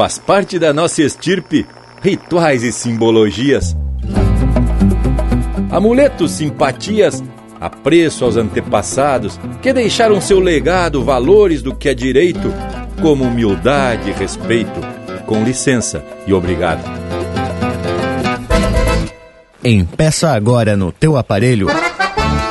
Faz 0.00 0.16
parte 0.18 0.58
da 0.58 0.72
nossa 0.72 1.02
estirpe 1.02 1.66
rituais 2.02 2.62
e 2.62 2.72
simbologias. 2.72 3.76
Amuletos, 5.70 6.30
simpatias, 6.30 7.22
apreço 7.60 8.24
aos 8.24 8.38
antepassados 8.38 9.38
que 9.60 9.74
deixaram 9.74 10.18
seu 10.18 10.40
legado 10.40 11.04
valores 11.04 11.60
do 11.60 11.74
que 11.74 11.86
é 11.86 11.92
direito, 11.92 12.50
como 13.02 13.24
humildade 13.24 14.08
e 14.08 14.12
respeito. 14.14 14.80
Com 15.26 15.44
licença 15.44 16.02
e 16.26 16.32
obrigado. 16.32 16.82
Empeça 19.62 20.30
agora 20.30 20.78
no 20.78 20.90
teu 20.92 21.18
aparelho 21.18 21.66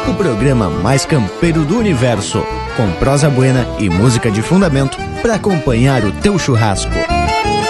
o 0.07 0.13
programa 0.13 0.69
mais 0.69 1.03
campeiro 1.03 1.65
do 1.65 1.79
universo, 1.79 2.43
com 2.77 2.91
prosa 2.99 3.27
buena 3.27 3.65
e 3.79 3.89
música 3.89 4.29
de 4.29 4.43
fundamento 4.43 4.99
para 5.23 5.33
acompanhar 5.33 6.05
o 6.05 6.11
teu 6.11 6.37
churrasco. 6.37 7.18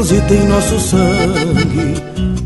Transita 0.00 0.34
em 0.34 0.46
nosso 0.46 0.80
sangue 0.80 1.94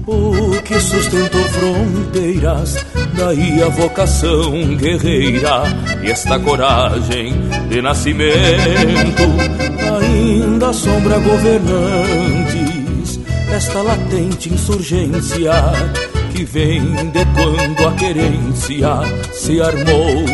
o 0.08 0.60
que 0.62 0.80
sustentou 0.80 1.44
fronteiras. 1.50 2.84
Daí 3.16 3.62
a 3.62 3.68
vocação 3.68 4.76
guerreira 4.76 5.62
e 6.02 6.10
esta 6.10 6.36
coragem 6.40 7.32
de 7.68 7.80
nascimento. 7.80 9.22
Ainda 10.00 10.72
sombra 10.72 11.16
governantes 11.20 13.20
esta 13.52 13.82
latente 13.82 14.52
insurgência 14.52 15.52
que 16.32 16.44
vem 16.44 16.82
de 16.82 17.24
quando 17.36 17.86
a 17.86 17.92
querência 17.92 18.88
se 19.32 19.62
armou 19.62 20.24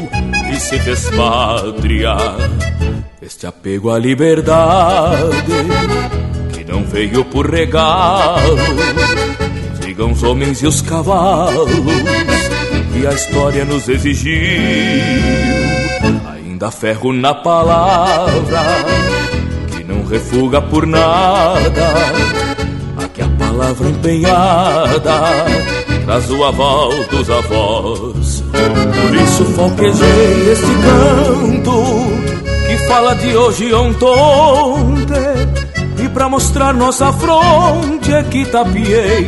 e 0.51 0.57
se 0.59 0.79
fez 0.79 1.11
pátria. 1.11 2.17
Este 3.21 3.47
apego 3.47 3.91
à 3.91 3.99
liberdade 3.99 5.53
veio 6.93 7.25
por 7.25 7.51
regalo. 7.51 8.57
Que 9.81 9.87
digam 9.87 10.13
os 10.13 10.23
homens 10.23 10.63
e 10.63 10.67
os 10.67 10.83
cavalos 10.83 11.71
que 12.93 13.07
a 13.07 13.13
história 13.13 13.65
nos 13.65 13.89
exigiu. 13.89 14.35
Ainda 16.33 16.71
ferro 16.71 17.13
na 17.13 17.35
palavra 17.35 18.63
que 19.71 19.85
não 19.85 20.05
refuga 20.05 20.61
por 20.61 20.87
nada. 20.87 21.95
Aqui 23.03 23.23
a 23.23 23.29
palavra 23.29 23.89
empenhada 23.89 25.21
traz 26.05 26.31
o 26.31 26.45
aval 26.45 26.91
dos 27.11 27.31
avós. 27.31 28.45
Por 28.51 29.15
isso 29.15 29.45
folquejei 29.57 30.53
este 30.53 30.75
canto 30.85 31.85
que 32.67 32.77
fala 32.87 33.15
de 33.15 33.37
hoje 33.37 33.73
ontem 33.73 34.90
pra 36.21 36.29
mostrar 36.29 36.75
nossa 36.75 37.11
fronte 37.15 38.13
que 38.31 38.45
tapiei 38.45 39.27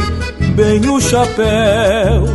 bem 0.55 0.87
o 0.91 1.01
chapéu. 1.01 2.27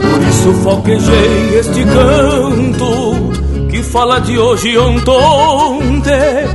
Por 0.00 0.22
isso 0.22 0.54
falquejei 0.64 1.58
este 1.58 1.84
canto 1.84 3.68
que 3.68 3.82
fala 3.82 4.18
de 4.18 4.38
hoje 4.38 4.70
e 4.70 4.78
ontem. 4.78 6.48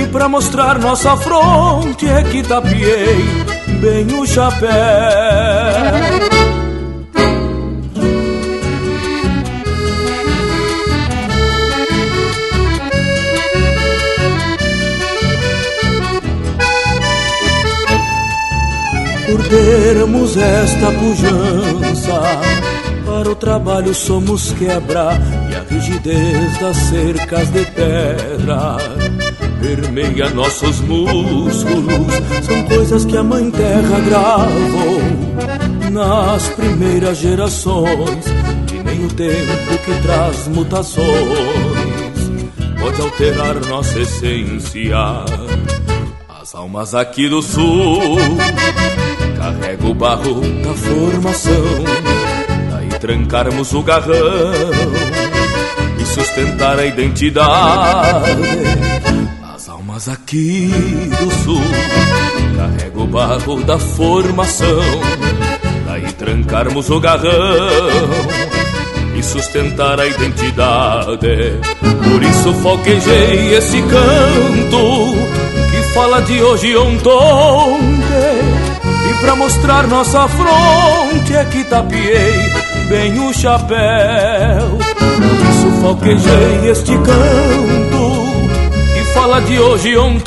E 0.00 0.06
pra 0.12 0.28
mostrar 0.28 0.78
nossa 0.78 1.16
fronte 1.16 2.06
que 2.30 2.40
tapiei 2.44 3.16
bem 3.80 4.06
o 4.16 4.24
chapéu. 4.24 4.70
Por 19.52 19.58
termos 19.58 20.36
esta 20.36 20.90
pujança. 20.92 22.22
Para 23.04 23.30
o 23.30 23.34
trabalho 23.34 23.94
somos 23.94 24.52
quebra 24.52 25.18
e 25.50 25.54
a 25.54 25.62
rigidez 25.68 26.58
das 26.58 26.76
cercas 26.76 27.50
de 27.50 27.64
pedra 27.66 28.78
permeia 29.60 30.30
nossos 30.30 30.80
músculos. 30.80 32.12
São 32.42 32.62
coisas 32.64 33.04
que 33.04 33.16
a 33.16 33.22
Mãe 33.22 33.50
Terra 33.50 34.00
gravou 34.00 35.00
nas 35.90 36.48
primeiras 36.48 37.18
gerações. 37.18 38.24
E 38.72 38.82
nem 38.82 39.04
o 39.04 39.08
tempo 39.08 39.78
que 39.84 40.02
traz 40.02 40.48
mutações 40.48 41.04
pode 42.80 43.00
alterar 43.00 43.60
nossa 43.66 44.00
essência. 44.00 44.96
As 46.40 46.54
almas 46.54 46.94
aqui 46.94 47.28
do 47.28 47.42
sul 47.42 48.18
Carrega 49.62 49.86
o 49.86 49.94
barro 49.94 50.40
da 50.40 50.74
formação, 50.74 51.84
daí 52.68 52.88
trancarmos 52.98 53.72
o 53.72 53.80
garrão 53.80 54.52
e 56.00 56.04
sustentar 56.04 56.80
a 56.80 56.84
identidade. 56.84 58.42
As 59.54 59.68
almas 59.68 60.08
aqui 60.08 60.68
do 61.16 61.30
sul, 61.44 61.62
carrega 62.56 63.00
o 63.00 63.06
barro 63.06 63.62
da 63.62 63.78
formação, 63.78 64.82
daí 65.86 66.12
trancarmos 66.14 66.90
o 66.90 66.98
garrão 66.98 67.30
e 69.16 69.22
sustentar 69.22 70.00
a 70.00 70.06
identidade. 70.08 71.60
Por 72.10 72.20
isso 72.20 72.52
foquejei 72.54 73.54
esse 73.54 73.80
canto 73.82 75.14
que 75.70 75.94
fala 75.94 76.20
de 76.20 76.42
hoje 76.42 76.76
ontem 76.76 77.12
pra 79.22 79.36
mostrar 79.36 79.86
nossa 79.86 80.28
fronte 80.28 81.34
é 81.34 81.44
que 81.44 81.64
tapiei 81.64 82.52
bem 82.88 83.18
o 83.20 83.32
chapéu. 83.32 84.78
Falquejei 85.80 86.70
este 86.70 86.92
canto 86.98 88.22
que 88.92 89.04
fala 89.14 89.40
de 89.40 89.58
hoje 89.58 89.96
ontem. 89.96 90.22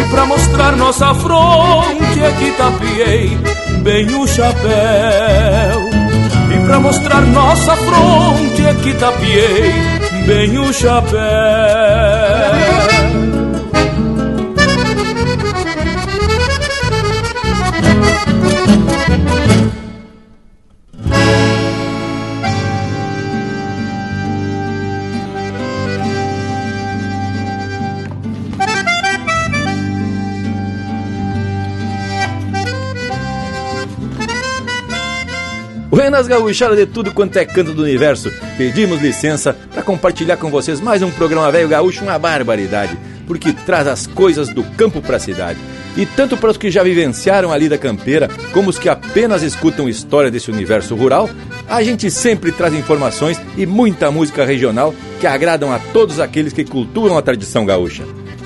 E 0.00 0.08
pra 0.10 0.24
mostrar 0.24 0.76
nossa 0.76 1.12
fronte 1.14 2.20
é 2.22 2.32
que 2.38 2.50
tapiei 2.52 3.38
bem 3.82 4.14
o 4.14 4.26
chapéu. 4.26 5.90
E 6.54 6.66
pra 6.66 6.80
mostrar 6.80 7.20
nossa 7.22 7.76
fronte 7.76 8.64
é 8.64 8.74
que 8.74 8.94
tapiei 8.94 9.72
bem 10.26 10.58
o 10.58 10.72
chapéu. 10.72 12.63
Buenas 36.14 36.28
gaúchadas 36.28 36.78
de 36.78 36.86
tudo 36.86 37.12
quanto 37.12 37.36
é 37.40 37.44
canto 37.44 37.72
do 37.72 37.82
universo. 37.82 38.30
Pedimos 38.56 39.02
licença 39.02 39.52
para 39.52 39.82
compartilhar 39.82 40.36
com 40.36 40.48
vocês 40.48 40.80
mais 40.80 41.02
um 41.02 41.10
programa 41.10 41.50
velho 41.50 41.68
gaúcho, 41.68 42.04
uma 42.04 42.16
barbaridade, 42.20 42.96
porque 43.26 43.52
traz 43.52 43.88
as 43.88 44.06
coisas 44.06 44.48
do 44.48 44.62
campo 44.62 45.02
para 45.02 45.16
a 45.16 45.18
cidade. 45.18 45.58
E 45.96 46.06
tanto 46.06 46.36
para 46.36 46.52
os 46.52 46.56
que 46.56 46.70
já 46.70 46.84
vivenciaram 46.84 47.50
a 47.50 47.58
lida 47.58 47.76
campeira, 47.76 48.30
como 48.52 48.70
os 48.70 48.78
que 48.78 48.88
apenas 48.88 49.42
escutam 49.42 49.88
história 49.88 50.30
desse 50.30 50.52
universo 50.52 50.94
rural, 50.94 51.28
a 51.68 51.82
gente 51.82 52.08
sempre 52.12 52.52
traz 52.52 52.72
informações 52.74 53.40
e 53.56 53.66
muita 53.66 54.08
música 54.12 54.44
regional 54.44 54.94
que 55.20 55.26
agradam 55.26 55.72
a 55.72 55.80
todos 55.80 56.20
aqueles 56.20 56.52
que 56.52 56.64
cultuam 56.64 57.18
a 57.18 57.22
tradição 57.22 57.66
gaúcha. 57.66 58.04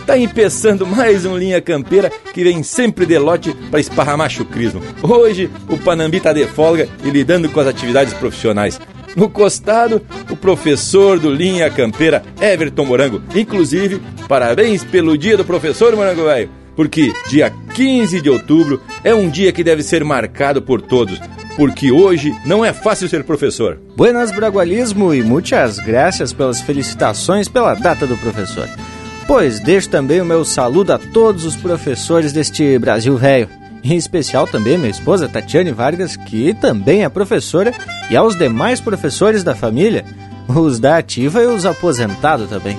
Tá 0.09 0.17
empeçando 0.17 0.87
mais 0.87 1.27
um 1.27 1.37
Linha 1.37 1.61
Campeira 1.61 2.11
que 2.33 2.43
vem 2.43 2.63
sempre 2.63 3.05
de 3.05 3.19
lote 3.19 3.53
para 3.71 3.79
esparramar 3.79 4.31
chucrismo. 4.31 4.81
Hoje 5.03 5.51
o 5.69 5.77
Panambi 5.77 6.19
tá 6.19 6.33
de 6.33 6.47
folga 6.47 6.89
e 7.05 7.11
lidando 7.11 7.51
com 7.51 7.61
as 7.61 7.67
atividades 7.67 8.15
profissionais. 8.15 8.81
No 9.15 9.29
costado, 9.29 10.01
o 10.31 10.35
professor 10.35 11.19
do 11.19 11.31
Linha 11.31 11.69
Campeira, 11.69 12.23
Everton 12.41 12.87
Morango. 12.87 13.21
Inclusive, 13.35 14.01
parabéns 14.27 14.83
pelo 14.83 15.19
dia 15.19 15.37
do 15.37 15.45
professor, 15.45 15.95
Morango 15.95 16.25
Velho, 16.25 16.49
porque 16.75 17.13
dia 17.29 17.53
15 17.75 18.23
de 18.23 18.31
outubro 18.31 18.81
é 19.05 19.15
um 19.15 19.29
dia 19.29 19.53
que 19.53 19.63
deve 19.63 19.83
ser 19.83 20.03
marcado 20.05 20.63
por 20.63 20.81
todos, 20.81 21.21
porque 21.55 21.93
hoje 21.93 22.35
não 22.47 22.65
é 22.65 22.73
fácil 22.73 23.11
ser 23.11 23.25
professor. 23.25 23.79
Buenas 23.95 24.33
Bragualismo 24.33 25.13
e 25.13 25.23
muitas 25.23 25.79
graças 25.79 26.33
pelas 26.33 26.63
felicitações 26.63 27.47
pela 27.47 27.75
data 27.75 28.07
do 28.07 28.17
professor. 28.17 28.67
Pois 29.29 29.61
deixo 29.61 29.91
também 29.91 30.23
o 30.23 30.25
meu 30.25 30.43
saludo 30.43 30.91
a 30.91 30.99
todos 30.99 31.45
os 31.45 31.55
professores 31.55 32.33
deste 32.33 32.79
Brasil 32.79 33.15
velho. 33.19 33.47
Em 33.85 33.95
especial 33.95 34.47
também 34.47 34.79
minha 34.79 34.91
esposa 34.91 35.29
Tatiane 35.29 35.71
Vargas, 35.71 36.17
que 36.17 36.55
também 36.55 37.05
é 37.05 37.09
professora, 37.11 37.75
e 38.11 38.17
aos 38.17 38.35
demais 38.35 38.81
professores 38.81 39.45
da 39.45 39.55
família, 39.55 40.03
os 40.49 40.81
da 40.81 40.97
ativa 40.97 41.43
e 41.43 41.47
os 41.47 41.67
aposentados 41.67 42.49
também. 42.49 42.79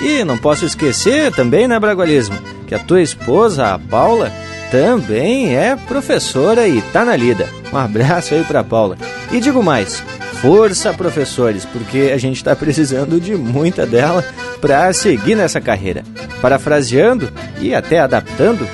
E 0.00 0.22
não 0.22 0.38
posso 0.38 0.64
esquecer 0.64 1.32
também, 1.32 1.66
né, 1.66 1.80
Bragualismo, 1.80 2.38
que 2.68 2.76
a 2.76 2.78
tua 2.78 3.02
esposa, 3.02 3.74
a 3.74 3.78
Paula, 3.78 4.32
também 4.70 5.56
é 5.56 5.74
professora 5.74 6.68
e 6.68 6.80
tá 6.80 7.04
na 7.04 7.16
lida. 7.16 7.48
Um 7.72 7.76
abraço 7.76 8.34
aí 8.34 8.44
pra 8.44 8.62
Paula. 8.62 8.96
E 9.32 9.40
digo 9.40 9.64
mais, 9.64 10.00
força 10.40 10.92
professores, 10.94 11.64
porque 11.64 12.10
a 12.14 12.18
gente 12.18 12.36
está 12.36 12.54
precisando 12.54 13.20
de 13.20 13.34
muita 13.34 13.84
dela 13.84 14.24
para 14.60 14.92
seguir 14.92 15.34
nessa 15.34 15.60
carreira. 15.60 16.04
Parafraseando 16.40 17.28
e 17.60 17.74
até 17.74 17.98
adaptando, 17.98 18.66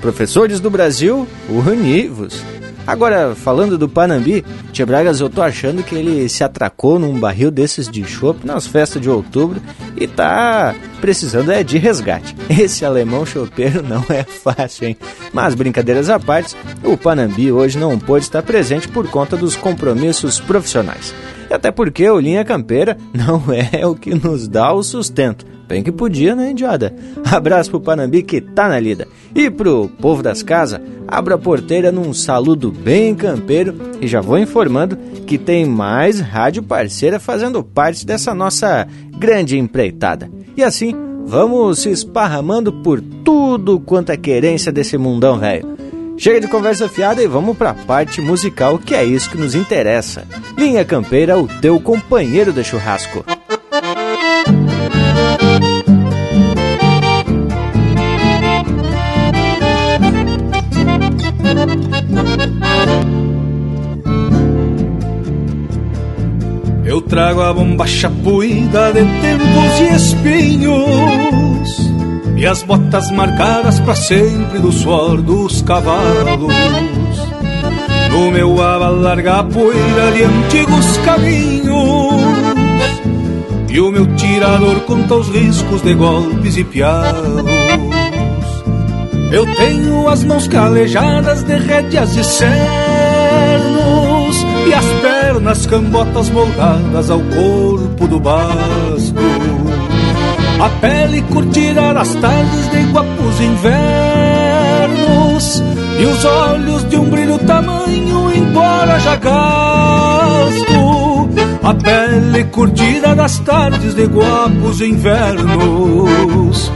professores 0.00 0.58
do 0.58 0.70
Brasil, 0.70 1.26
univos. 1.48 2.42
Agora, 2.84 3.36
falando 3.36 3.78
do 3.78 3.88
Panambi, 3.88 4.44
Tia 4.72 4.84
Bragas, 4.84 5.20
eu 5.20 5.30
tô 5.30 5.40
achando 5.40 5.84
que 5.84 5.94
ele 5.94 6.28
se 6.28 6.42
atracou 6.42 6.98
num 6.98 7.18
barril 7.18 7.50
desses 7.50 7.88
de 7.88 8.04
chopp 8.04 8.44
nas 8.44 8.66
festas 8.66 9.00
de 9.00 9.08
outubro 9.08 9.62
e 9.96 10.08
tá 10.08 10.74
precisando 11.02 11.50
é 11.50 11.64
de 11.64 11.78
resgate. 11.78 12.34
Esse 12.48 12.84
alemão 12.84 13.26
chopeiro 13.26 13.82
não 13.86 14.04
é 14.08 14.22
fácil, 14.22 14.86
hein? 14.86 14.96
Mas 15.32 15.52
brincadeiras 15.52 16.08
à 16.08 16.18
parte, 16.18 16.56
o 16.84 16.96
Panambi 16.96 17.50
hoje 17.50 17.76
não 17.76 17.98
pôde 17.98 18.24
estar 18.24 18.42
presente 18.42 18.86
por 18.86 19.08
conta 19.08 19.36
dos 19.36 19.56
compromissos 19.56 20.38
profissionais. 20.38 21.12
Até 21.50 21.72
porque 21.72 22.08
o 22.08 22.20
Linha 22.20 22.44
Campeira 22.44 22.96
não 23.12 23.42
é 23.52 23.84
o 23.84 23.96
que 23.96 24.14
nos 24.14 24.46
dá 24.46 24.72
o 24.72 24.82
sustento. 24.82 25.44
Bem 25.66 25.82
que 25.82 25.90
podia, 25.90 26.36
né, 26.36 26.50
indiada? 26.50 26.94
Abraço 27.24 27.70
pro 27.70 27.80
Panambi 27.80 28.22
que 28.22 28.40
tá 28.40 28.68
na 28.68 28.78
lida. 28.78 29.08
E 29.34 29.50
pro 29.50 29.88
povo 29.88 30.22
das 30.22 30.42
casas, 30.42 30.80
abra 31.08 31.34
a 31.34 31.38
porteira 31.38 31.90
num 31.90 32.14
saludo 32.14 32.70
bem 32.70 33.14
campeiro 33.14 33.74
e 34.00 34.06
já 34.06 34.20
vou 34.20 34.38
informando 34.38 34.96
que 35.26 35.36
tem 35.36 35.64
mais 35.64 36.20
rádio 36.20 36.62
parceira 36.62 37.18
fazendo 37.18 37.64
parte 37.64 38.06
dessa 38.06 38.34
nossa 38.34 38.86
grande 39.18 39.58
empreitada. 39.58 40.30
E 40.56 40.62
assim, 40.62 40.91
vamos 41.32 41.78
se 41.78 41.88
esparramando 41.88 42.70
por 42.70 43.00
tudo 43.00 43.80
quanto 43.80 44.12
é 44.12 44.18
querência 44.18 44.70
desse 44.70 44.98
mundão 44.98 45.38
velho. 45.38 45.66
Chega 46.18 46.42
de 46.42 46.46
conversa 46.46 46.90
fiada 46.90 47.22
e 47.22 47.26
vamos 47.26 47.56
para 47.56 47.70
a 47.70 47.74
parte 47.74 48.20
musical, 48.20 48.78
que 48.78 48.94
é 48.94 49.02
isso 49.02 49.30
que 49.30 49.38
nos 49.38 49.54
interessa. 49.54 50.26
Linha 50.58 50.84
Campeira, 50.84 51.38
o 51.38 51.48
teu 51.48 51.80
companheiro 51.80 52.52
de 52.52 52.62
churrasco. 52.62 53.24
Eu 66.92 67.00
trago 67.00 67.40
a 67.40 67.50
bomba 67.54 67.86
chapuída 67.86 68.92
de 68.92 69.00
tempos 69.00 69.80
e 69.80 69.94
espinhos 69.96 71.90
E 72.36 72.46
as 72.46 72.62
botas 72.62 73.10
marcadas 73.10 73.80
para 73.80 73.94
sempre 73.94 74.58
do 74.58 74.70
suor 74.70 75.22
dos 75.22 75.62
cavalos. 75.62 76.52
No 78.10 78.30
meu 78.30 78.60
aba 78.62 78.90
larga 78.90 79.38
a 79.38 79.42
poeira 79.42 80.12
de 80.12 80.24
antigos 80.24 80.98
caminhos 80.98 82.12
E 83.70 83.80
o 83.80 83.90
meu 83.90 84.06
tirador 84.14 84.80
conta 84.80 85.14
os 85.14 85.30
riscos 85.30 85.80
de 85.80 85.94
golpes 85.94 86.58
e 86.58 86.64
pialos. 86.64 87.46
Eu 89.32 89.46
tenho 89.56 90.06
as 90.10 90.22
mãos 90.24 90.46
calejadas 90.46 91.42
de 91.42 91.56
rédeas 91.56 92.14
e 92.14 92.22
cernos 92.22 92.52
e 94.68 94.74
as 94.74 94.84
pernas 95.00 95.21
cambotas 95.72 96.28
moldadas 96.28 97.10
ao 97.10 97.18
corpo 97.20 98.06
do 98.06 98.20
basto. 98.20 99.14
A 100.60 100.68
pele 100.80 101.22
curtida 101.22 101.94
das 101.94 102.14
tardes 102.16 102.70
de 102.70 102.82
guapos 102.92 103.40
invernos 103.40 103.72
e 105.98 106.04
os 106.04 106.24
olhos 106.24 106.88
de 106.88 106.96
um 106.96 107.08
brilho 107.08 107.38
tamanho, 107.38 108.30
embora 108.34 109.00
já 109.00 109.16
gasto. 109.16 109.32
A 111.62 111.74
pele 111.74 112.44
curtida 112.44 113.14
das 113.14 113.38
tardes 113.38 113.94
de 113.94 114.06
guapos 114.06 114.82
invernos 114.82 116.70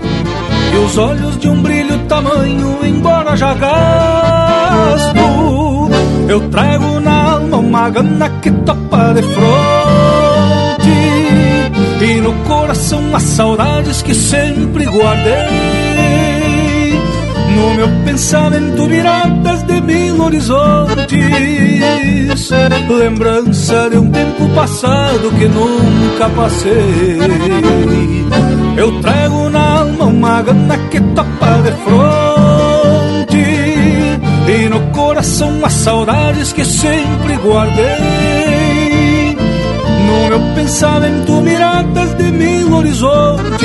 e 0.72 0.76
os 0.78 0.96
olhos 0.96 1.38
de 1.38 1.48
um 1.48 1.60
brilho 1.60 1.98
tamanho, 2.08 2.78
embora 2.84 3.36
já 3.36 3.52
gasto. 3.54 5.16
Eu 6.28 6.40
trago 6.50 6.98
na 7.00 7.25
uma 7.58 7.90
gana 7.90 8.28
que 8.40 8.50
topa 8.50 9.14
de 9.14 9.22
fronte 9.22 10.90
E 12.00 12.20
no 12.20 12.32
coração 12.44 13.14
as 13.14 13.22
saudades 13.22 14.02
que 14.02 14.14
sempre 14.14 14.84
guardei. 14.84 15.32
No 17.56 17.74
meu 17.74 17.88
pensamento 18.04 18.86
viradas 18.86 19.62
de 19.62 19.80
mil 19.80 20.22
horizontes 20.22 21.16
Lembrança 22.88 23.88
de 23.90 23.98
um 23.98 24.10
tempo 24.10 24.48
passado 24.50 25.30
que 25.38 25.48
nunca 25.48 26.28
passei. 26.36 27.18
Eu 28.76 29.00
trago 29.00 29.48
na 29.48 29.78
alma 29.78 30.04
uma 30.04 30.42
gana 30.42 30.76
que 30.90 31.00
topa 31.00 31.62
de 31.62 31.72
fronte 31.84 32.25
e 34.48 34.68
no 34.68 34.80
coração 34.92 35.64
as 35.64 35.72
saudades 35.72 36.52
que 36.52 36.64
sempre 36.64 37.36
guardei. 37.36 39.36
No 40.06 40.28
meu 40.28 40.40
pensamento 40.54 41.42
miradas 41.42 42.16
de 42.16 42.30
mil 42.30 42.74
horizontes 42.74 43.56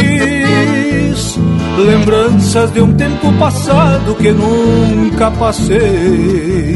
Lembranças 1.77 2.73
de 2.73 2.81
um 2.81 2.93
tempo 2.93 3.31
passado 3.33 4.15
que 4.15 4.31
nunca 4.31 5.29
passei 5.31 6.75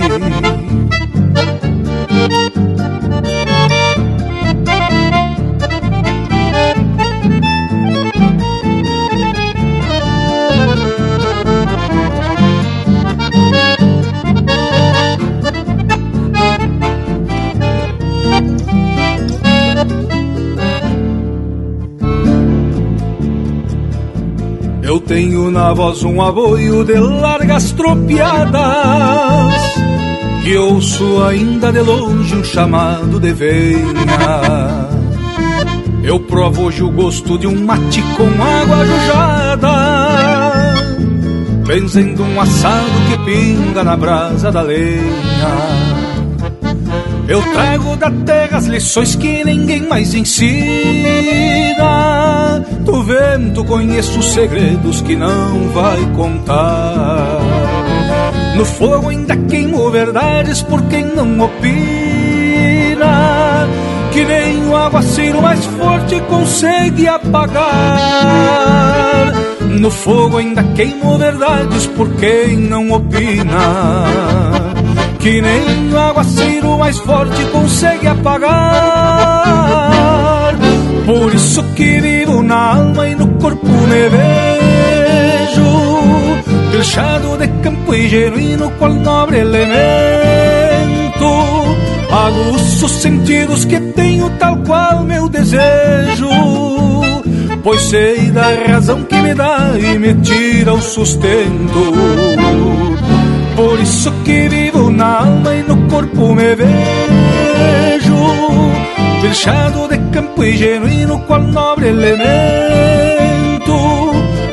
na 25.56 25.72
voz 25.72 26.04
um 26.04 26.22
aboio 26.22 26.84
de 26.84 26.96
largas 26.96 27.72
tropiadas 27.72 28.60
Que 30.44 30.58
ouço 30.58 31.24
ainda 31.24 31.72
de 31.72 31.80
longe 31.80 32.36
um 32.36 32.44
chamado 32.44 33.22
de 33.22 33.32
venha 33.32 34.90
Eu 36.04 36.20
provo 36.20 36.64
hoje 36.64 36.84
o 36.84 36.92
gosto 36.92 37.38
de 37.38 37.48
um 37.48 37.64
mate 37.64 38.02
com 38.18 38.28
água 38.44 38.86
jujada 38.86 39.72
Benzendo 41.66 42.22
um 42.24 42.42
assado 42.42 42.92
que 43.10 43.18
pinga 43.24 43.82
na 43.82 43.96
brasa 43.96 44.52
da 44.52 44.62
lenha 44.62 45.86
eu 47.28 47.42
trago 47.42 47.96
da 47.96 48.12
terra 48.12 48.60
as 48.60 48.68
lições 48.68 49.16
que 49.16 49.44
ninguém 49.44 49.82
mais 49.88 50.14
ensina. 50.14 51.75
Do 52.82 53.04
vento 53.04 53.64
conheço 53.64 54.20
os 54.20 54.34
segredos 54.34 55.02
que 55.02 55.16
não 55.16 55.70
vai 55.70 56.00
contar. 56.16 57.40
No 58.56 58.66
fogo 58.66 59.10
ainda 59.10 59.36
queimo 59.36 59.90
verdades 59.90 60.62
por 60.62 60.82
quem 60.84 61.06
não 61.06 61.40
opina. 61.40 61.76
Que 64.12 64.24
nem 64.24 64.68
o 64.68 64.76
aguaceiro 64.76 65.42
mais 65.42 65.66
forte 65.66 66.20
consegue 66.22 67.08
apagar. 67.08 67.66
No 69.62 69.92
fogo 69.92 70.38
ainda 70.38 70.64
queimo 70.76 71.18
verdades 71.18 71.88
por 71.88 72.10
quem 72.16 72.56
não 72.58 72.92
opina 72.92 74.56
que 75.26 75.42
nem 75.42 75.92
o 75.92 75.98
aguaceiro 75.98 76.78
mais 76.78 77.00
forte 77.00 77.44
consegue 77.46 78.08
apagar. 78.08 79.85
Por 81.06 81.34
isso 81.34 81.64
que 81.76 82.02
vivo 82.02 82.42
na 82.42 82.76
alma 82.76 83.08
e 83.08 83.16
no 83.16 83.28
corpo 83.40 83.68
me 83.68 84.10
vejo 84.10 84.46
fechado 86.86 87.38
de 87.38 87.48
campo 87.64 87.96
e 87.96 88.08
genuíno, 88.08 88.70
qual 88.78 88.94
nobre 88.94 89.40
elemento. 89.40 89.76
Aguço 92.12 92.86
os 92.86 92.92
sentidos 92.92 93.66
que 93.66 93.80
tenho, 93.80 94.30
tal 94.38 94.58
qual 94.58 95.04
meu 95.04 95.28
desejo. 95.28 96.30
Pois 97.64 97.82
sei 97.82 98.30
da 98.30 98.54
razão 98.68 99.04
que 99.04 99.16
me 99.16 99.34
dá 99.34 99.72
e 99.80 99.98
me 99.98 100.14
tira 100.16 100.74
o 100.74 100.82
sustento. 100.82 101.94
Por 103.56 103.80
isso 103.80 104.12
que 104.24 104.48
vivo 104.48 104.92
na 104.92 105.20
alma 105.20 105.56
e 105.56 105.64
no 105.64 105.88
corpo 105.90 106.36
me 106.36 106.56
vejo. 106.56 107.05
Fechado 109.22 109.88
de 109.88 109.98
campo 110.12 110.44
e 110.44 110.56
genuíno, 110.56 111.20
qual 111.22 111.42
nobre 111.42 111.88
elemento. 111.88 112.26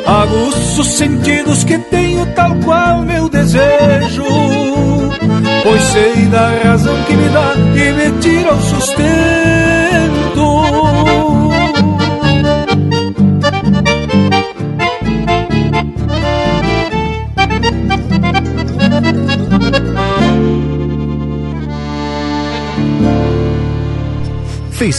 Aguço 0.07 0.81
os 0.81 0.89
sentidos 0.89 1.65
que 1.65 1.79
tenho, 1.79 2.27
tal 2.35 2.55
qual 2.65 3.03
meu 3.03 3.29
desejo. 3.29 4.25
Pois 5.63 5.83
sei 5.83 6.27
da 6.27 6.51
razão 6.65 6.97
que 7.05 7.15
me 7.15 7.29
dá 7.29 7.55
e 7.77 7.93
me 7.93 8.21
tira 8.21 8.55
o 8.55 8.61
sustento. 8.63 9.42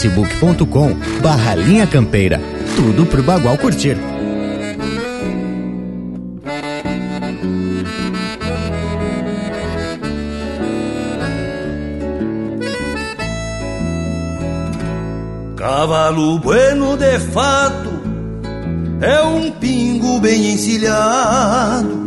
facebook.com 0.03 0.93
barra 1.21 1.55
linha 1.55 1.87
campeira. 1.87 2.41
Tudo 2.75 3.05
pro 3.05 3.23
Bagual 3.23 3.57
curtir. 3.57 3.97
Cavalo 15.55 16.39
bueno 16.39 16.97
de 16.97 17.19
fato 17.19 17.93
é 18.99 19.21
um 19.21 19.51
pingo 19.51 20.19
bem 20.19 20.53
encilhado. 20.53 22.03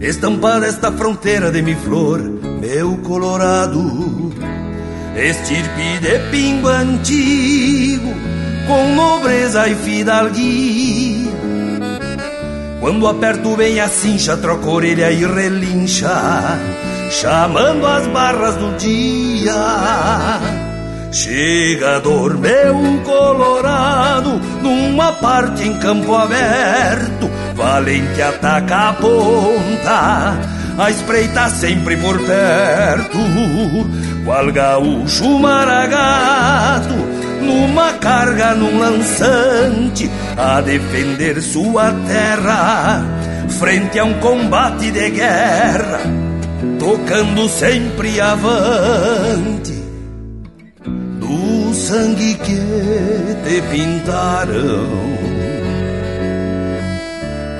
Estampada 0.00 0.66
esta 0.66 0.92
fronteira 0.92 1.50
de 1.50 1.62
mi 1.62 1.74
flor, 1.74 2.20
meu 2.60 2.98
colorado. 2.98 4.34
Estirpe 5.16 6.00
de 6.00 6.18
pingo 6.30 6.68
antigo, 6.68 8.12
com 8.66 8.94
nobreza 8.94 9.68
e 9.68 9.74
fidalguia. 9.76 11.32
Quando 12.80 13.08
aperto 13.08 13.56
bem 13.56 13.80
a 13.80 13.88
cincha, 13.88 14.36
troco 14.36 14.68
a 14.68 14.72
orelha 14.72 15.10
e 15.10 15.24
relincha, 15.24 16.58
chamando 17.10 17.86
as 17.86 18.06
barras 18.08 18.56
do 18.56 18.76
dia. 18.76 19.54
Chega 21.12 21.96
a 21.96 21.98
dormir 22.00 22.72
um 22.72 22.98
colorado 23.04 24.40
numa 24.60 25.12
parte 25.12 25.62
em 25.62 25.78
campo 25.78 26.12
aberto, 26.14 27.30
valente 27.54 28.20
ataca 28.20 28.88
a 28.88 28.92
ponta, 28.94 30.40
a 30.76 30.90
espreita 30.90 31.48
sempre 31.50 31.96
por 31.96 32.18
perto, 32.18 33.18
qual 34.24 34.50
gaúcho 34.50 35.38
maragato, 35.38 36.94
numa 37.42 37.92
carga, 37.94 38.54
num 38.54 38.78
lançante, 38.78 40.10
a 40.36 40.60
defender 40.60 41.40
sua 41.42 41.92
terra, 42.06 43.04
frente 43.58 43.98
a 43.98 44.04
um 44.04 44.14
combate 44.14 44.90
de 44.90 45.10
guerra, 45.10 46.00
tocando 46.78 47.48
sempre 47.48 48.20
avante 48.20 49.74
do 51.20 51.74
sangue 51.74 52.34
que 52.36 52.60
te 53.44 53.62
pintaram. 53.70 55.14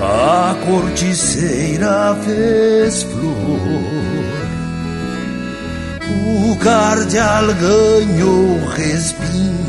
A 0.01 0.55
corticeira 0.67 2.17
fez 2.25 3.03
flor, 3.05 4.04
o 6.25 6.57
cardeal 6.57 7.47
ganhou 7.55 8.59
respingos 8.71 9.65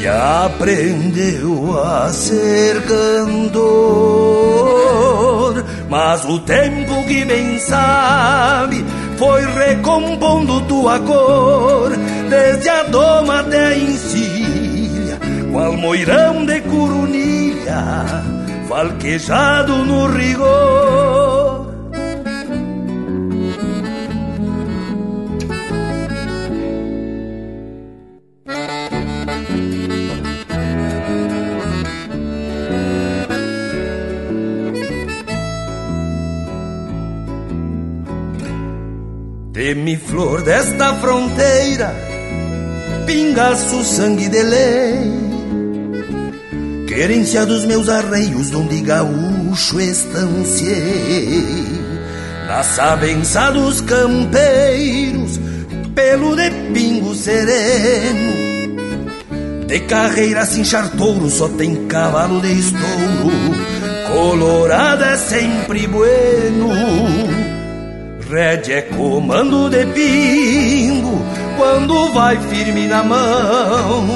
e 0.00 0.06
aprendeu 0.06 1.82
a 1.82 2.10
ser 2.10 2.82
cantor. 2.82 3.68
Mas 5.88 6.24
o 6.26 6.38
tempo 6.40 7.02
que 7.06 7.24
bem 7.24 7.58
sabe 7.58 8.84
foi 9.16 9.44
recompondo 9.46 10.60
tua 10.62 11.00
cor, 11.00 11.90
desde 12.28 12.68
a 12.68 12.82
doma 12.84 13.40
até 13.40 13.66
a 13.68 13.78
encilha, 13.78 15.18
qual 15.50 15.72
moirão 15.72 16.44
de 16.44 16.60
curunilha, 16.60 18.04
falquejado 18.68 19.72
no 19.84 20.06
rigor. 20.14 21.47
Mi 39.74 39.96
flor 39.96 40.42
desta 40.42 40.94
fronteira, 40.94 41.94
pingaço 43.06 43.84
sangue 43.84 44.28
de 44.28 44.42
lei. 44.42 45.28
Querência 46.86 47.44
dos 47.44 47.66
meus 47.66 47.88
arreios, 47.88 48.54
onde 48.54 48.80
gaúcho 48.80 49.78
estanciei. 49.78 51.44
Na 52.46 52.62
sabença 52.62 53.50
dos 53.50 53.82
campeiros, 53.82 55.38
pelo 55.94 56.34
de 56.34 56.50
pingo 56.72 57.14
sereno. 57.14 58.32
De 59.66 59.80
carreira 59.80 60.46
cinchar 60.46 60.88
touro, 60.96 61.28
só 61.28 61.46
tem 61.46 61.86
cavalo 61.88 62.40
de 62.40 62.52
estouro. 62.52 63.30
Colorado 64.10 65.04
é 65.04 65.16
sempre 65.18 65.86
bueno. 65.86 67.37
Red 68.30 68.70
é 68.70 68.82
comando 68.82 69.70
de 69.70 69.86
pingo 69.86 71.24
quando 71.56 72.12
vai 72.12 72.36
firme 72.36 72.86
na 72.86 73.02
mão. 73.02 74.06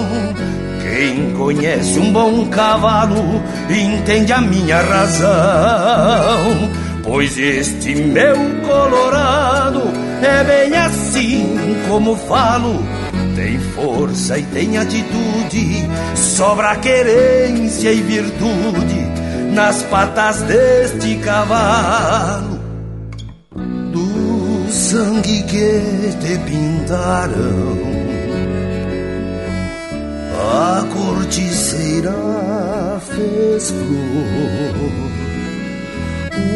Quem 0.83 1.33
conhece 1.33 1.99
um 1.99 2.13
bom 2.13 2.47
cavalo 2.49 3.43
entende 3.71 4.35
a 4.35 4.41
minha 4.43 4.83
razão. 4.83 6.71
Pois 7.03 7.39
este 7.39 7.95
meu 7.95 8.37
colorado 8.67 9.83
é 10.21 10.45
bem 10.45 10.77
assim 10.77 11.57
como 11.89 12.15
falo. 12.15 12.85
Tem 13.35 13.59
força 13.59 14.39
e 14.39 14.43
tem 14.43 14.77
atitude, 14.77 15.89
sobra 16.15 16.77
querência 16.77 17.91
e 17.91 18.03
virtude 18.03 19.07
nas 19.55 19.83
patas 19.85 20.43
deste 20.43 21.17
cavalo 21.17 22.52
sangue 24.93 25.43
que 25.45 25.71
te 26.21 26.35
pintaram. 26.47 27.93
A 30.61 30.85
corticeira 30.93 32.13
fez 33.01 33.71
flor, 33.71 34.75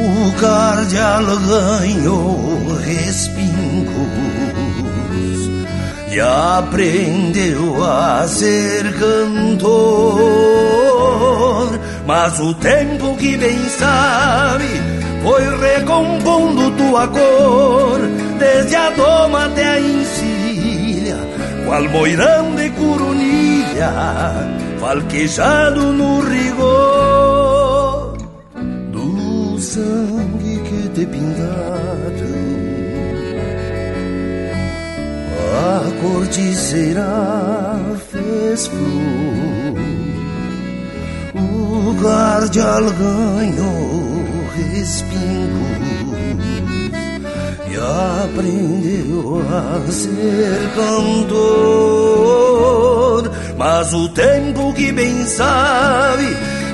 o 0.04 0.32
cardeal 0.38 1.24
ganhou 1.48 2.76
respingos 2.84 3.94
e 6.12 6.20
aprendeu 6.20 7.82
a 7.84 8.28
ser 8.28 8.92
cantor. 8.98 9.86
Mas 12.06 12.38
o 12.38 12.52
tempo 12.54 13.16
que 13.16 13.36
bem 13.38 13.58
sabe 13.70 14.68
foi 15.26 15.42
recompondo 15.58 16.70
tua 16.76 17.08
cor, 17.08 17.98
desde 18.38 18.76
a 18.76 18.90
doma 18.90 19.46
até 19.46 19.64
a 19.64 19.80
encilha, 19.80 21.16
qual 21.64 21.84
moirão 21.88 22.54
de 22.54 22.70
curunilha, 22.70 23.92
falquejado 24.80 25.92
no 25.92 26.20
rigor 26.20 28.16
do 28.92 29.58
sangue 29.60 30.60
que 30.68 30.88
te 30.90 31.06
pintaram. 31.06 31.96
A 35.58 35.80
corticeira 36.02 37.06
fez 38.10 38.66
flor, 38.66 39.76
o 41.34 41.94
tarde 42.02 42.60
alganho 42.60 44.06
respingo 44.56 46.05
aprendeu 47.78 49.42
a 49.50 49.80
ser 49.90 50.70
cantor. 50.74 52.06
Mas 53.56 53.92
o 53.94 54.08
tempo 54.10 54.72
que 54.74 54.92
bem 54.92 55.24
sabe 55.24 56.24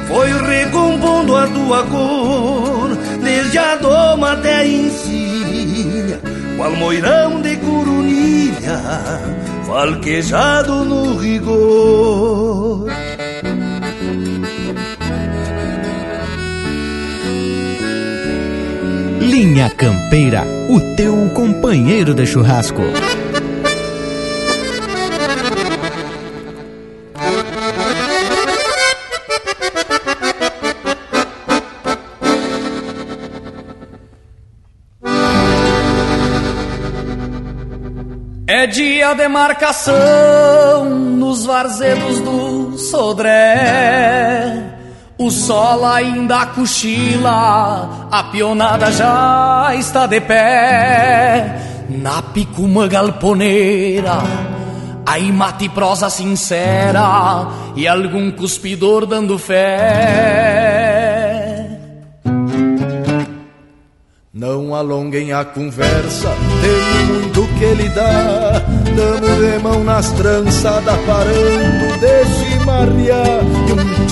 foi 0.08 0.30
recompondo 0.32 1.36
a 1.36 1.46
tua 1.46 1.84
cor, 1.84 2.90
desde 3.22 3.58
a 3.58 3.76
doma 3.76 4.32
até 4.32 4.56
a 4.56 4.66
encilha, 4.66 6.20
qual 6.56 6.72
moirão 6.76 7.40
de 7.40 7.56
corunilha, 7.56 8.80
falquejado 9.66 10.84
no 10.84 11.16
rigor. 11.16 12.90
Linha 19.32 19.70
Campeira, 19.70 20.42
o 20.68 20.78
teu 20.94 21.30
companheiro 21.30 22.12
de 22.12 22.26
churrasco. 22.26 22.82
É 38.46 38.66
dia 38.66 39.14
de 39.14 39.28
marcação 39.28 40.90
nos 40.90 41.46
varzedos 41.46 42.20
do 42.20 42.76
Sodré. 42.76 44.71
O 45.22 45.30
sol 45.30 45.86
ainda 45.86 46.46
cochila, 46.46 48.08
a 48.10 48.24
pionada 48.24 48.90
já 48.90 49.72
está 49.78 50.04
de 50.08 50.20
pé. 50.20 51.86
Na 51.88 52.20
picuma 52.22 52.88
galponeira, 52.88 54.18
aí 55.06 55.30
mate 55.30 55.68
prosa 55.68 56.10
sincera 56.10 57.46
e 57.76 57.86
algum 57.86 58.32
cuspidor 58.32 59.06
dando 59.06 59.38
fé. 59.38 60.58
Não 64.34 64.74
alonguem 64.74 65.32
a 65.32 65.44
conversa, 65.44 66.34
tem 66.62 67.06
muito 67.06 67.46
que 67.60 67.88
dá. 67.90 68.60
Damos 68.96 69.38
de 69.38 69.62
mão 69.62 69.84
nas 69.84 70.10
trançadas, 70.10 70.98
parando 71.06 72.00
de. 72.00 72.22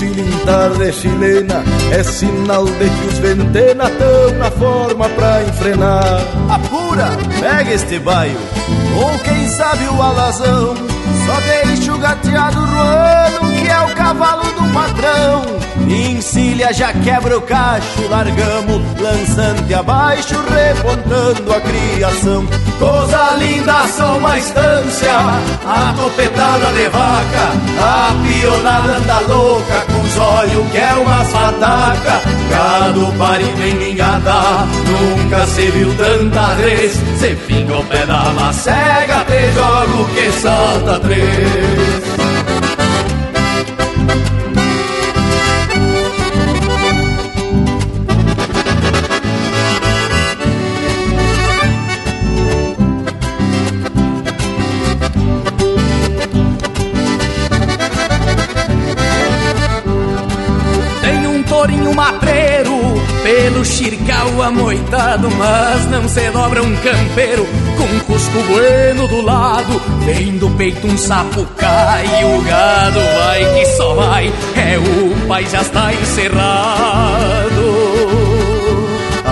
Tilintar 0.01 0.71
de 0.79 0.91
chilena 0.91 1.63
é 1.91 2.01
sinal 2.01 2.65
de 2.65 2.89
que 2.89 3.07
os 3.07 3.19
ventena 3.19 3.87
tão 3.87 4.35
na 4.39 4.49
forma 4.49 5.07
pra 5.09 5.43
enfrenar. 5.43 6.21
Apura, 6.49 7.11
pega 7.39 7.71
este 7.71 7.99
baio, 7.99 8.35
ou 8.99 9.19
quem 9.19 9.47
sabe 9.47 9.85
o 9.89 10.01
alazão. 10.01 10.75
Só 11.27 11.39
deixa 11.41 11.93
o 11.93 11.99
gateado 11.99 12.59
ruano, 12.59 13.61
que 13.61 13.67
é 13.67 13.79
o 13.79 13.95
cavalo 13.95 14.43
do 14.43 14.73
patrão. 14.73 15.61
Encilha, 15.87 16.73
já 16.73 16.93
quebra 16.93 17.37
o 17.37 17.41
cacho, 17.41 18.07
largamos 18.09 18.81
lançante 18.99 19.73
abaixo, 19.73 20.35
repontando 20.49 21.53
a 21.53 21.61
criação. 21.61 22.45
Coisa 22.79 23.35
linda, 23.37 23.87
só 23.87 24.17
uma 24.17 24.37
estância, 24.37 25.11
a 25.65 25.93
topetada 25.95 26.71
de 26.73 26.87
vaca, 26.89 27.51
a 27.79 28.13
pionada 28.23 28.97
anda 28.97 29.19
louca, 29.27 29.85
olhos 30.17 30.71
que 30.71 30.77
é 30.77 30.93
uma 30.93 31.23
fataca. 31.25 32.21
Gado 32.49 33.13
parido 33.17 33.63
em 33.63 33.75
mingada, 33.75 34.67
nunca 34.85 35.45
se 35.47 35.71
viu 35.71 35.93
tanta 35.95 36.55
vez. 36.55 36.93
Se 37.19 37.35
finga 37.35 37.77
o 37.77 37.83
pé 37.85 38.05
da 38.05 38.31
macega, 38.33 39.25
te 39.25 39.51
jogo 39.53 40.05
que 40.13 40.31
salta 40.31 40.99
três. 40.99 42.10
Amoitado 64.41 65.29
Mas 65.31 65.89
não 65.89 66.07
se 66.07 66.29
dobra 66.31 66.63
um 66.63 66.75
campeiro. 66.77 67.47
Com 67.77 67.99
cusco 68.05 68.43
bueno 68.49 69.07
do 69.07 69.21
lado 69.21 69.81
Vem 70.05 70.37
do 70.37 70.49
peito 70.51 70.87
um 70.87 70.97
sapo 70.97 71.45
cai 71.57 72.23
O 72.25 72.41
gado 72.41 72.99
vai 72.99 73.53
que 73.53 73.65
só 73.65 73.93
vai. 73.95 74.27
É 74.55 74.77
o 74.77 75.27
pai 75.27 75.45
já 75.45 75.61
está 75.61 75.93
encerrado 75.93 77.80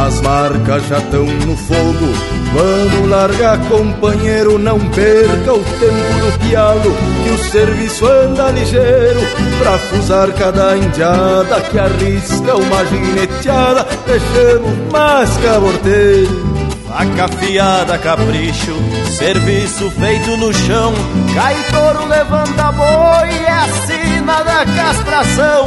As 0.10 0.22
marcas 0.22 0.88
já 0.88 0.98
estão 0.98 1.24
no 1.24 1.56
fogo 1.56 2.40
Vamos 2.52 3.10
largar, 3.10 3.60
companheiro, 3.70 4.58
não 4.58 4.80
perca 4.90 5.54
o 5.54 5.64
tempo 5.64 6.26
do 6.26 6.40
pialo, 6.40 6.96
que 7.24 7.30
o 7.30 7.38
serviço 7.52 8.08
anda 8.08 8.50
ligeiro, 8.50 9.20
pra 9.60 9.78
fusar 9.78 10.32
cada 10.34 10.76
indiada 10.76 11.62
que 11.62 11.78
arrisca 11.78 12.56
uma 12.56 12.86
gineteada, 12.88 13.86
deixamos 14.08 14.92
mais 14.92 15.38
caborteiro. 15.38 16.50
Faca 16.88 17.26
afiada, 17.26 17.98
capricho, 18.00 18.76
serviço 19.16 19.92
feito 19.92 20.36
no 20.38 20.52
chão. 20.52 20.92
Cai 21.36 21.56
levanta 22.10 22.72
boi, 22.72 23.30
é 23.46 23.52
a 23.52 24.44
da 24.44 24.66
castração. 24.66 25.66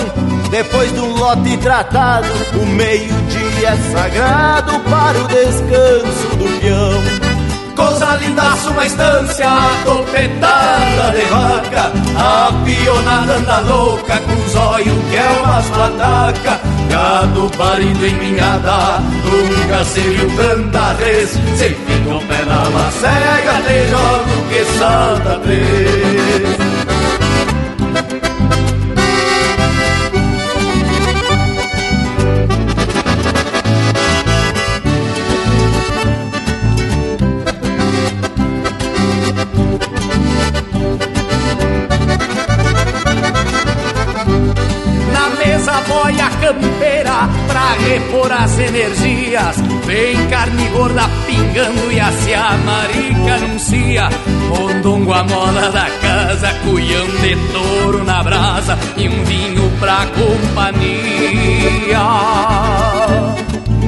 Depois 0.51 0.93
de 0.93 1.01
um 1.01 1.17
lote 1.17 1.57
tratado, 1.59 2.27
o 2.61 2.67
meio-dia 2.67 3.52
é 3.65 3.77
sagrado 3.77 4.81
para 4.81 5.19
o 5.19 5.29
descanso 5.29 6.37
do 6.37 6.61
peão. 6.61 7.33
Coisa 7.77 8.17
linda, 8.17 8.55
uma 8.71 8.87
estância, 8.87 9.49
topetada 9.85 11.11
de 11.13 11.25
vaca, 11.27 11.93
a 12.17 12.53
pionada 12.65 13.35
anda 13.35 13.61
louca, 13.61 14.19
com 14.19 14.59
olhos 14.59 15.05
que 15.11 15.17
é 15.17 15.41
umas 15.43 15.67
pataca. 15.69 16.61
Gado 16.91 17.51
parido 17.57 18.07
em 18.07 18.15
minhada, 18.15 19.01
nunca 19.25 19.85
se 19.85 20.01
viu 20.01 20.31
tanta 20.37 20.95
vez. 20.95 21.31
Se 21.31 21.69
fica 21.71 22.15
o 22.15 22.21
pé 22.27 22.45
na 22.45 22.69
macega, 22.71 23.63
te 23.67 23.89
jogo 23.89 24.49
que 24.51 24.65
salta 24.79 25.39
três. 25.41 26.72
As 48.43 48.59
energias. 48.59 49.57
Vem 49.87 50.27
carne 50.29 50.69
gorda 50.71 51.09
pingando 51.27 51.93
e 51.93 52.01
a 52.01 52.11
marica 52.65 53.35
anuncia. 53.37 54.09
Mondongo 54.49 55.13
a 55.13 55.23
moda 55.23 55.71
da 55.71 55.89
casa, 55.89 56.53
cuião 56.65 57.07
de 57.21 57.37
touro 57.53 58.03
na 58.05 58.23
brasa 58.23 58.77
e 58.97 59.09
um 59.09 59.25
vinho 59.25 59.71
pra 59.79 60.07
companhia. 60.07 62.03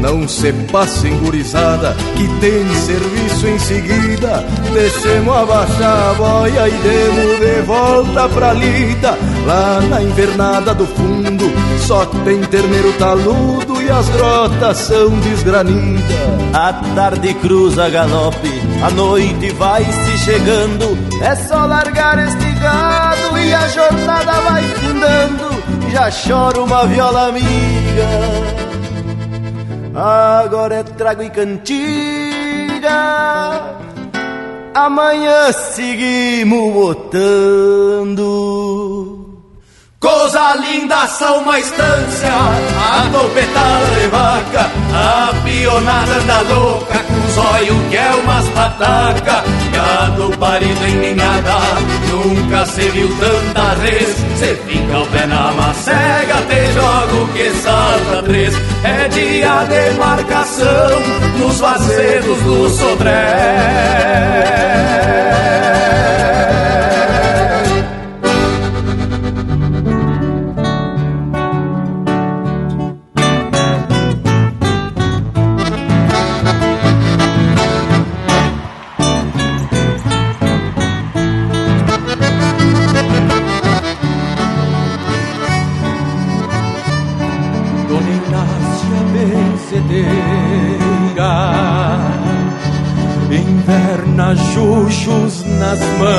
Não 0.04 0.28
se 0.28 0.52
passem 0.70 1.16
gurizada, 1.16 1.96
que 2.14 2.28
tem 2.38 2.68
serviço 2.74 3.48
em 3.48 3.58
seguida. 3.58 4.44
Deixemos 4.74 5.34
abaixar 5.34 6.10
a 6.10 6.12
boia 6.12 6.68
e 6.68 6.72
demos 6.72 7.40
de 7.40 7.62
volta 7.62 8.28
pra 8.28 8.52
lida. 8.52 9.18
Lá 9.46 9.80
na 9.80 10.02
invernada 10.02 10.74
do 10.74 10.86
fundo, 10.86 11.50
só 11.86 12.04
tem 12.22 12.38
terneiro 12.42 12.92
taludo 12.98 13.80
e 13.80 13.88
as 13.88 14.06
grotas 14.10 14.76
são 14.76 15.08
desgranidas. 15.20 16.04
A 16.52 16.74
tarde 16.94 17.32
cruza 17.32 17.88
galope, 17.88 18.60
a 18.82 18.90
noite 18.90 19.52
vai 19.52 19.84
se 19.84 20.18
chegando. 20.18 20.98
É 21.22 21.34
só 21.34 21.64
largar 21.64 22.18
este 22.18 22.52
gado 22.60 23.38
e 23.38 23.54
a 23.54 23.66
jornada 23.68 24.32
vai 24.32 24.62
findando. 24.64 25.90
Já 25.90 26.10
chora 26.10 26.60
uma 26.60 26.86
viola 26.86 27.28
amiga 27.28 28.73
Agora 29.94 30.74
é 30.76 30.82
trago 30.82 31.22
e 31.22 31.30
cantiga. 31.30 32.90
Amanhã 34.74 35.52
seguimos 35.52 36.72
botando 36.72 38.24
Coisa 40.04 40.54
linda 40.56 41.06
são 41.06 41.38
uma 41.38 41.58
estância, 41.58 42.28
a 42.28 43.08
topetada 43.10 43.86
de 43.86 44.06
vaca, 44.08 44.70
a 44.92 45.32
pionada 45.42 46.12
anda 46.12 46.40
louca, 46.42 46.98
com 46.98 47.30
zóio 47.32 47.88
que 47.88 47.96
é 47.96 48.14
umas 48.16 48.46
pataca, 48.50 49.42
gado 49.74 50.30
parido 50.38 50.86
em 50.86 50.96
ninhada, 50.96 51.58
nunca 52.10 52.64
se 52.66 52.88
viu 52.90 53.08
tanta 53.18 53.74
res, 53.82 54.16
cê 54.38 54.54
fica 54.66 54.98
o 54.98 55.06
pé 55.06 55.26
na 55.26 55.52
macega, 55.52 56.42
te 56.48 56.72
jogo 56.72 57.28
que 57.32 57.50
salta 57.56 58.22
três, 58.22 58.54
é 58.84 59.08
dia 59.08 59.64
de 59.64 59.98
marcação, 59.98 61.00
nos 61.38 61.60
vazedos 61.60 62.40
do 62.42 62.70
Sodré. 62.70 64.34
Chuchos 94.52 95.44
nas 95.58 95.78
mãos, 95.98 96.14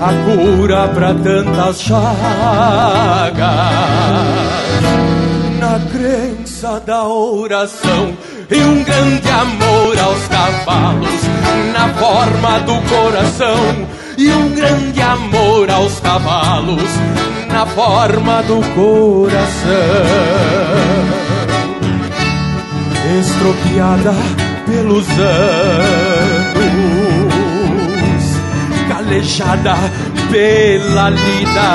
a 0.00 0.12
cura 0.24 0.88
para 0.88 1.14
tantas 1.14 1.80
chagas, 1.80 1.98
na 5.58 5.80
crença 5.90 6.80
da 6.80 7.04
oração 7.04 8.16
e 8.50 8.56
um 8.56 8.82
grande 8.82 9.28
amor 9.28 9.98
aos 9.98 10.28
cavalos, 10.28 11.22
na 11.72 11.88
forma 11.94 12.60
do 12.60 12.80
coração 12.88 13.86
e 14.16 14.30
um 14.30 14.54
grande 14.54 15.00
amor 15.00 15.70
aos 15.70 16.00
cavalos, 16.00 16.90
na 17.52 17.66
forma 17.66 18.42
do 18.42 18.60
coração. 18.74 19.68
Estropiada 23.20 24.47
pelos 24.68 25.08
anos, 25.08 25.24
calejada 28.86 29.76
pela 30.30 31.08
lida, 31.08 31.70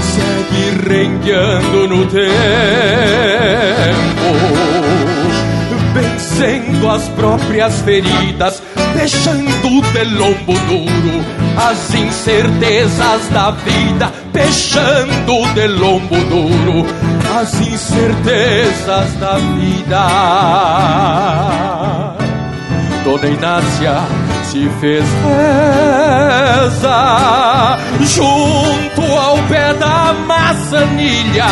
segue 0.00 0.70
rengueando 0.88 1.86
no 1.86 2.06
tempo, 2.06 2.22
vencendo 5.92 6.88
as 6.88 7.08
próprias 7.10 7.82
feridas, 7.82 8.62
deixando 8.96 9.82
de 9.92 10.04
lombo 10.04 10.54
duro 10.66 11.24
as 11.58 11.94
incertezas 11.94 13.28
da 13.28 13.50
vida, 13.50 14.10
fechando 14.32 15.46
de 15.54 15.68
lombo 15.68 16.16
duro 16.30 17.11
as 17.40 17.54
incertezas 17.60 19.14
da 19.14 19.38
vida. 19.38 20.06
Dona 23.04 23.26
Inácia 23.26 24.02
se 24.44 24.68
fez 24.80 25.04
reza 26.64 27.78
junto 28.00 29.02
ao 29.02 29.38
pé 29.48 29.72
da 29.74 30.12
maçanilha. 30.26 31.46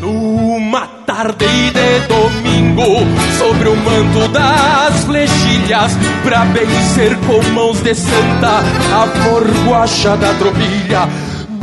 Numa 0.00 0.86
tarde 1.04 1.46
de 1.46 1.98
domingo, 2.06 3.04
sobre 3.38 3.68
o 3.68 3.76
manto 3.76 4.28
das 4.28 5.04
flechilhas, 5.04 5.92
pra 6.22 6.44
vencer 6.44 7.16
com 7.26 7.42
mãos 7.52 7.80
de 7.82 7.94
santa 7.94 8.62
a 8.94 9.06
forguacha 9.24 10.16
da 10.16 10.32
tropilha 10.34 11.08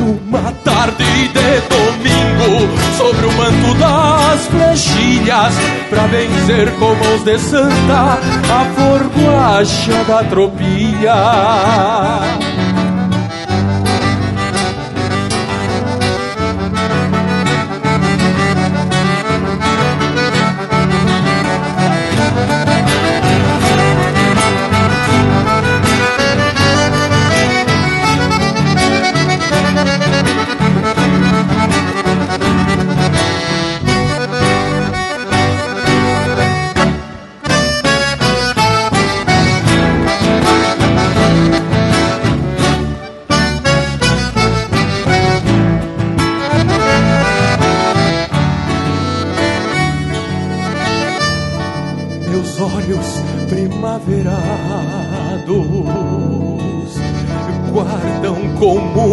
uma 0.10 0.52
tarde 0.63 1.04
de 1.04 1.62
domingo, 1.69 2.67
sobre 2.98 3.26
o 3.28 3.32
manto 3.34 3.74
das 3.80 4.48
flechilhas, 4.48 5.54
pra 5.89 6.08
vencer 6.08 6.72
com 6.80 6.95
mãos 6.95 7.24
de 7.24 7.38
santa 7.38 8.17
a 8.50 8.65
forguacha 8.76 10.04
da 10.08 10.24
tropia. 10.24 11.13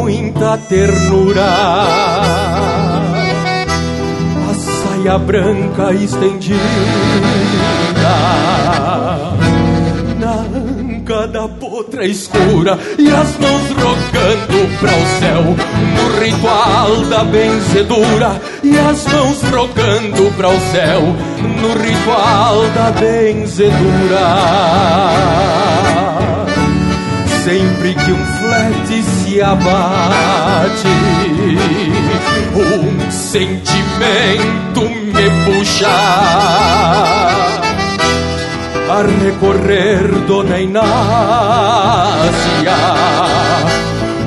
Muita 0.06 0.56
ternura. 0.68 1.46
A 4.48 4.54
saia 4.54 5.18
branca 5.18 5.92
estendida 5.92 6.56
na 10.18 10.40
anca 10.40 11.26
da 11.26 11.48
potra 11.48 12.06
escura 12.06 12.78
e 12.98 13.08
as 13.08 13.36
mãos 13.38 13.70
rogando 13.70 14.78
para 14.80 14.92
o 14.92 15.06
céu 15.20 15.42
no 15.94 16.20
ritual 16.20 17.04
da 17.10 17.24
benzedura 17.24 18.40
e 18.62 18.78
as 18.78 19.06
mãos 19.06 19.42
rogando 19.42 20.32
para 20.36 20.48
o 20.48 20.60
céu 20.72 21.02
no 21.60 21.74
ritual 21.82 22.68
da 22.74 22.90
benzedura 22.92 24.26
sempre 27.44 27.94
que 27.94 28.10
um 28.10 28.35
abate, 29.40 30.88
um 32.54 33.10
sentimento 33.10 34.80
me 34.80 35.30
puxa. 35.44 35.86
A 38.88 39.02
recorrer 39.24 40.06
Dona 40.26 40.60
Inácia 40.60 40.86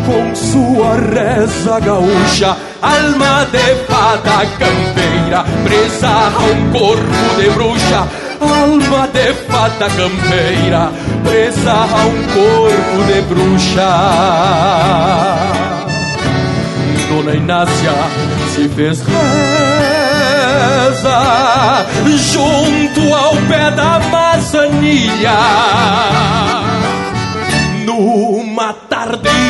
com 0.06 0.36
sua 0.36 0.96
reza 0.96 1.80
gaúcha, 1.80 2.58
alma 2.82 3.46
de 3.52 3.76
fada 3.86 4.46
campeira, 4.58 5.46
presa 5.64 6.10
a 6.10 6.30
um 6.44 6.72
corpo 6.72 7.36
de 7.38 7.50
bruxa 7.52 8.29
alma 8.40 9.08
de 9.08 9.34
fada 9.48 9.90
campeira, 9.90 10.92
presa 11.24 11.72
a 11.72 12.06
um 12.06 12.24
corpo 12.34 13.04
de 13.08 13.22
bruxa. 13.22 13.92
Dona 17.10 17.34
Inácia 17.36 17.94
se 18.54 18.70
fez 18.70 19.02
reza 19.02 19.20
junto 22.06 23.14
ao 23.14 23.36
pé 23.48 23.72
da 23.72 24.00
maçanilha. 24.12 25.40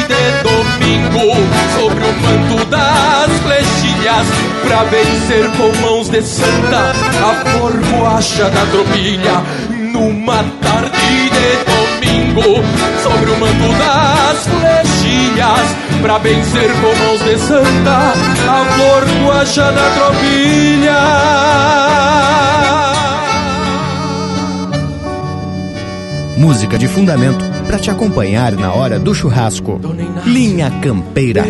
De 0.09 0.25
domingo, 0.41 1.37
sobre 1.77 2.03
o 2.03 2.13
manto 2.13 2.65
das 2.65 3.29
flechilhas, 3.43 4.25
pra 4.65 4.83
vencer 4.85 5.45
com 5.51 5.71
mãos 5.81 6.09
de 6.09 6.23
santa 6.23 6.95
a 7.21 7.45
formoacha 7.51 8.49
da 8.49 8.65
tropilha. 8.71 9.43
Numa 9.69 10.43
tarde 10.63 11.29
de 11.29 11.49
domingo, 11.69 12.63
sobre 13.03 13.29
o 13.29 13.39
manto 13.39 13.69
das 13.77 14.47
flechilhas, 14.47 15.75
pra 16.01 16.17
vencer 16.17 16.71
com 16.81 16.95
mãos 17.05 17.21
de 17.21 17.37
santa 17.37 18.13
a 18.47 18.65
formoacha 18.77 19.71
da 19.71 19.89
tropilha. 19.91 20.99
Música 26.39 26.77
de 26.77 26.87
fundamento 26.87 27.43
para 27.67 27.77
te 27.77 27.91
acompanhar 27.91 28.53
na 28.53 28.73
hora 28.73 28.97
do 28.97 29.13
churrasco. 29.13 29.77
Linha 30.25 30.71
Campeira. 30.81 31.43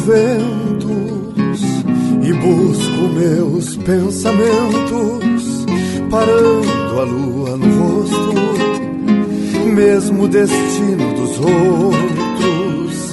Ventos, 0.00 1.60
e 2.22 2.32
busco 2.32 3.08
meus 3.14 3.76
pensamentos, 3.76 5.66
parando 6.10 7.00
a 7.00 7.04
lua 7.04 7.56
no 7.56 7.66
rosto, 7.78 8.34
mesmo 9.74 10.28
destino 10.28 11.14
dos 11.14 11.38
outros, 11.38 13.12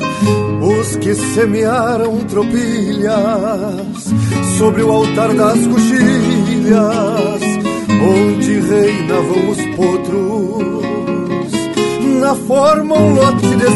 os 0.62 0.96
que 0.98 1.14
semearam 1.14 2.18
tropilhas 2.26 4.14
sobre 4.58 4.84
o 4.84 4.92
altar 4.92 5.34
das 5.34 5.68
coxilhas, 5.68 7.42
onde 7.90 8.60
reinavam 8.60 9.50
os 9.50 9.58
potros, 9.76 10.68
na 12.20 12.36
forma 12.36 12.96
um 12.96 13.14
lote 13.14 13.56
de 13.56 13.67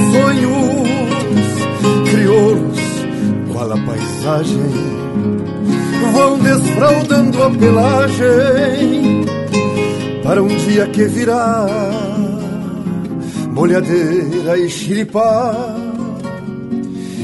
qual 3.71 3.77
a 3.77 3.77
paisagem, 3.77 4.71
vão 6.13 6.39
desfraudando 6.39 7.43
a 7.43 7.49
pelagem, 7.51 9.25
para 10.23 10.43
um 10.43 10.47
dia 10.47 10.87
que 10.87 11.05
virá, 11.05 11.67
molhadeira 13.53 14.57
e 14.57 14.69
xiripá, 14.69 15.75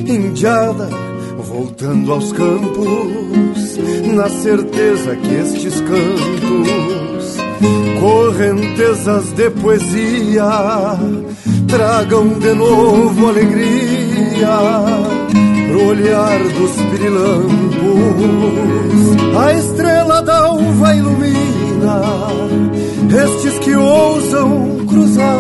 indiada, 0.07 0.89
voltando 1.37 2.13
aos 2.13 2.31
campos 2.31 3.77
na 4.13 4.29
certeza 4.29 5.15
que 5.15 5.33
estes 5.35 5.81
cantos, 5.81 7.37
correntezas 7.99 9.31
de 9.33 9.49
poesia, 9.49 10.45
tragam 11.67 12.39
de 12.39 12.53
novo 12.53 13.27
alegria 13.27 15.16
pro 15.67 15.87
olhar 15.87 16.39
dos 16.39 16.71
pirilampos. 16.91 17.47
A 19.37 19.53
estrela 19.53 20.21
da 20.21 20.37
alva 20.37 20.95
ilumina 20.95 22.01
estes 23.23 23.59
que 23.59 23.75
ousam 23.75 24.85
cruzar. 24.87 25.39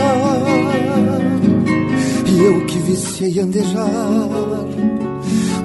E 2.25 2.43
eu 2.43 2.65
que 2.65 2.77
viciei 2.79 3.39
andejar, 3.39 3.87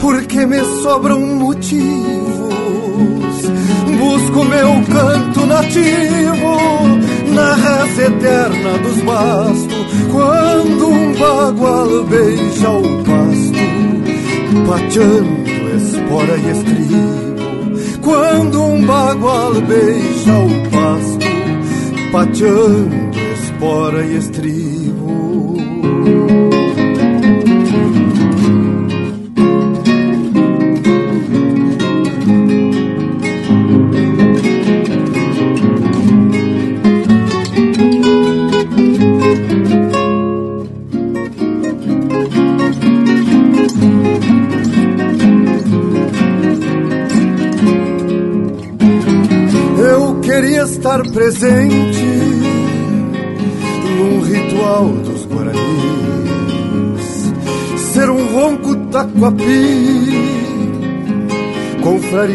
porque 0.00 0.46
me 0.46 0.60
sobram 0.82 1.20
motivos 1.20 2.32
busco 4.02 4.44
meu 4.44 4.82
canto 4.92 5.46
nativo 5.46 6.56
na 7.34 7.54
reza 7.54 8.02
eterna 8.02 8.78
dos 8.78 9.00
bastos, 9.02 9.86
quando 10.10 10.88
um 10.88 11.12
bagual 11.12 12.04
beija 12.04 12.70
o 12.70 13.02
pasto, 13.04 13.31
pateando 14.66 15.50
espora 15.76 16.36
e 16.36 16.50
estribo. 16.50 18.00
Quando 18.02 18.62
um 18.62 18.84
bagual 18.84 19.54
beija 19.62 20.38
o 20.38 20.70
pasto, 20.70 21.26
pateando 22.10 23.18
espora 23.34 24.04
e 24.04 24.16
estribo. 24.16 24.41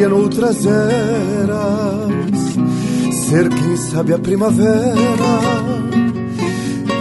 Confraria 0.08 0.10
noutras 0.10 0.65
eras, 0.65 2.08
ser 3.12 3.50
quem 3.50 3.78
sabe 3.78 4.13
a 4.13 4.20
primavera, 4.20 5.41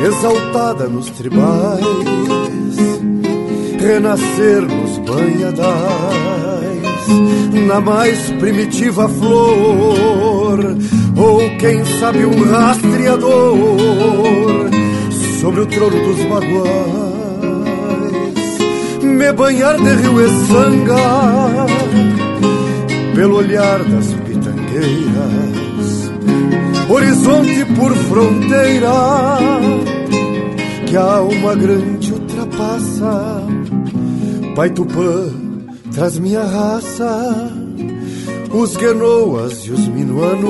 exaltada 0.06 0.88
nos 0.88 1.08
tribais, 1.10 1.84
renascer 3.78 4.62
nos 4.62 4.98
banhadais, 4.98 5.66
na 7.66 7.80
mais 7.80 8.30
primitiva 8.32 9.08
flor. 9.08 10.76
Ou 11.16 11.40
quem 11.58 11.82
sabe 11.98 12.26
um 12.26 12.44
rastreador 12.44 13.56
sobre 15.40 15.60
o 15.62 15.66
trono 15.66 15.96
dos 16.04 16.18
baguais, 16.26 16.66
me 19.02 19.32
banhar 19.32 19.78
de 19.78 19.94
rio 19.94 20.20
e 20.20 20.28
sanga 20.46 21.66
pelo 21.66 21.85
olhar 23.36 23.84
das 23.84 24.06
pitangueiras, 24.14 26.10
horizonte 26.88 27.64
por 27.76 27.94
fronteira 27.94 28.92
que 30.86 30.96
a 30.96 31.16
alma 31.16 31.54
grande 31.54 32.12
ultrapassa. 32.12 33.42
Pai 34.54 34.70
Tupã, 34.70 35.30
traz 35.92 36.18
minha 36.18 36.42
raça 36.42 37.52
os 38.52 38.76
guenoas 38.76 39.66
e 39.66 39.72
os 39.72 39.86
minuanos 39.88 40.46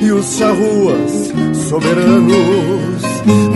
e 0.00 0.12
os 0.12 0.26
charruas 0.36 1.32
soberanos, 1.68 3.02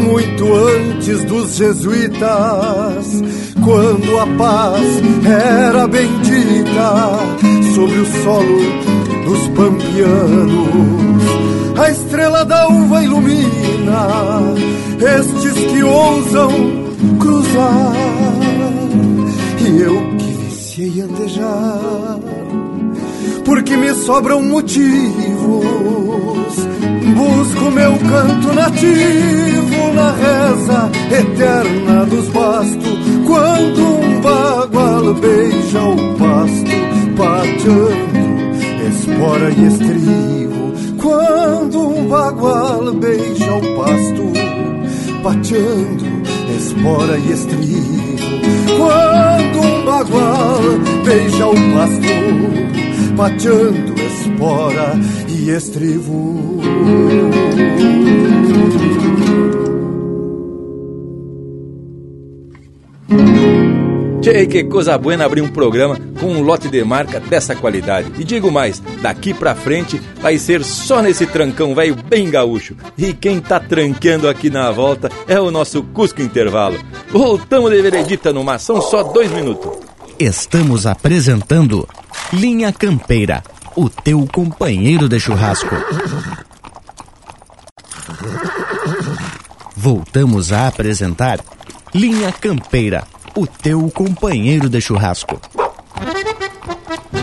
muito 0.03 0.53
antes 0.53 1.25
dos 1.25 1.57
jesuítas, 1.57 3.22
quando 3.64 4.18
a 4.18 4.27
paz 4.37 4.83
era 5.25 5.87
bendita 5.87 7.18
sobre 7.75 7.98
o 7.98 8.07
solo 8.22 8.59
dos 9.25 9.48
pampianos. 9.48 11.22
A 11.79 11.90
estrela 11.90 12.44
da 12.44 12.68
uva 12.68 13.03
ilumina 13.03 14.40
estes 14.98 15.55
que 15.55 15.83
ousam 15.83 16.51
cruzar, 17.18 17.92
e 19.61 19.81
eu 19.81 20.16
que 20.18 20.33
viciei 20.44 21.01
andejar 21.01 22.20
porque 23.44 23.77
me 23.77 23.94
sobram 23.94 24.42
motivos. 24.42 24.92
Busco 27.14 27.70
meu 27.70 27.92
canto 27.98 28.53
nativo 28.55 29.92
na 29.94 30.12
reza 30.12 30.90
eterna 31.11 32.07
dos 32.07 32.29
bastos, 32.29 33.02
quando 33.33 33.81
um 33.81 34.21
bagual 34.21 35.14
beija 35.14 35.83
o 35.83 35.97
pasto, 36.18 36.71
pateando 37.16 38.29
espora 38.87 39.51
e 39.51 39.66
estribo. 39.66 40.73
Quando 41.01 41.88
um 41.88 42.09
bagual 42.09 42.92
beija 42.92 43.55
o 43.55 43.61
pasto, 43.75 44.33
pateando 45.23 46.05
espora 46.55 47.16
e 47.16 47.33
estribo. 47.33 48.23
Quando 48.77 49.61
um 49.66 49.85
bagual 49.87 50.61
beija 51.03 51.47
o 51.47 51.55
pasto, 51.73 53.16
pateando 53.16 53.95
espora 54.03 54.92
e 55.27 55.51
estrivo. 55.51 56.61
Tchê, 64.23 64.47
que 64.47 64.63
coisa 64.63 64.97
boa 64.97 65.25
abrir 65.25 65.43
um 65.43 65.49
programa 65.49 65.99
com 66.21 66.27
um 66.27 66.43
lote 66.43 66.69
de 66.69 66.85
marca 66.85 67.19
dessa 67.19 67.57
qualidade. 67.57 68.13
E 68.21 68.23
digo 68.23 68.53
mais, 68.53 68.81
daqui 69.03 69.35
pra 69.35 69.53
frente 69.53 70.01
vai 70.21 70.39
ser 70.39 70.63
só 70.63 71.03
nesse 71.03 71.27
trancão 71.27 71.75
velho 71.75 71.97
bem 72.09 72.31
gaúcho. 72.31 72.77
E 72.97 73.13
quem 73.13 73.41
tá 73.41 73.59
tranqueando 73.59 74.29
aqui 74.29 74.49
na 74.49 74.71
volta 74.71 75.11
é 75.27 75.41
o 75.41 75.51
nosso 75.51 75.83
Cusco 75.83 76.23
Intervalo. 76.23 76.79
Voltamos 77.11 77.73
de 77.73 77.83
veredita 77.83 78.33
numa, 78.33 78.61
são 78.61 78.81
só 78.81 79.03
dois 79.03 79.29
minutos. 79.33 79.73
Estamos 80.21 80.87
apresentando 80.87 81.89
Linha 82.33 82.73
Campeira, 82.73 83.43
o 83.75 83.91
teu 83.91 84.25
companheiro 84.33 85.09
de 85.09 85.19
churrasco. 85.19 85.75
Voltamos 89.77 90.53
a 90.53 90.69
apresentar 90.69 91.41
Linha 91.93 92.31
Campeira, 92.31 93.05
o 93.35 93.47
teu 93.47 93.90
companheiro 93.90 94.68
de 94.68 94.81
churrasco. 94.81 95.40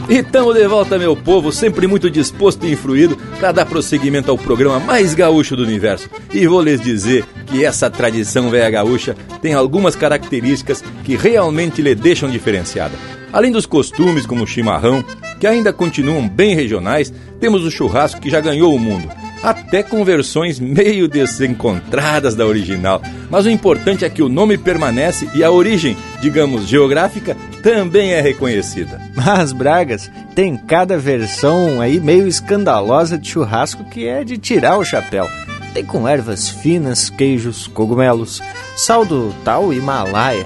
E 0.09 0.15
estamos 0.15 0.55
de 0.55 0.67
volta, 0.67 0.97
meu 0.97 1.15
povo, 1.15 1.51
sempre 1.51 1.85
muito 1.85 2.09
disposto 2.09 2.65
e 2.65 2.71
influído 2.71 3.15
para 3.39 3.51
dar 3.51 3.65
prosseguimento 3.65 4.31
ao 4.31 4.37
programa 4.37 4.79
mais 4.79 5.13
gaúcho 5.13 5.55
do 5.55 5.61
universo. 5.61 6.09
E 6.33 6.47
vou 6.47 6.63
lhes 6.63 6.81
dizer 6.81 7.25
que 7.45 7.63
essa 7.63 7.91
tradição 7.91 8.49
velha 8.49 8.71
gaúcha 8.71 9.15
tem 9.39 9.53
algumas 9.53 9.95
características 9.95 10.83
que 11.03 11.15
realmente 11.15 11.81
lhe 11.81 11.93
deixam 11.93 12.29
diferenciada. 12.29 12.95
Além 13.31 13.51
dos 13.51 13.67
costumes 13.67 14.25
como 14.25 14.45
o 14.45 14.47
chimarrão, 14.47 15.05
que 15.39 15.45
ainda 15.45 15.71
continuam 15.71 16.27
bem 16.27 16.55
regionais, 16.55 17.13
temos 17.39 17.63
o 17.63 17.69
churrasco 17.69 18.19
que 18.19 18.31
já 18.31 18.41
ganhou 18.41 18.73
o 18.73 18.79
mundo 18.79 19.07
até 19.43 19.83
com 19.83 20.03
versões 20.03 20.59
meio 20.59 21.07
desencontradas 21.07 22.35
da 22.35 22.45
original. 22.45 23.01
Mas 23.29 23.45
o 23.45 23.49
importante 23.49 24.05
é 24.05 24.09
que 24.09 24.21
o 24.21 24.29
nome 24.29 24.57
permanece 24.57 25.29
e 25.33 25.43
a 25.43 25.51
origem, 25.51 25.97
digamos, 26.21 26.67
geográfica, 26.67 27.35
também 27.63 28.11
é 28.11 28.21
reconhecida. 28.21 28.99
Mas, 29.15 29.51
Bragas, 29.51 30.09
tem 30.35 30.55
cada 30.55 30.97
versão 30.97 31.81
aí 31.81 31.99
meio 31.99 32.27
escandalosa 32.27 33.17
de 33.17 33.29
churrasco 33.29 33.83
que 33.85 34.07
é 34.07 34.23
de 34.23 34.37
tirar 34.37 34.77
o 34.77 34.85
chapéu. 34.85 35.27
Tem 35.73 35.85
com 35.85 36.07
ervas 36.07 36.49
finas, 36.49 37.09
queijos, 37.09 37.67
cogumelos, 37.67 38.41
sal 38.75 39.05
do 39.05 39.33
tal 39.43 39.71
Himalaia. 39.71 40.45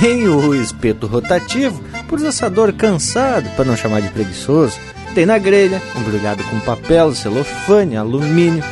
Tem 0.00 0.26
o 0.26 0.52
espeto 0.54 1.06
rotativo, 1.06 1.80
por 2.08 2.24
assador 2.26 2.72
cansado, 2.72 3.48
para 3.54 3.64
não 3.64 3.76
chamar 3.76 4.02
de 4.02 4.08
preguiçoso 4.08 4.76
tem 5.16 5.24
na 5.24 5.38
grelha, 5.38 5.80
embrulhado 5.98 6.44
com 6.44 6.60
papel, 6.60 7.14
celofane, 7.14 7.96
alumínio, 7.96 8.62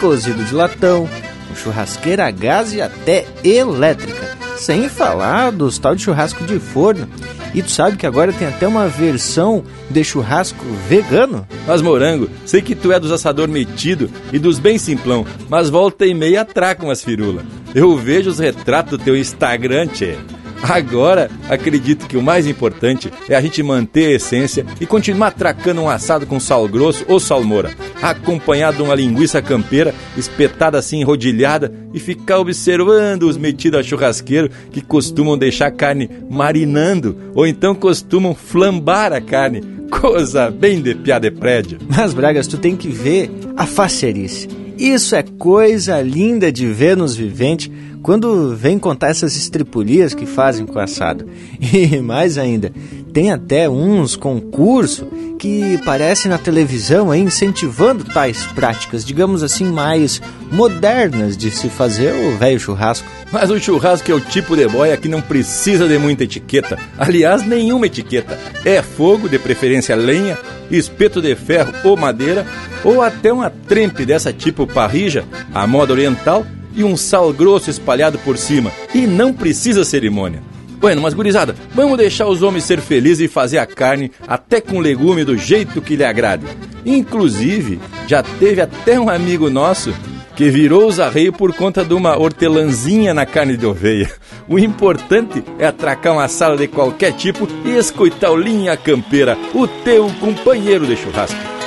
cozido 0.00 0.42
de 0.42 0.54
latão, 0.54 1.06
com 1.46 1.54
churrasqueira 1.54 2.26
a 2.26 2.30
gás 2.30 2.72
e 2.72 2.80
até 2.80 3.26
elétrica. 3.44 4.34
Sem 4.56 4.88
falar 4.88 5.52
dos 5.52 5.78
tal 5.78 5.94
de 5.94 6.02
churrasco 6.02 6.42
de 6.44 6.58
forno. 6.58 7.06
E 7.52 7.62
tu 7.62 7.70
sabe 7.70 7.98
que 7.98 8.06
agora 8.06 8.32
tem 8.32 8.48
até 8.48 8.66
uma 8.66 8.88
versão 8.88 9.62
de 9.90 10.02
churrasco 10.02 10.64
vegano? 10.88 11.46
Mas 11.66 11.82
morango, 11.82 12.30
sei 12.46 12.62
que 12.62 12.74
tu 12.74 12.90
é 12.90 12.98
dos 12.98 13.12
assador 13.12 13.48
metido 13.48 14.10
e 14.32 14.38
dos 14.38 14.58
bem 14.58 14.78
simplão, 14.78 15.26
mas 15.50 15.68
volta 15.68 16.06
e 16.06 16.14
meia 16.14 16.40
atracam 16.40 16.88
as 16.88 17.04
firulas. 17.04 17.44
Eu 17.74 17.94
vejo 17.94 18.30
os 18.30 18.38
retratos 18.38 18.96
do 18.96 19.04
teu 19.04 19.14
Instagram, 19.14 19.86
tchê. 19.88 20.16
Agora, 20.62 21.30
acredito 21.48 22.06
que 22.06 22.16
o 22.16 22.22
mais 22.22 22.46
importante 22.46 23.10
é 23.28 23.34
a 23.34 23.40
gente 23.40 23.62
manter 23.62 24.06
a 24.06 24.10
essência 24.12 24.64
e 24.80 24.86
continuar 24.86 25.32
tracando 25.32 25.80
um 25.80 25.88
assado 25.88 26.26
com 26.26 26.38
sal 26.38 26.68
grosso 26.68 27.04
ou 27.08 27.18
salmoura, 27.18 27.70
acompanhado 28.00 28.78
de 28.78 28.82
uma 28.82 28.94
linguiça 28.94 29.40
campeira 29.40 29.94
espetada 30.16 30.78
assim 30.78 31.02
rodilhada 31.02 31.72
e 31.94 31.98
ficar 31.98 32.38
observando 32.38 33.24
os 33.24 33.36
metidos 33.36 33.80
a 33.80 33.82
churrasqueiro 33.82 34.50
que 34.70 34.80
costumam 34.80 35.36
deixar 35.36 35.66
a 35.66 35.72
carne 35.72 36.10
marinando 36.28 37.16
ou 37.34 37.46
então 37.46 37.74
costumam 37.74 38.34
flambar 38.34 39.12
a 39.12 39.20
carne. 39.20 39.62
Coisa 39.90 40.50
bem 40.50 40.80
de 40.80 40.94
piada 40.94 41.28
de 41.28 41.36
prédio. 41.36 41.78
Mas, 41.88 42.14
Bragas, 42.14 42.46
tu 42.46 42.56
tem 42.56 42.76
que 42.76 42.88
ver 42.88 43.28
a 43.56 43.66
facerice. 43.66 44.48
Isso 44.78 45.14
é 45.14 45.22
coisa 45.22 46.00
linda 46.00 46.50
de 46.50 46.66
ver 46.66 46.96
nos 46.96 47.14
viventes 47.14 47.70
quando 48.02 48.54
vem 48.56 48.78
contar 48.78 49.08
essas 49.08 49.36
estripulias 49.36 50.14
que 50.14 50.26
fazem 50.26 50.66
com 50.66 50.78
o 50.78 50.82
assado. 50.82 51.26
E 51.72 52.00
mais 52.00 52.36
ainda, 52.38 52.72
tem 53.12 53.30
até 53.30 53.68
uns 53.68 54.16
concursos 54.16 55.06
que 55.38 55.78
parecem 55.84 56.30
na 56.30 56.36
televisão 56.36 57.10
aí 57.10 57.20
incentivando 57.20 58.04
tais 58.04 58.44
práticas, 58.46 59.04
digamos 59.04 59.42
assim, 59.42 59.64
mais 59.64 60.20
modernas 60.52 61.36
de 61.36 61.50
se 61.50 61.68
fazer 61.68 62.12
o 62.12 62.36
velho 62.36 62.60
churrasco. 62.60 63.08
Mas 63.32 63.50
o 63.50 63.58
churrasco 63.58 64.10
é 64.10 64.14
o 64.14 64.20
tipo 64.20 64.54
de 64.54 64.68
boia 64.68 64.96
que 64.96 65.08
não 65.08 65.22
precisa 65.22 65.88
de 65.88 65.98
muita 65.98 66.24
etiqueta. 66.24 66.78
Aliás, 66.98 67.46
nenhuma 67.46 67.86
etiqueta. 67.86 68.38
É 68.64 68.82
fogo, 68.82 69.28
de 69.28 69.38
preferência 69.38 69.96
lenha, 69.96 70.38
espeto 70.70 71.22
de 71.22 71.34
ferro 71.34 71.72
ou 71.84 71.96
madeira, 71.96 72.46
ou 72.84 73.00
até 73.00 73.32
uma 73.32 73.48
trempe 73.50 74.04
dessa 74.04 74.32
tipo 74.32 74.66
parrija, 74.66 75.24
a 75.54 75.66
moda 75.66 75.92
oriental, 75.92 76.44
e 76.74 76.84
um 76.84 76.96
sal 76.96 77.32
grosso 77.32 77.70
espalhado 77.70 78.18
por 78.18 78.36
cima. 78.36 78.70
E 78.94 79.06
não 79.06 79.32
precisa 79.32 79.84
cerimônia. 79.84 80.42
Bueno, 80.80 81.02
mas 81.02 81.12
gurizada, 81.12 81.54
vamos 81.74 81.98
deixar 81.98 82.26
os 82.26 82.42
homens 82.42 82.64
ser 82.64 82.80
felizes 82.80 83.26
e 83.26 83.28
fazer 83.28 83.58
a 83.58 83.66
carne 83.66 84.10
até 84.26 84.62
com 84.62 84.80
legume 84.80 85.24
do 85.24 85.36
jeito 85.36 85.82
que 85.82 85.94
lhe 85.94 86.04
agrade. 86.04 86.46
Inclusive, 86.86 87.78
já 88.06 88.22
teve 88.22 88.62
até 88.62 88.98
um 88.98 89.10
amigo 89.10 89.50
nosso 89.50 89.92
que 90.34 90.48
virou 90.48 90.88
os 90.88 90.98
arreios 90.98 91.36
por 91.36 91.52
conta 91.52 91.84
de 91.84 91.92
uma 91.92 92.18
hortelãzinha 92.18 93.12
na 93.12 93.26
carne 93.26 93.58
de 93.58 93.66
oveia. 93.66 94.10
O 94.48 94.58
importante 94.58 95.44
é 95.58 95.66
atracar 95.66 96.14
uma 96.14 96.26
sala 96.28 96.56
de 96.56 96.66
qualquer 96.66 97.12
tipo 97.12 97.46
e 97.62 97.76
escutar 97.76 98.30
o 98.30 98.36
Linha 98.36 98.74
Campeira, 98.74 99.36
o 99.54 99.68
teu 99.68 100.10
companheiro 100.18 100.86
de 100.86 100.96
churrasco. 100.96 101.59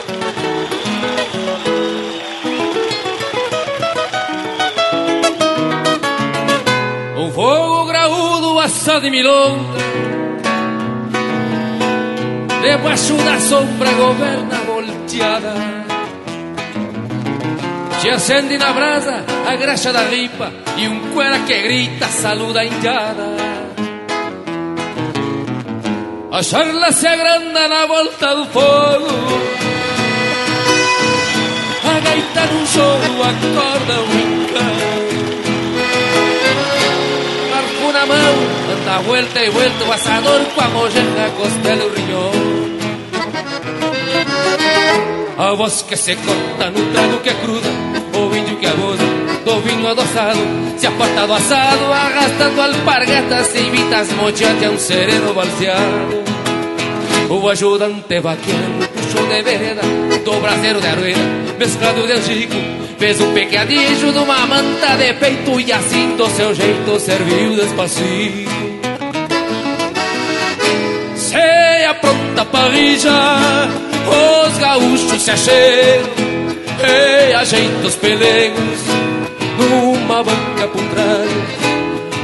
Assado 8.84 9.00
de 9.00 9.10
milonga 9.12 9.80
Debaixo 12.62 13.16
da 13.16 13.40
sombra 13.40 13.92
governa 13.94 14.58
volteada. 14.66 15.54
Se 18.02 18.10
acende 18.10 18.58
na 18.58 18.74
brasa 18.74 19.24
a 19.48 19.56
graxa 19.56 19.94
da 19.94 20.04
ripa 20.10 20.52
E 20.78 20.88
um 20.90 21.00
cuera 21.14 21.40
que 21.40 21.62
grita 21.62 22.08
saluda 22.08 22.60
a 22.60 22.66
indiada 22.66 23.28
A 26.32 26.44
charla 26.44 26.92
se 26.92 27.08
agranda 27.08 27.68
na 27.70 27.86
volta 27.86 28.36
do 28.36 28.46
fogo. 28.48 29.14
A 31.86 32.00
gaita 32.00 32.46
num 32.52 32.66
choro 32.66 33.14
acorda 33.32 34.02
o 34.02 34.06
rincão. 34.08 35.04
Na 37.94 38.08
mão, 38.08 38.63
anda 38.94 39.02
vuelta 39.02 39.44
e 39.44 39.50
vuelta 39.50 39.86
o 39.86 39.92
asador 39.92 40.46
com 40.54 40.62
a 40.62 40.68
molleja, 40.68 41.32
costela 41.38 41.84
e 41.84 41.90
riñón. 41.90 42.34
A 45.38 45.54
voz 45.54 45.82
que 45.84 45.98
se 45.98 46.16
corta 46.16 46.70
no 46.70 46.92
trago 46.92 47.18
que 47.24 47.34
cruda, 47.34 47.70
o 48.14 48.36
índio 48.36 48.58
que 48.58 48.68
abusa 48.68 49.04
do 49.46 49.60
vinho 49.62 49.88
adoçado, 49.88 50.40
se 50.78 50.86
aparta 50.86 51.26
do 51.26 51.34
assado, 51.34 51.92
arrastando 51.92 52.62
alpargatas 52.62 53.56
e 53.56 53.70
vitas 53.72 54.12
mochate 54.14 54.66
a 54.66 54.70
um 54.70 54.78
sereno 54.78 55.34
balseado. 55.34 56.24
O 57.30 57.50
ajudante 57.50 58.20
vaqueiro 58.20 58.88
puxou 58.94 59.26
de 59.26 59.42
vereda, 59.42 59.82
do 60.24 60.40
braseiro 60.40 60.80
de 60.80 60.88
arueira, 60.88 61.22
mesclado 61.58 62.06
de 62.06 62.14
angico, 62.14 62.56
Fez 63.00 63.20
um 63.20 63.34
pecadilho 63.34 64.14
de 64.14 64.18
uma 64.18 64.46
manta 64.46 64.96
de 64.96 65.14
peito 65.16 65.60
e 65.60 65.74
assim 65.74 66.16
do 66.16 66.26
seu 66.30 66.56
jeito 66.56 67.00
serviu 67.00 67.56
despacito. 67.56 68.73
Se 71.84 71.88
apronta 71.88 72.46
parrija, 72.46 73.12
os 74.08 74.58
gaúchos 74.58 75.22
se 75.22 75.32
acheiam 75.32 76.06
e 76.80 77.34
ajeitam 77.34 77.86
os 77.86 77.96
pelegos 77.96 78.80
numa 79.60 80.24
banca 80.24 80.66
por 80.72 80.82
trás. 80.82 81.30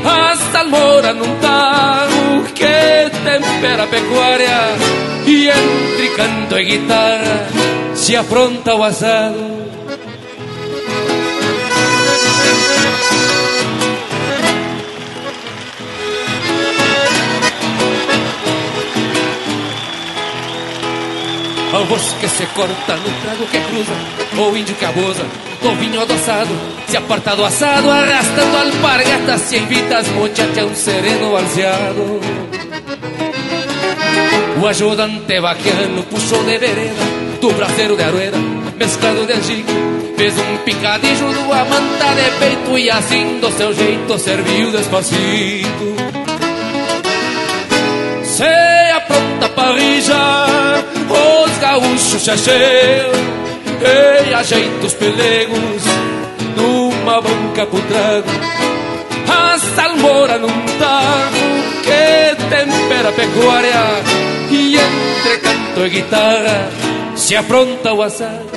A 0.05 0.35
salmoura 0.53 1.13
num 1.13 1.35
tago 1.41 2.43
que 2.55 3.11
tempera 3.25 3.83
a 3.83 3.87
pecuária 3.87 4.59
e 5.27 5.49
entre 5.49 6.09
canto 6.15 6.57
e 6.57 6.63
guitarra 6.63 7.47
se 7.95 8.15
apronta 8.15 8.75
o 8.75 8.83
assado. 8.85 9.59
Ao 21.71 21.85
voz 21.85 22.15
que 22.19 22.27
se 22.27 22.45
corta 22.47 22.95
no 22.95 23.21
trago 23.21 23.45
que 23.45 23.59
cruza 23.59 23.93
O 24.37 24.57
índio 24.57 24.75
que 24.75 24.85
abusa 24.85 25.25
do 25.61 25.75
vinho 25.75 26.01
adoçado. 26.01 26.49
Se 26.87 26.97
aparta 26.97 27.35
do 27.35 27.43
assado 27.43 27.91
Arrastando 27.91 28.57
alpargatas 28.57 29.41
Se 29.41 29.57
invita 29.57 29.97
as 29.97 30.07
muchachas 30.07 30.63
um 30.63 30.75
sereno 30.75 31.31
balseado 31.31 32.21
O 34.61 34.67
ajudante 34.67 35.39
vaquiano 35.39 36.03
puxou 36.03 36.43
de 36.43 36.57
vereda 36.57 37.03
Do 37.39 37.51
braseiro 37.51 37.95
de 37.95 38.03
aroeira, 38.03 38.37
mesclado 38.77 39.25
de 39.25 39.33
angico 39.33 39.71
Fez 40.17 40.33
um 40.37 40.57
picadilho 40.65 41.33
do 41.33 41.53
amanta 41.53 42.13
de 42.15 42.39
peito 42.39 42.77
E 42.77 42.89
assim 42.89 43.39
do 43.39 43.51
seu 43.51 43.73
jeito 43.73 44.17
serviu 44.17 44.71
despacito. 44.71 45.95
Se 48.23 48.91
apronta 48.93 49.49
pra 49.49 49.71
gaúchos 51.59 52.23
se 52.23 52.31
acheiam 52.31 53.11
E 53.81 54.33
ajeita 54.33 54.85
os 54.85 54.93
pelegos 54.93 55.83
Numa 56.55 57.21
banca 57.21 57.65
pro 57.65 57.81
trago 57.81 58.29
A 59.27 59.57
salmoura 59.75 60.37
num 60.37 60.49
Que 61.83 62.35
tempera 62.49 63.09
a 63.09 63.11
pecuária 63.11 64.29
e 64.51 64.75
entre 64.75 65.37
canto 65.37 65.85
e 65.85 65.89
guitarra 65.89 66.69
se 67.15 67.35
apronta 67.35 67.93
o 67.93 68.01
assado. 68.01 68.49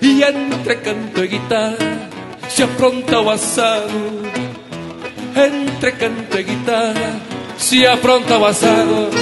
E 0.00 0.22
entre 0.22 0.76
canto 0.76 1.24
e 1.24 1.28
guitarra 1.28 2.10
se 2.48 2.62
apronta 2.62 3.20
o 3.20 3.30
assado. 3.30 4.22
Entre 5.34 5.92
canto 5.92 6.38
e 6.38 6.42
guitarra 6.42 7.20
se 7.56 7.86
apronta 7.86 8.36
o 8.36 8.44
assado. 8.44 9.21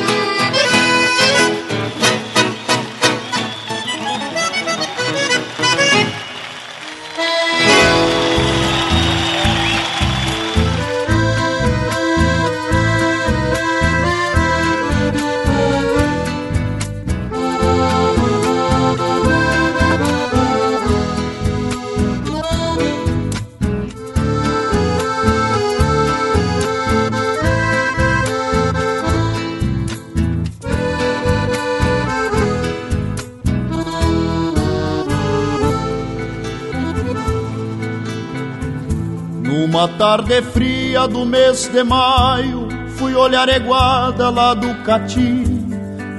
Tarde 40.10 40.42
fria 40.42 41.06
do 41.06 41.24
mês 41.24 41.68
de 41.68 41.84
maio, 41.84 42.68
fui 42.96 43.14
olhar 43.14 43.48
Eguada 43.48 44.28
lá 44.28 44.54
do 44.54 44.74
Cati. 44.82 45.44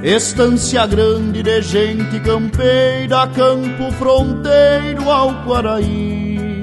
Estância 0.02 0.86
grande 0.86 1.42
de 1.42 1.60
gente 1.60 2.18
campeira, 2.20 3.26
campo 3.26 3.92
fronteiro 3.98 5.10
ao 5.10 5.34
Quaraí. 5.44 6.62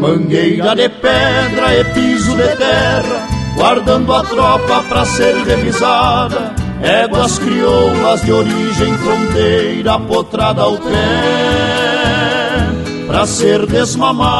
Mangueira 0.00 0.74
de 0.76 0.88
pedra 0.88 1.78
e 1.78 1.84
piso 1.92 2.34
de 2.34 2.56
terra, 2.56 3.28
guardando 3.54 4.14
a 4.14 4.22
tropa 4.24 4.82
pra 4.88 5.04
ser 5.04 5.36
revisada. 5.44 6.54
Éguas 6.82 7.38
crioulas 7.38 8.22
de 8.22 8.32
origem 8.32 8.96
fronteira, 8.96 10.00
potrada 10.00 10.62
ao 10.62 10.78
pé 10.78 11.41
pra 13.12 13.26
ser 13.26 13.66
desmamada. 13.66 14.32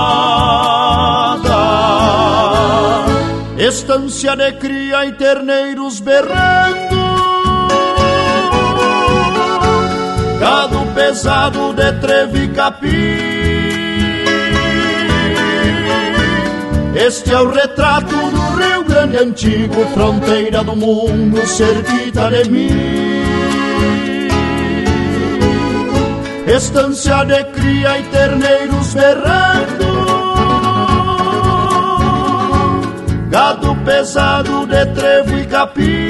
Estância 3.58 4.34
de 4.34 4.50
cria 4.52 5.04
e 5.04 5.12
terneiros 5.12 6.00
berrando, 6.00 6.96
gado 10.40 10.86
pesado 10.94 11.74
de 11.74 11.92
treve 12.00 12.48
capim. 12.48 12.88
Este 16.94 17.34
é 17.34 17.40
o 17.40 17.50
retrato 17.50 18.06
do 18.06 18.56
Rio 18.56 18.84
Grande 18.84 19.18
antigo, 19.18 19.84
fronteira 19.92 20.64
do 20.64 20.74
mundo, 20.74 21.46
cerquita 21.46 22.30
de 22.30 22.50
mim. 22.50 23.11
Estância 26.54 27.24
de 27.24 27.44
cria 27.44 27.98
e 27.98 28.02
terneiros 28.04 28.94
berrando, 28.94 29.92
gado 33.30 33.76
pesado 33.84 34.66
de 34.66 34.86
trevo 34.86 35.38
e 35.38 35.46
capim. 35.46 36.08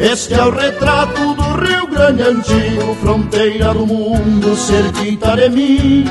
Este 0.00 0.34
é 0.34 0.44
o 0.44 0.50
retrato 0.50 1.34
do 1.34 1.42
Rio 1.60 1.86
Grande 1.88 2.22
antigo, 2.22 2.94
fronteira 3.00 3.74
do 3.74 3.86
mundo, 3.86 4.54
cerquita 4.54 5.36
de 5.36 5.48
mim. 5.48 6.04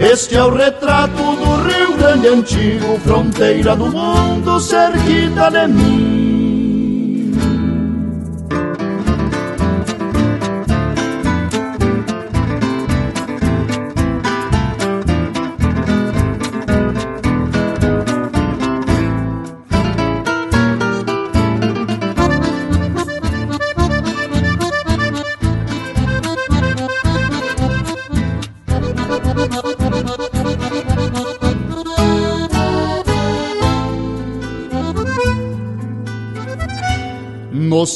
Este 0.00 0.36
é 0.36 0.44
o 0.44 0.54
retrato 0.54 1.16
do 1.16 1.68
Rio 1.68 1.96
Grande 1.98 2.28
antigo, 2.28 2.98
fronteira 3.00 3.76
do 3.76 3.86
mundo, 3.90 4.58
cerquita 4.60 5.50
de 5.50 5.66
mim. 5.68 6.33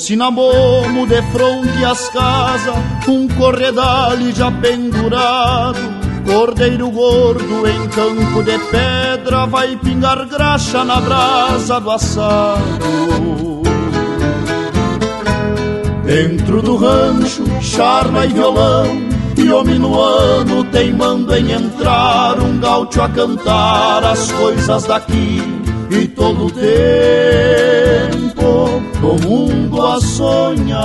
No 0.08 0.12
cinamomo 0.12 1.06
de 1.06 1.20
fronte 1.32 1.84
às 1.84 2.08
casas, 2.08 2.74
um 3.06 3.28
corredal 3.28 4.16
já 4.34 4.50
pendurado. 4.50 5.78
Cordeiro 6.24 6.90
gordo 6.90 7.68
em 7.68 7.88
campo 7.88 8.42
de 8.42 8.58
pedra 8.70 9.44
vai 9.44 9.76
pingar 9.76 10.26
graxa 10.26 10.82
na 10.82 10.98
brasa 10.98 11.78
do 11.78 11.90
assado. 11.90 13.62
Dentro 16.06 16.62
do 16.62 16.76
rancho, 16.78 17.44
charla 17.60 18.24
e 18.24 18.28
violão, 18.28 18.86
e 19.36 19.52
o 19.52 19.62
minuano 19.62 20.64
teimando 20.72 21.36
em 21.36 21.52
entrar, 21.52 22.40
um 22.40 22.58
gaúcho 22.58 23.02
a 23.02 23.10
cantar 23.10 24.02
as 24.04 24.32
coisas 24.32 24.84
daqui 24.84 25.42
e 25.90 26.08
todo 26.08 26.46
o 26.46 26.50
tempo 26.50 27.57
mundo 29.26 29.86
a 29.86 30.00
sonhar. 30.00 30.78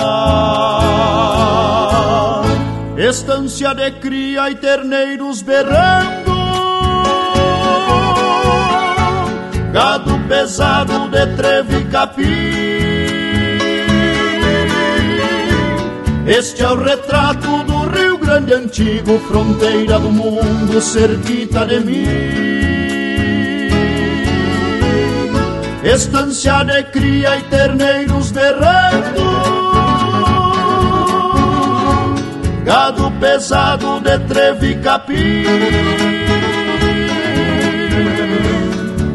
Estância 2.97 3.73
de 3.73 3.91
cria 3.91 4.49
e 4.51 4.55
terneiros 4.55 5.41
berrando, 5.41 6.31
gado 9.71 10.19
pesado 10.27 11.09
de 11.09 11.25
treve 11.36 11.79
e 11.79 11.86
capim. 11.86 12.63
Este 16.25 16.63
é 16.63 16.69
o 16.69 16.81
retrato 16.81 17.63
do 17.63 17.89
Rio 17.89 18.17
Grande 18.17 18.53
antigo, 18.53 19.19
fronteira 19.27 19.99
do 19.99 20.09
mundo, 20.09 20.79
cerquita 20.79 21.65
de 21.65 21.79
mim. 21.81 22.43
Estância 25.84 26.63
de 26.63 26.81
cria 26.84 27.38
e 27.38 27.43
terneiros 27.43 28.31
berrando 28.31 29.23
Gado 32.63 33.11
pesado 33.19 33.99
de 33.99 34.17
treve 34.19 34.71
e 34.71 34.75
capim. 34.77 35.43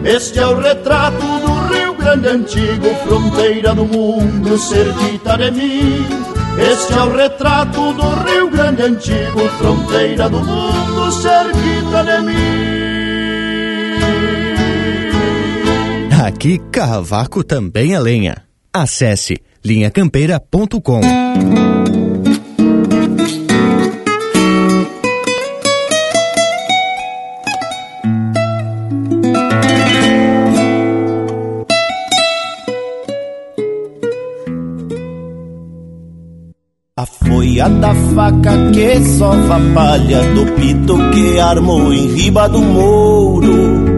Este 0.04 0.38
é 0.38 0.46
o 0.46 0.60
retrato 0.60 1.26
do 1.26 1.74
Rio 1.74 1.94
Grande 1.94 2.28
antigo 2.28 2.94
Fronteira 3.06 3.74
do 3.74 3.86
mundo, 3.86 4.58
cerquita 4.58 5.38
de 5.38 5.50
mim. 5.50 6.06
Este 6.58 6.92
é 6.92 7.02
o 7.02 7.16
retrato 7.16 7.94
do 7.94 8.10
Rio 8.24 8.50
Grande 8.50 8.82
antigo 8.82 9.48
Fronteira 9.58 10.28
do 10.28 10.40
mundo, 10.40 11.12
cerquita 11.12 12.04
de 12.04 12.22
mim 12.22 12.77
Aqui, 16.28 16.58
Carravaco 16.70 17.42
também 17.42 17.94
é 17.94 17.98
lenha. 17.98 18.42
Acesse 18.70 19.38
linhacampeira.com. 19.64 21.00
A 36.94 37.06
folha 37.06 37.70
da 37.70 37.94
faca 38.14 38.70
que 38.74 39.02
sova 39.16 39.58
palha 39.72 40.22
do 40.34 40.44
pito 40.56 40.94
que 41.10 41.40
armou 41.40 41.90
em 41.90 42.14
riba 42.14 42.46
do 42.50 42.60
mouro 42.60 43.97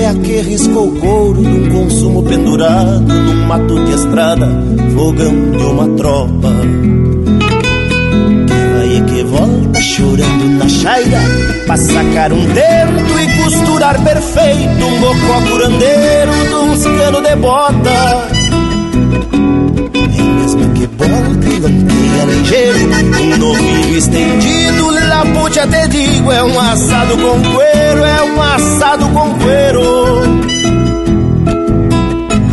é 0.00 0.06
a 0.06 0.14
que 0.14 0.40
riscou 0.40 0.90
couro 0.92 1.42
de 1.42 1.46
um 1.46 1.68
consumo 1.68 2.22
pendurado 2.22 3.00
num 3.02 3.46
mato 3.46 3.84
de 3.84 3.92
estrada, 3.92 4.48
fogão 4.94 5.50
de 5.50 5.62
uma 5.62 5.88
tropa. 5.88 6.48
Que 8.46 8.78
vai 8.78 8.96
e 8.96 9.02
que 9.02 9.22
volta 9.24 9.80
chorando 9.82 10.58
na 10.58 10.66
chaira, 10.70 11.20
pra 11.66 11.76
sacar 11.76 12.32
um 12.32 12.46
dedo 12.46 13.20
e 13.20 13.42
costurar 13.42 14.02
perfeito 14.02 14.86
um 14.86 15.00
bocó 15.00 15.42
curandeiro 15.50 16.32
de 16.48 16.54
uns 16.54 16.82
cano 16.82 17.20
de 17.20 17.36
bota 17.36 18.39
lampeia 21.20 22.24
ligeiro 22.24 22.78
Um 23.20 23.36
novilho 23.36 23.96
estendido, 23.98 24.90
lapute 25.08 25.60
até 25.60 25.86
digo 25.88 26.32
É 26.32 26.42
um 26.42 26.60
assado 26.60 27.16
com 27.16 27.42
cuero, 27.52 28.04
é 28.04 28.22
um 28.22 28.42
assado 28.42 29.08
com 29.08 29.30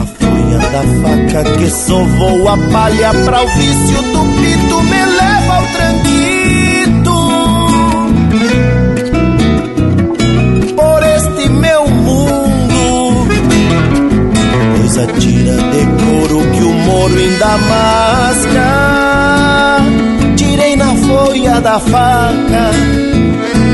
folha 0.05 0.59
da 0.59 0.83
faca 1.01 1.43
que 1.57 1.69
sovou 1.69 2.49
a 2.49 2.57
palha 2.71 3.13
Pra 3.25 3.43
o 3.43 3.47
vício 3.47 4.01
do 4.01 4.25
pito 4.41 4.81
me 4.83 5.05
leva 5.05 5.53
ao 5.55 5.65
tranquito. 5.67 7.17
Por 10.75 11.03
este 11.03 11.49
meu 11.49 11.87
mundo 11.89 12.27
atira 14.99 15.19
de 15.19 15.36
couro 16.97 17.15
que 17.15 17.19
o 17.19 17.19
moro 17.19 17.19
ainda 17.19 17.57
masca 17.57 18.67
Tirei 20.35 20.75
na 20.75 20.95
folha 20.95 21.61
da 21.61 21.79
faca. 21.79 22.71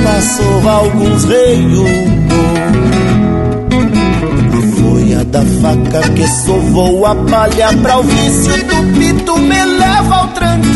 Passou 0.04 0.70
alguns 0.70 1.26
A 4.52 4.62
folha 4.82 5.26
da 5.26 5.42
faca 5.42 6.10
que 6.10 6.28
sovou 6.28 7.06
a 7.06 7.16
palha 7.16 7.70
Pra 7.82 8.00
o 8.00 8.04
vício 8.04 8.54
do 8.66 9.00
pito. 9.00 9.38
Me 9.38 9.66
leva 9.66 10.16
ao 10.16 10.28
tranquito 10.30 10.73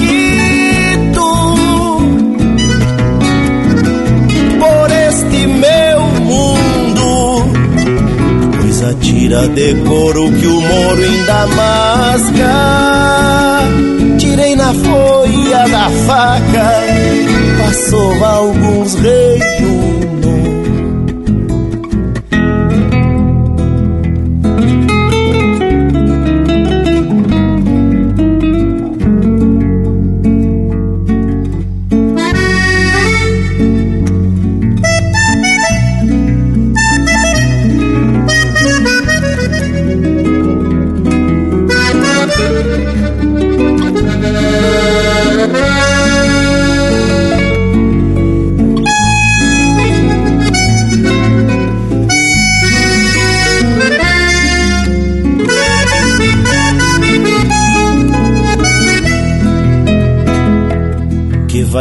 Pois 8.87 8.95
atira 8.95 9.47
de 9.49 9.75
couro 9.85 10.31
que 10.31 10.47
o 10.47 10.61
moro 10.61 11.01
ainda 11.03 11.47
masca 11.47 12.53
Tirei 14.17 14.55
na 14.55 14.73
folha 14.73 15.67
da 15.67 15.89
faca. 16.05 16.71
Passou 17.59 18.23
alguns 18.23 18.95
reios 18.95 20.16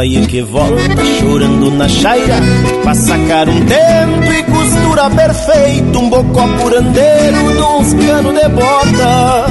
e 0.05 0.25
que 0.27 0.41
volta 0.41 1.05
chorando 1.19 1.71
na 1.71 1.87
chaira 1.87 2.35
pra 2.83 2.93
sacar 2.93 3.49
um 3.49 3.59
tento 3.65 4.33
e 4.33 4.43
costura 4.43 5.09
perfeito 5.09 5.99
um 5.99 6.09
bocó 6.09 6.47
curandeiro 6.61 7.53
de 7.53 7.61
uns 7.61 7.93
cano 7.93 8.33
de 8.33 8.47
bota. 8.49 9.45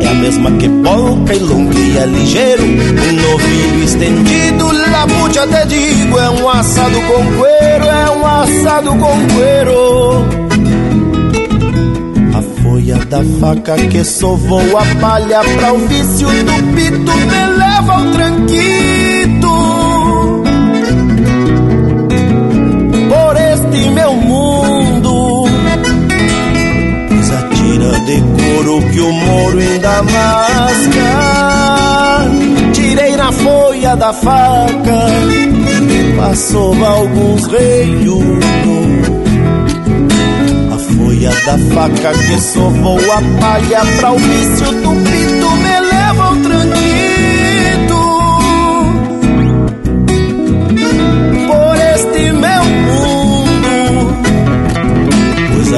É 0.00 0.08
a 0.08 0.14
mesma 0.14 0.50
que 0.52 0.68
polca 0.68 1.34
e 1.34 1.38
longueia 1.38 2.04
ligeiro 2.06 2.62
um 2.64 3.30
novilho 3.30 3.84
estendido 3.84 4.72
labute 4.90 5.38
até 5.38 5.66
digo 5.66 6.18
é 6.18 6.30
um 6.30 6.48
assado 6.48 7.00
com 7.02 7.36
cuero 7.36 7.84
é 7.84 8.10
um 8.10 8.26
assado 8.26 8.90
com 8.90 9.34
cuero. 9.34 10.44
Folha 12.62 12.96
da 13.06 13.22
faca 13.40 13.76
que 13.76 14.02
sovou 14.02 14.76
a 14.76 14.84
palha 15.00 15.40
pra 15.56 15.72
o 15.72 15.78
vício 15.86 16.26
do 16.26 16.74
pito 16.74 17.12
me 17.12 17.53
da 33.96 34.12
faca, 34.12 35.06
passou 36.16 36.74
alguns 36.84 37.46
reios 37.46 38.44
folha 40.96 41.30
da 41.46 41.58
faca 41.74 42.12
que 42.12 42.40
sovou 42.40 42.98
a 42.98 43.40
palha 43.40 43.80
pra 43.98 44.12
o 44.12 44.18
vício 44.18 44.72
do 44.82 44.90
pito 45.04 45.50
me 45.56 45.80
leva 45.80 46.24
ao 46.24 46.36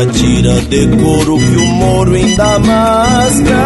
atira 0.02 0.60
de 0.62 0.86
couro 0.96 1.38
que 1.38 1.56
o 1.56 1.66
moro 1.66 2.14
ainda 2.14 2.58
masca 2.58 3.56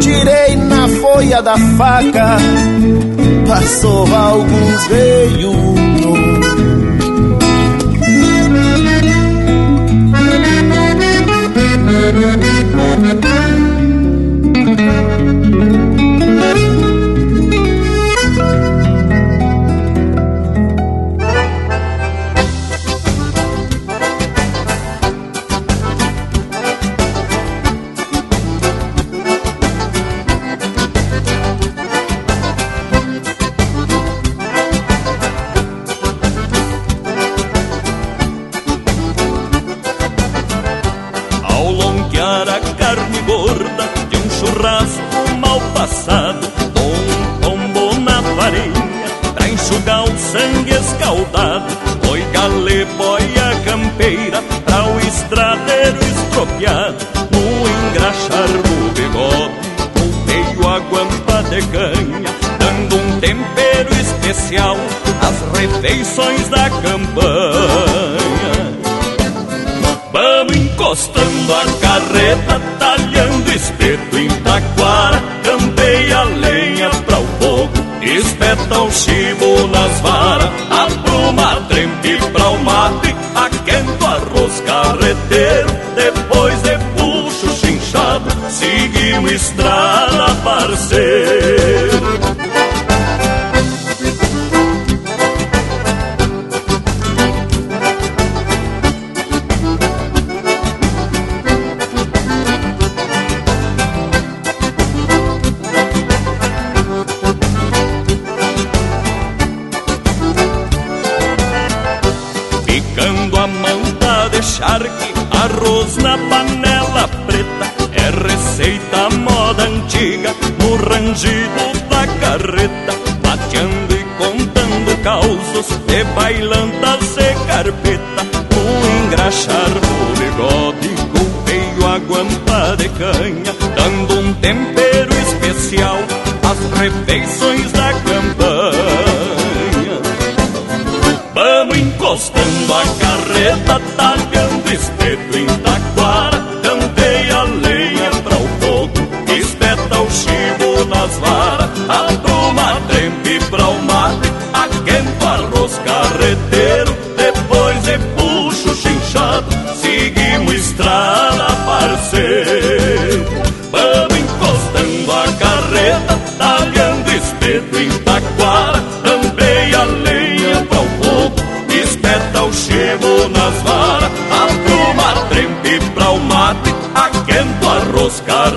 tirei 0.00 0.56
na 0.56 0.88
folha 0.88 1.42
da 1.42 1.56
faca 1.76 2.36
passou 3.46 4.06
alguns 4.14 4.86
reios 4.86 5.54
Ao 11.96 12.53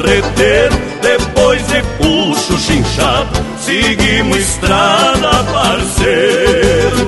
carreteiro, 0.08 0.76
depois 1.02 1.68
de 1.68 1.82
puxo 1.98 2.58
chinchado, 2.58 3.30
seguimos 3.60 4.38
estrada 4.38 5.44
parceiro. 5.44 7.08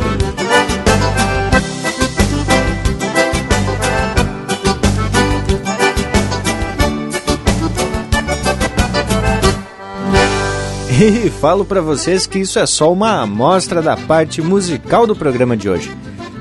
E 11.01 11.29
falo 11.29 11.63
para 11.63 11.79
vocês 11.79 12.27
que 12.27 12.39
isso 12.39 12.59
é 12.59 12.65
só 12.65 12.91
uma 12.91 13.21
amostra 13.21 13.81
da 13.81 13.95
parte 13.95 14.41
musical 14.41 15.07
do 15.07 15.15
programa 15.15 15.55
de 15.55 15.69
hoje. 15.69 15.89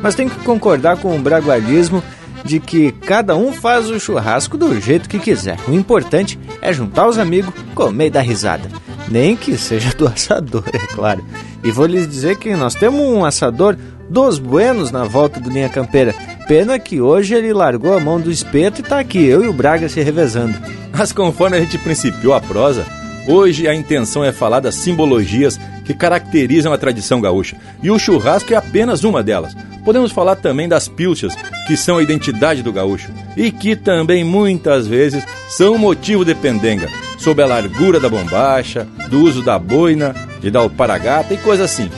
Mas 0.03 0.17
tenho 0.17 0.29
que 0.29 0.45
concordar 0.45 0.97
com 0.97 1.15
o 1.15 1.19
bragualismo 1.21 2.03
de 2.49 2.59
que 2.59 2.93
cada 2.93 3.37
um 3.37 3.53
faz 3.53 3.91
o 3.91 4.01
churrasco 4.01 4.57
do 4.57 4.81
jeito 4.81 5.07
que 5.07 5.19
quiser. 5.19 5.59
O 5.69 5.75
importante 5.75 6.39
é 6.63 6.73
juntar 6.73 7.07
os 7.07 7.19
amigos, 7.19 7.53
comer 7.75 8.07
e 8.07 8.11
dar 8.11 8.23
risada. 8.23 8.71
Nem 9.07 9.37
que 9.37 9.59
seja 9.59 9.93
do 9.97 10.09
assador, 10.09 10.65
é 10.73 10.79
claro. 10.79 11.23
E 11.63 11.71
vou 11.71 11.85
lhes 11.85 12.09
dizer 12.09 12.37
que 12.37 12.57
nós 12.57 12.75
temos 12.75 13.01
um 13.01 13.23
assador 13.23 13.77
dos 14.09 14.39
buenos 14.39 14.91
na 14.91 15.05
volta 15.05 15.39
do 15.39 15.51
Linha 15.51 15.69
Campeira. 15.69 16.15
Pena 16.49 16.79
que 16.79 17.03
hoje 17.03 17.35
ele 17.35 17.53
largou 17.53 17.95
a 17.95 18.01
mão 18.01 18.19
do 18.19 18.31
espeto 18.31 18.81
e 18.81 18.85
tá 18.85 18.99
aqui, 18.99 19.23
eu 19.23 19.45
e 19.45 19.49
o 19.49 19.53
Braga 19.53 19.87
se 19.87 20.01
revezando. 20.01 20.59
Mas 20.91 21.13
conforme 21.13 21.59
a 21.59 21.61
gente 21.61 21.77
principiou 21.77 22.33
a 22.33 22.41
prosa, 22.41 22.87
hoje 23.27 23.69
a 23.69 23.75
intenção 23.75 24.25
é 24.25 24.33
falar 24.33 24.61
das 24.61 24.77
simbologias 24.77 25.61
que 25.89 25.95
caracterizam 25.95 26.71
a 26.71 26.77
tradição 26.77 27.19
gaúcha. 27.19 27.57
E 27.83 27.91
o 27.91 27.99
churrasco 27.99 28.53
é 28.53 28.57
apenas 28.59 29.05
uma 29.05 29.23
delas. 29.23 29.57
Podemos 29.87 30.13
falar 30.13 30.37
também 30.37 30.69
das 30.69 30.87
pilchas, 30.87 31.35
que 31.67 31.79
são 31.79 31.97
a 31.97 32.03
identidade 32.03 32.63
do 32.63 32.71
gaúcho 32.71 33.11
e 33.35 33.51
que 33.51 33.75
também 33.75 34.23
muitas 34.23 34.87
vezes 34.87 35.25
são 35.49 35.79
motivo 35.79 36.27
de 36.27 36.35
pendenga, 36.35 36.91
sob 37.17 37.43
a 37.43 37.47
largura 37.47 37.99
da 37.99 38.07
bombacha, 38.07 38.87
do 39.09 39.23
uso 39.23 39.41
da 39.41 39.59
boina, 39.59 40.15
de 40.43 40.51
dar 40.51 40.63
o 40.63 40.69
paragata 40.69 41.33
e 41.33 41.39
coisa 41.39 41.65
assim. 41.65 41.91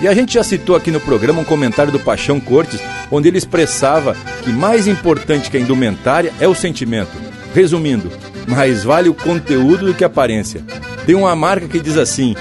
E 0.00 0.08
a 0.08 0.12
gente 0.12 0.34
já 0.34 0.42
citou 0.42 0.74
aqui 0.74 0.90
no 0.90 0.98
programa 0.98 1.40
um 1.40 1.44
comentário 1.44 1.92
do 1.92 2.00
Paixão 2.00 2.40
Cortes, 2.40 2.80
onde 3.12 3.28
ele 3.28 3.38
expressava 3.38 4.16
que 4.42 4.50
mais 4.50 4.88
importante 4.88 5.52
que 5.52 5.56
a 5.56 5.60
indumentária 5.60 6.32
é 6.40 6.48
o 6.48 6.54
sentimento. 6.54 7.12
Resumindo, 7.54 8.10
mais 8.48 8.82
vale 8.82 9.08
o 9.08 9.14
conteúdo 9.14 9.86
do 9.86 9.94
que 9.94 10.02
a 10.02 10.08
aparência. 10.08 10.64
Tem 11.06 11.14
uma 11.14 11.36
marca 11.36 11.68
que 11.68 11.78
diz 11.78 11.96
assim: 11.96 12.34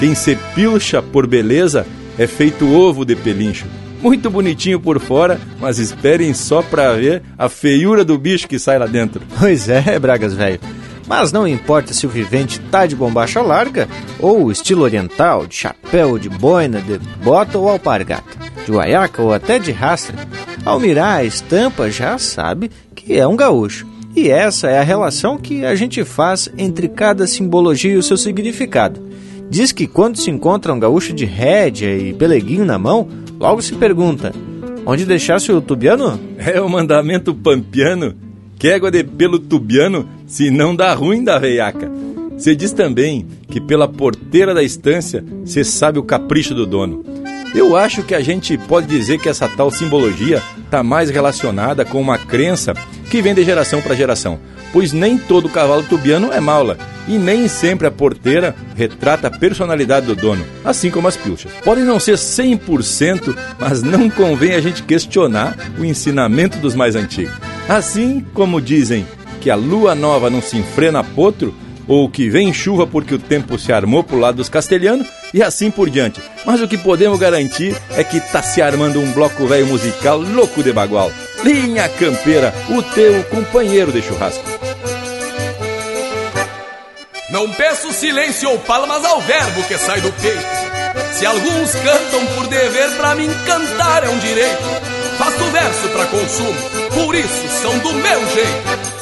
quem 0.00 0.14
se 0.14 0.34
pilcha 0.54 1.02
por 1.02 1.26
beleza 1.26 1.86
é 2.18 2.26
feito 2.26 2.66
ovo 2.66 3.04
de 3.04 3.14
pelincho. 3.14 3.66
Muito 4.00 4.30
bonitinho 4.30 4.80
por 4.80 4.98
fora, 4.98 5.38
mas 5.60 5.78
esperem 5.78 6.32
só 6.32 6.62
pra 6.62 6.94
ver 6.94 7.22
a 7.36 7.50
feiura 7.50 8.02
do 8.02 8.16
bicho 8.16 8.48
que 8.48 8.58
sai 8.58 8.78
lá 8.78 8.86
dentro. 8.86 9.20
Pois 9.38 9.68
é, 9.68 9.98
Bragas 9.98 10.32
velho. 10.32 10.58
Mas 11.06 11.32
não 11.32 11.46
importa 11.46 11.92
se 11.92 12.06
o 12.06 12.08
vivente 12.08 12.58
tá 12.70 12.86
de 12.86 12.96
bombacha 12.96 13.42
larga, 13.42 13.86
ou 14.18 14.50
estilo 14.50 14.84
oriental, 14.84 15.46
de 15.46 15.56
chapéu, 15.56 16.18
de 16.18 16.30
boina, 16.30 16.80
de 16.80 16.98
bota 17.22 17.58
ou 17.58 17.68
alpargata, 17.68 18.38
de 18.64 18.72
guaiaca 18.72 19.20
ou 19.20 19.34
até 19.34 19.58
de 19.58 19.70
rastra, 19.70 20.16
ao 20.64 20.80
mirar 20.80 21.18
a 21.18 21.24
estampa 21.24 21.90
já 21.90 22.16
sabe 22.16 22.70
que 22.94 23.18
é 23.18 23.26
um 23.26 23.36
gaúcho. 23.36 23.86
E 24.16 24.30
essa 24.30 24.68
é 24.68 24.78
a 24.78 24.82
relação 24.82 25.36
que 25.36 25.62
a 25.62 25.74
gente 25.74 26.02
faz 26.04 26.48
entre 26.56 26.88
cada 26.88 27.26
simbologia 27.26 27.92
e 27.92 27.98
o 27.98 28.02
seu 28.02 28.16
significado. 28.16 29.09
Diz 29.50 29.72
que 29.72 29.88
quando 29.88 30.16
se 30.16 30.30
encontra 30.30 30.72
um 30.72 30.78
gaúcho 30.78 31.12
de 31.12 31.24
rédea 31.24 31.98
e 31.98 32.14
peleguinho 32.14 32.64
na 32.64 32.78
mão, 32.78 33.08
logo 33.38 33.60
se 33.60 33.74
pergunta: 33.74 34.32
onde 34.86 35.04
deixasse 35.04 35.50
o 35.50 35.60
tubiano? 35.60 36.20
É 36.38 36.60
o 36.60 36.68
mandamento 36.68 37.34
pampiano, 37.34 38.14
que 38.56 38.68
égua 38.68 38.92
de 38.92 39.02
pelo 39.02 39.40
tubiano, 39.40 40.08
se 40.24 40.50
não 40.50 40.74
dá 40.74 40.94
ruim 40.94 41.24
da 41.24 41.36
veiaca. 41.36 41.90
Se 42.38 42.54
diz 42.54 42.72
também 42.72 43.26
que 43.48 43.60
pela 43.60 43.88
porteira 43.88 44.54
da 44.54 44.62
estância 44.62 45.24
se 45.44 45.64
sabe 45.64 45.98
o 45.98 46.04
capricho 46.04 46.54
do 46.54 46.64
dono. 46.64 47.04
Eu 47.54 47.76
acho 47.76 48.04
que 48.04 48.14
a 48.14 48.20
gente 48.20 48.56
pode 48.56 48.86
dizer 48.86 49.18
que 49.18 49.28
essa 49.28 49.48
tal 49.48 49.72
simbologia 49.72 50.40
está 50.64 50.84
mais 50.84 51.10
relacionada 51.10 51.84
com 51.84 52.00
uma 52.00 52.16
crença 52.16 52.74
que 53.10 53.20
vem 53.20 53.34
de 53.34 53.42
geração 53.42 53.82
para 53.82 53.96
geração, 53.96 54.38
pois 54.72 54.92
nem 54.92 55.18
todo 55.18 55.48
cavalo 55.48 55.82
tubiano 55.82 56.32
é 56.32 56.38
maula 56.38 56.78
e 57.08 57.18
nem 57.18 57.48
sempre 57.48 57.88
a 57.88 57.90
porteira 57.90 58.54
retrata 58.76 59.26
a 59.26 59.30
personalidade 59.30 60.06
do 60.06 60.14
dono, 60.14 60.44
assim 60.64 60.92
como 60.92 61.08
as 61.08 61.16
pilchas. 61.16 61.50
Podem 61.64 61.82
não 61.82 61.98
ser 61.98 62.14
100%, 62.14 63.36
mas 63.58 63.82
não 63.82 64.08
convém 64.08 64.54
a 64.54 64.60
gente 64.60 64.84
questionar 64.84 65.56
o 65.76 65.84
ensinamento 65.84 66.56
dos 66.58 66.76
mais 66.76 66.94
antigos. 66.94 67.34
Assim 67.68 68.24
como 68.32 68.60
dizem 68.60 69.04
que 69.40 69.50
a 69.50 69.56
lua 69.56 69.92
nova 69.94 70.30
não 70.30 70.40
se 70.40 70.56
enfrena 70.56 71.00
a 71.00 71.04
potro, 71.04 71.52
ou 71.90 72.08
que 72.08 72.30
vem 72.30 72.54
chuva 72.54 72.86
porque 72.86 73.12
o 73.12 73.18
tempo 73.18 73.58
se 73.58 73.72
armou 73.72 74.04
pro 74.04 74.16
lado 74.16 74.36
dos 74.36 74.48
castelhanos 74.48 75.08
e 75.34 75.42
assim 75.42 75.72
por 75.72 75.90
diante. 75.90 76.22
Mas 76.46 76.62
o 76.62 76.68
que 76.68 76.78
podemos 76.78 77.18
garantir 77.18 77.76
é 77.90 78.04
que 78.04 78.20
tá 78.20 78.40
se 78.40 78.62
armando 78.62 79.00
um 79.00 79.10
bloco 79.10 79.44
velho 79.48 79.66
musical 79.66 80.20
louco 80.20 80.62
de 80.62 80.72
bagual. 80.72 81.10
Linha 81.42 81.88
Campeira, 81.88 82.54
o 82.68 82.80
teu 82.80 83.24
companheiro 83.24 83.90
de 83.90 84.02
churrasco. 84.02 84.44
Não 87.28 87.50
peço 87.50 87.92
silêncio 87.92 88.50
ou 88.50 88.58
palmas 88.60 89.04
ao 89.04 89.20
verbo 89.22 89.64
que 89.64 89.76
sai 89.76 90.00
do 90.00 90.12
peito. 90.12 90.38
Se 91.14 91.26
alguns 91.26 91.74
cantam 91.74 92.24
por 92.36 92.46
dever, 92.46 92.90
pra 92.98 93.16
mim 93.16 93.28
cantar 93.44 94.04
é 94.04 94.08
um 94.08 94.18
direito. 94.20 94.62
Faço 95.18 95.44
verso 95.50 95.88
pra 95.88 96.06
consumo, 96.06 96.54
por 96.94 97.14
isso 97.16 97.48
são 97.60 97.76
do 97.80 97.92
meu 97.94 98.20
jeito. 98.28 98.99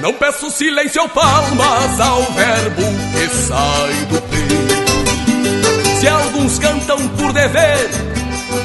Não 0.00 0.14
peço 0.14 0.50
silêncio 0.50 1.02
ou 1.02 1.08
palmas 1.10 2.00
ao 2.00 2.22
verbo 2.32 2.82
que 3.12 3.28
sai 3.36 3.92
do 4.08 4.20
peito. 4.22 6.00
Se 6.00 6.08
alguns 6.08 6.58
cantam 6.58 7.08
por 7.08 7.32
dever, 7.34 7.90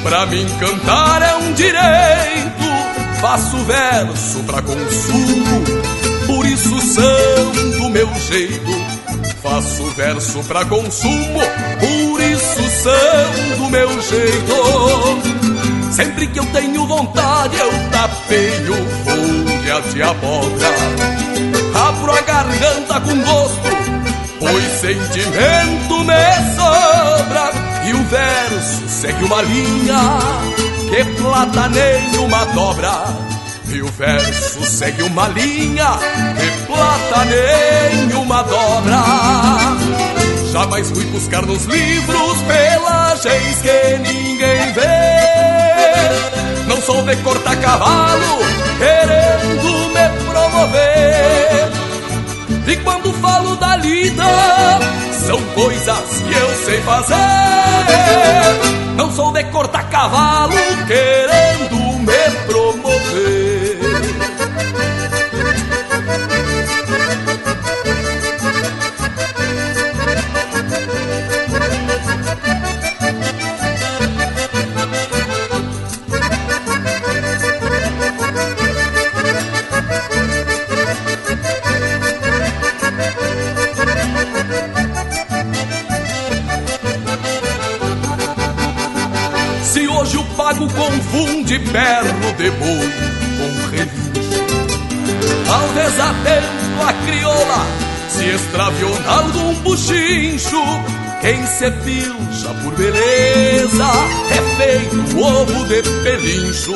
pra 0.02 0.24
mim 0.26 0.46
cantar 0.58 1.20
é 1.20 1.36
um 1.36 1.52
direito. 1.52 2.66
Faço 3.20 3.56
verso 3.64 4.38
pra 4.44 4.62
consumo, 4.62 5.64
por 6.26 6.46
isso 6.46 6.74
do 7.78 7.90
meu 7.90 8.08
jeito. 8.14 8.96
Faço 9.42 9.84
verso 9.90 10.42
pra 10.44 10.64
consumo, 10.64 11.40
por 11.78 12.20
isso 12.22 13.56
do 13.58 13.70
meu 13.70 13.88
jeito. 14.00 15.92
Sempre 15.92 16.28
que 16.28 16.38
eu 16.38 16.46
tenho 16.46 16.86
vontade, 16.86 17.58
eu 17.58 17.70
tapeio 17.90 19.45
folhas 19.66 19.94
de 19.94 20.02
abóbora 20.02 20.68
abro 21.74 22.12
a 22.12 22.20
garganta 22.20 23.00
com 23.00 23.18
gosto, 23.22 23.68
pois 24.38 24.64
sentimento 24.80 26.04
me 26.04 26.54
sobra. 26.56 27.50
E 27.84 27.92
o 27.92 28.02
verso 28.04 28.88
segue 28.88 29.24
uma 29.24 29.42
linha 29.42 30.18
que 30.88 31.04
plataneia 31.20 32.20
uma 32.20 32.44
dobra. 32.46 33.04
E 33.68 33.82
o 33.82 33.88
verso 33.88 34.64
segue 34.64 35.02
uma 35.02 35.28
linha 35.28 35.98
que 36.38 36.66
plataneia 36.66 38.18
uma 38.18 38.42
dobra. 38.42 39.02
Jamais 40.52 40.90
fui 40.90 41.04
buscar 41.06 41.44
nos 41.44 41.64
livros 41.64 42.42
pelagens 42.42 43.62
que 43.62 43.98
ninguém 43.98 44.72
vê. 44.72 45.36
Não 46.66 46.80
sou 46.80 47.02
de 47.02 47.16
cortar 47.16 47.56
cavalo, 47.56 48.38
querendo 49.56 49.88
me 49.88 50.08
promover. 50.30 51.70
E 52.66 52.76
quando 52.76 53.12
falo 53.14 53.56
da 53.56 53.76
lida, 53.76 54.24
são 55.26 55.40
coisas 55.54 56.22
que 56.22 56.34
eu 56.34 56.54
sei 56.64 56.80
fazer. 56.82 57.14
Não 58.96 59.10
sou 59.12 59.32
de 59.32 59.44
cortar 59.44 59.88
cavalo, 59.88 60.52
querendo 60.86 61.85
confunde 91.46 91.58
perno 91.70 92.32
de 92.32 92.50
boi 92.50 92.90
com 93.38 93.70
relincho. 93.70 94.06
Talvez 95.46 96.00
atento 96.00 96.82
a 96.82 96.92
crioula 97.06 97.66
se 98.08 98.24
extraviou 98.24 98.90
em 98.90 99.06
algum 99.06 99.54
buchincho. 99.62 100.62
Quem 101.20 101.46
se 101.46 101.70
pilcha 101.70 102.54
por 102.62 102.74
beleza 102.74 103.90
é 104.30 104.42
feito 104.56 105.18
ovo 105.18 105.64
de 105.66 105.82
pelincho. 106.02 106.74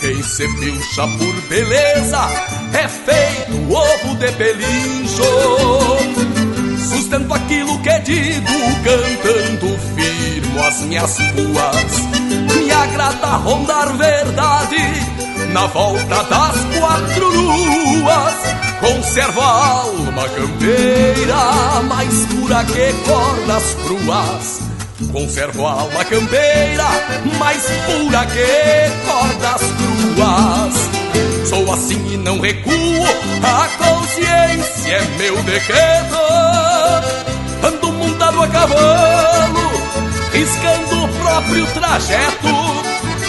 Quem 0.00 0.22
se 0.22 0.46
pilcha 0.58 1.06
por 1.18 1.40
beleza 1.48 2.28
é 2.72 2.88
feito 2.88 3.72
ovo 3.72 4.14
de 4.16 4.32
pelincho. 4.32 5.22
Sustento 6.88 7.32
aquilo 7.32 7.80
que 7.82 7.98
digo, 8.00 8.52
cantando 8.84 9.78
firmo 9.94 10.62
as 10.62 10.80
minhas 10.80 11.16
ruas 11.18 12.09
agrada 12.82 13.36
rondar 13.36 13.96
verdade 13.96 14.78
na 15.52 15.66
volta 15.66 16.22
das 16.24 16.78
quatro 16.78 17.28
luas. 17.28 18.34
Conservo 18.80 19.40
a 19.40 19.68
alma 19.82 20.28
campeira, 20.28 21.82
mais 21.88 22.26
pura 22.26 22.64
que 22.64 22.92
cordas 23.06 23.76
cruas. 23.84 24.60
Conservo 25.12 25.66
a 25.66 25.72
alma 25.72 26.04
campeira, 26.04 26.88
mais 27.38 27.62
pura 27.86 28.26
que 28.26 28.90
cordas 29.06 29.62
cruas. 29.78 31.48
Sou 31.48 31.72
assim 31.72 32.14
e 32.14 32.16
não 32.16 32.40
recuo, 32.40 33.04
a 33.42 33.68
consciência 33.84 34.94
é 34.94 35.18
meu 35.18 35.36
decreto. 35.42 36.16
Ando 37.62 37.92
montado 37.92 38.42
a 38.42 38.48
cavalo, 38.48 39.70
riscando 40.32 40.99
próprio 41.30 41.64
trajeto. 41.68 42.48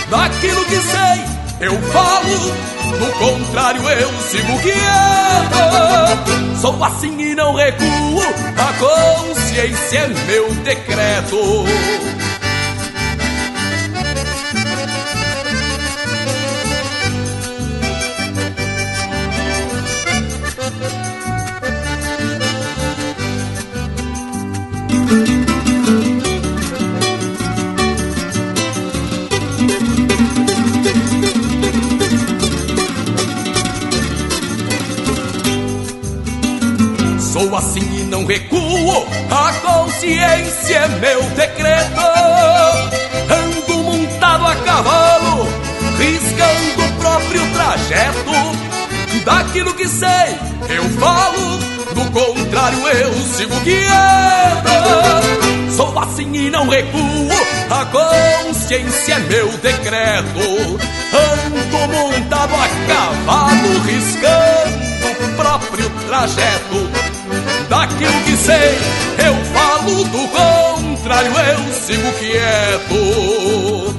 Daquilo 0.10 0.66
que 0.66 0.78
sei, 0.78 1.24
eu 1.60 1.80
falo, 1.94 2.36
do 2.98 3.12
contrário, 3.20 3.88
eu 3.88 4.12
sigo 4.24 4.60
quieto. 4.60 5.62
Sou 6.60 6.84
assim 6.84 7.16
e 7.22 7.36
não 7.36 7.54
recuo, 7.54 8.22
a 8.58 8.74
consciência 8.80 10.00
é 10.00 10.08
meu 10.26 10.50
decreto. 10.56 11.38
Não 38.22 38.26
recuo, 38.26 39.08
a 39.30 39.54
consciência 39.54 40.76
é 40.76 40.88
meu 40.88 41.22
decreto. 41.32 42.02
Ando 43.30 43.84
montado 43.84 44.48
a 44.48 44.56
cavalo, 44.58 45.48
riscando 45.98 46.86
o 46.86 46.92
próprio 47.00 47.42
trajeto. 47.54 49.26
Daquilo 49.26 49.74
que 49.74 49.88
sei, 49.88 50.38
eu 50.70 50.84
falo, 51.00 51.58
do 51.94 52.12
contrário 52.12 52.88
eu 52.88 53.14
sigo 53.14 53.60
quieto. 53.62 54.72
Sou 55.76 55.98
assim 56.00 56.32
e 56.34 56.50
não 56.50 56.68
recuo, 56.68 57.30
a 57.70 57.86
consciência 57.86 59.16
é 59.16 59.20
meu 59.20 59.48
decreto. 59.58 60.80
Ando 61.14 61.88
montado 61.88 62.54
a 62.56 62.68
cavalo, 62.88 63.80
riscando 63.86 64.92
o 65.26 65.36
próprio 65.36 65.90
trajeto 66.08 67.11
daquilo 67.82 68.24
que 68.26 68.38
sei, 68.38 68.78
eu 69.26 69.36
falo 69.46 70.04
do 70.04 70.28
contrário, 70.28 71.32
eu 71.32 71.74
sigo 71.74 72.12
quieto. 72.20 73.96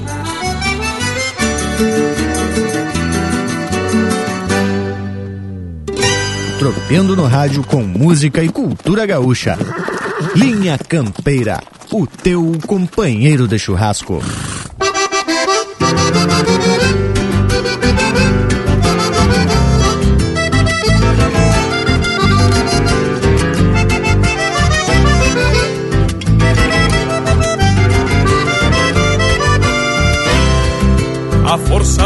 Tropeando 6.59 7.15
no 7.15 7.25
rádio 7.25 7.63
com 7.63 7.83
música 7.83 8.41
e 8.41 8.47
cultura 8.47 9.05
gaúcha. 9.05 9.57
Linha 10.33 10.77
Campeira, 10.77 11.61
o 11.91 12.07
teu 12.07 12.53
companheiro 12.65 13.49
de 13.49 13.59
churrasco. 13.59 14.21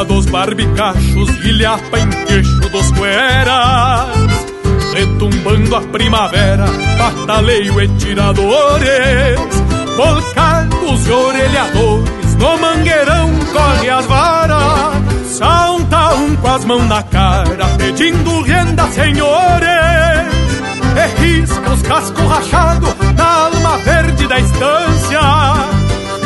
Dos 0.05 0.27
barbicachos 0.27 1.29
ilhapa 1.43 1.99
em 1.99 2.09
queixo 2.25 2.69
dos 2.69 2.91
cueras 2.91 4.07
Retumbando 4.93 5.75
a 5.75 5.81
primavera, 5.81 6.65
bataleio 6.97 7.81
e 7.81 7.87
tiradores 7.97 9.39
Volcados 9.97 11.07
e 11.07 11.11
orelhadores, 11.11 12.35
no 12.35 12.57
mangueirão 12.59 13.31
corre 13.51 13.89
as 13.89 14.05
varas 14.05 15.27
Salta 15.31 16.13
um 16.13 16.35
com 16.35 16.47
as 16.47 16.63
mãos 16.63 16.87
na 16.87 17.01
cara, 17.03 17.65
pedindo 17.77 18.41
renda, 18.43 18.87
senhores 18.91 19.67
E 20.95 21.21
risca 21.21 21.71
os 21.71 21.81
cascos 21.81 22.27
rachados 22.27 22.95
na 23.15 23.25
alma 23.25 23.77
verde 23.79 24.27
da 24.27 24.39
estância 24.39 25.76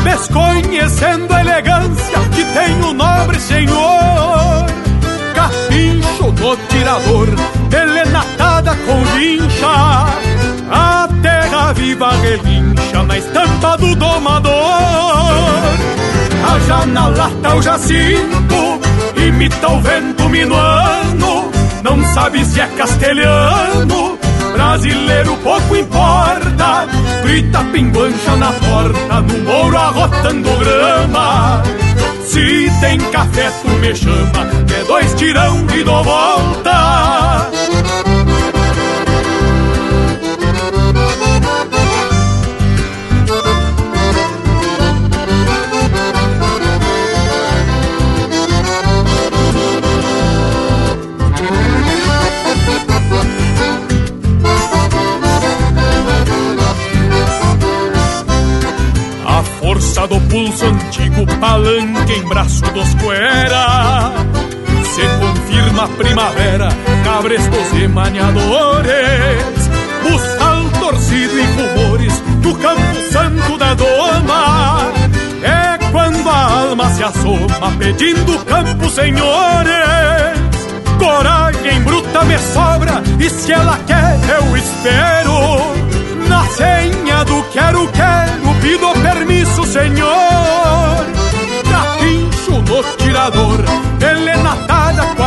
desconhecendo 0.03 1.33
a 1.33 1.41
elegância 1.41 2.19
que 2.33 2.45
tem 2.45 2.81
o 2.81 2.93
nobre 2.93 3.39
senhor. 3.39 4.65
Capincho 5.33 6.31
do 6.31 6.55
tirador, 6.67 7.27
delenatada 7.69 8.75
com 8.85 9.03
vincha, 9.15 10.05
a 10.69 11.09
terra 11.21 11.73
viva 11.73 12.11
relincha 12.11 13.03
na 13.03 13.17
estampa 13.17 13.77
do 13.77 13.95
domador. 13.95 14.51
A 16.43 16.85
na 16.85 17.07
lata 17.07 17.55
o 17.55 17.61
jacinto, 17.61 18.79
imita 19.15 19.67
o 19.69 19.81
vento 19.81 20.29
minuano, 20.29 21.51
não 21.83 22.03
sabe 22.13 22.43
se 22.45 22.59
é 22.59 22.67
castelhano 22.67 24.20
brasileiro 24.51 25.37
pouco 25.37 25.75
importa. 25.75 26.87
Grita 27.23 27.63
pinguancha 27.71 28.35
na 28.37 28.51
porta, 28.51 29.21
no 29.21 29.43
mouro 29.43 29.77
arrotando 29.77 30.49
grama. 30.57 31.63
Se 32.23 32.71
tem 32.79 32.97
café, 33.11 33.51
tu 33.61 33.69
me 33.69 33.95
chama, 33.95 34.47
que 34.67 34.73
é 34.73 34.83
dois 34.85 35.13
tirão 35.15 35.65
e 35.75 35.83
dou 35.83 36.03
volta. 36.03 37.30
Antigo 61.11 61.25
palanque 61.39 62.13
em 62.13 62.23
braço 62.27 62.61
dos 62.73 62.93
cuera 62.95 64.11
Se 64.83 65.01
confirma 65.19 65.83
a 65.83 65.87
primavera, 65.89 66.69
cabrestos 67.03 67.73
e 67.81 67.87
maniadores 67.87 68.91
Buçal 70.03 70.63
torcido 70.79 71.39
e 71.39 71.43
rumores 71.43 72.19
do 72.41 72.55
campo 72.55 73.11
santo 73.11 73.57
da 73.57 73.75
doma. 73.75 74.91
É 75.43 75.77
quando 75.91 76.27
a 76.27 76.61
alma 76.61 76.89
se 76.89 77.03
assoma 77.03 77.71
pedindo 77.77 78.43
campo, 78.45 78.89
senhores. 78.89 79.71
Coragem 80.97 81.81
bruta 81.83 82.23
me 82.23 82.37
sobra 82.39 83.03
e 83.19 83.29
se 83.29 83.51
ela 83.51 83.77
quer 83.85 84.19
eu 84.27 84.57
espero. 84.57 85.91
Na 86.27 86.45
senha 86.47 87.23
do 87.23 87.43
quero, 87.51 87.87
quero, 87.89 88.50
pido 88.61 88.93
permisso, 89.01 89.63
senhor. 89.65 91.05
Capincho 91.69 92.61
no 92.61 92.83
tirador, 92.97 93.59
elenatada 93.99 95.03
com 95.15 95.23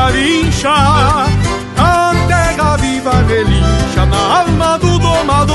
a 1.77 2.13
terra 2.29 2.77
viva 2.77 3.25
relincha 3.29 4.07
na 4.07 4.39
alma 4.39 4.79
do 4.79 4.99
domador. 4.99 5.55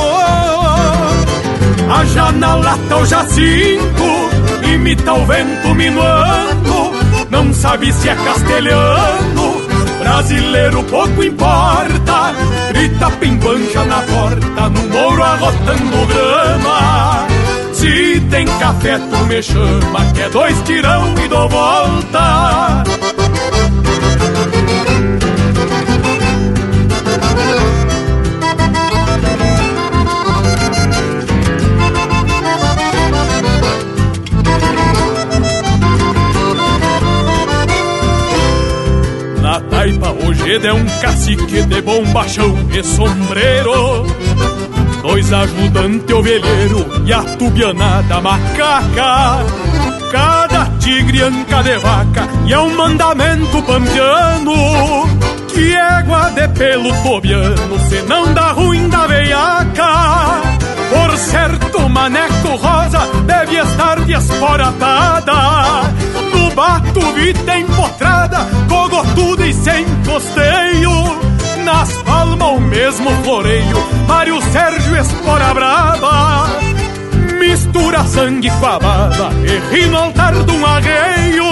A 1.91 2.05
janela 2.05 2.77
tá 2.87 2.97
o 2.97 3.05
jacinto, 3.05 4.29
imita 4.63 5.13
o 5.13 5.25
vento 5.25 5.73
minuando. 5.73 6.99
Não 7.29 7.53
sabe 7.53 7.91
se 7.93 8.09
é 8.09 8.15
castelhano 8.15 9.69
Brasileiro 9.99 10.81
pouco 10.85 11.21
importa, 11.21 12.33
grita 12.69 13.11
pimbancha 13.11 13.83
na 13.83 14.01
porta, 14.01 14.69
no 14.69 14.81
mouro 14.89 15.23
arrotando 15.23 16.07
grama. 16.07 17.28
Se 17.79 18.19
tem 18.29 18.45
café, 18.59 18.99
tu 18.99 19.25
me 19.25 19.41
chama, 19.41 20.05
que 20.13 20.21
é 20.21 20.29
dois 20.29 20.61
tirão 20.63 21.15
e 21.17 21.27
dou 21.29 21.47
volta. 21.47 22.83
Na 39.41 39.61
taipa 39.61 40.11
hoje 40.11 40.67
é 40.67 40.73
um 40.73 40.85
cacique 40.99 41.61
de 41.61 41.81
bombachão 41.81 42.57
e 42.77 42.83
sombreiro 42.83 44.18
Dois 45.01 45.31
ajudantes 45.31 46.15
ovelheiro 46.15 46.85
e 47.05 47.13
a 47.13 47.23
tubianada 47.37 48.21
macaca. 48.21 49.45
Cada 50.11 50.65
tigre 50.79 51.21
anca 51.21 51.61
de 51.61 51.77
vaca 51.77 52.27
e 52.45 52.53
é 52.53 52.59
um 52.59 52.75
mandamento 52.75 53.61
pampiano 53.61 54.53
Que 55.47 55.75
égua 55.75 56.31
de 56.31 56.47
pelo 56.47 56.91
tobiano 57.03 57.79
se 57.87 58.01
não 58.07 58.33
dá 58.33 58.51
ruim 58.51 58.89
da 58.89 59.05
veiaca. 59.05 60.41
Por 60.89 61.17
certo, 61.17 61.87
maneco 61.87 62.55
rosa 62.55 63.01
deve 63.25 63.57
estar 63.57 63.99
desporatada 64.01 65.33
No 66.33 66.49
bato 66.55 67.01
vita 67.13 67.57
empotrada, 67.57 68.39
cogotuda 68.67 69.45
e 69.45 69.53
sem 69.53 69.85
o 69.85 70.19
mesmo 72.79 73.11
floreio, 73.23 73.77
Mário 74.07 74.41
Sérgio 74.41 74.95
Espora 74.95 75.53
Brava 75.53 76.47
Mistura 77.37 78.05
sangue 78.05 78.49
com 78.51 78.65
a 78.65 78.79
baba 78.79 79.31
e 79.43 79.75
ri 79.75 79.85
no 79.87 79.97
altar 79.97 80.33
de 80.33 80.51
um 80.51 80.65
arreio 80.65 81.43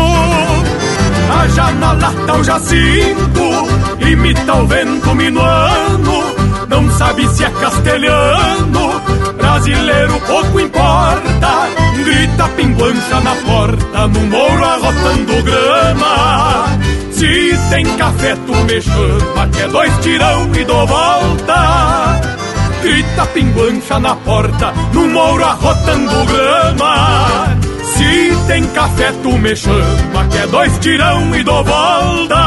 A 1.38 1.47
janela 1.49 2.13
tá 2.25 2.34
o 2.34 2.43
jacinto, 2.45 3.41
imita 3.99 4.53
o 4.53 4.67
vento 4.67 5.13
minuano 5.15 6.36
Não 6.69 6.89
sabe 6.91 7.28
se 7.28 7.43
é 7.43 7.49
castelhano, 7.49 9.01
brasileiro 9.36 10.21
pouco 10.28 10.61
importa 10.61 11.67
Grita 12.05 12.47
pinguancha 12.55 13.19
na 13.19 13.36
porta, 13.36 14.07
no 14.07 14.21
mouro 14.28 14.63
arrotando 14.63 15.43
grama 15.43 16.87
Se 17.18 17.57
tem 17.72 17.84
café 17.97 18.36
tu 18.45 18.53
me 18.65 18.80
chama, 18.80 19.47
que 19.51 19.61
é 19.63 19.68
dois 19.70 19.91
tirão 20.01 20.53
e 20.53 20.63
dou 20.63 20.86
volta. 20.86 22.22
Grita 22.84 23.26
pinguancha 23.34 23.99
na 23.99 24.15
porta, 24.18 24.72
no 24.93 25.07
mouro 25.07 25.43
arrotando 25.43 26.26
grama. 26.26 27.57
Se 27.82 28.38
tem 28.45 28.63
café 28.68 29.11
tu 29.24 29.36
me 29.36 29.55
chama, 29.55 30.28
que 30.30 30.38
é 30.38 30.45
dois 30.45 30.78
tirão 30.78 31.36
e 31.36 31.43
dou 31.43 31.63
volta. 31.63 32.38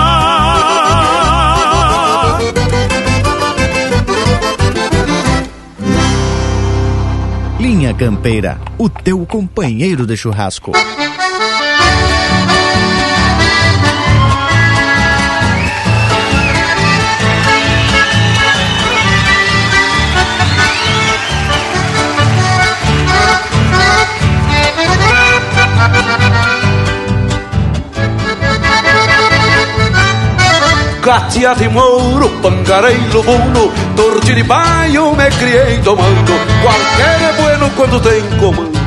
Linha 7.59 7.93
Campeira, 7.93 8.61
o 8.79 8.89
teu 8.89 9.27
companheiro 9.27 10.07
de 10.07 10.17
churrasco. 10.17 10.71
Catia 31.03 31.55
de 31.55 31.69
mouro, 31.69 32.29
pangareiro 32.43 33.23
buno 33.23 33.73
Torte 33.97 34.35
de 34.35 34.43
baio, 34.43 35.15
me 35.17 35.31
criei 35.31 35.79
domando. 35.79 36.33
Qualquer 36.63 37.23
é 37.23 37.33
bueno 37.41 37.71
quando 37.75 38.01
tem 38.01 38.23
comando. 38.39 38.79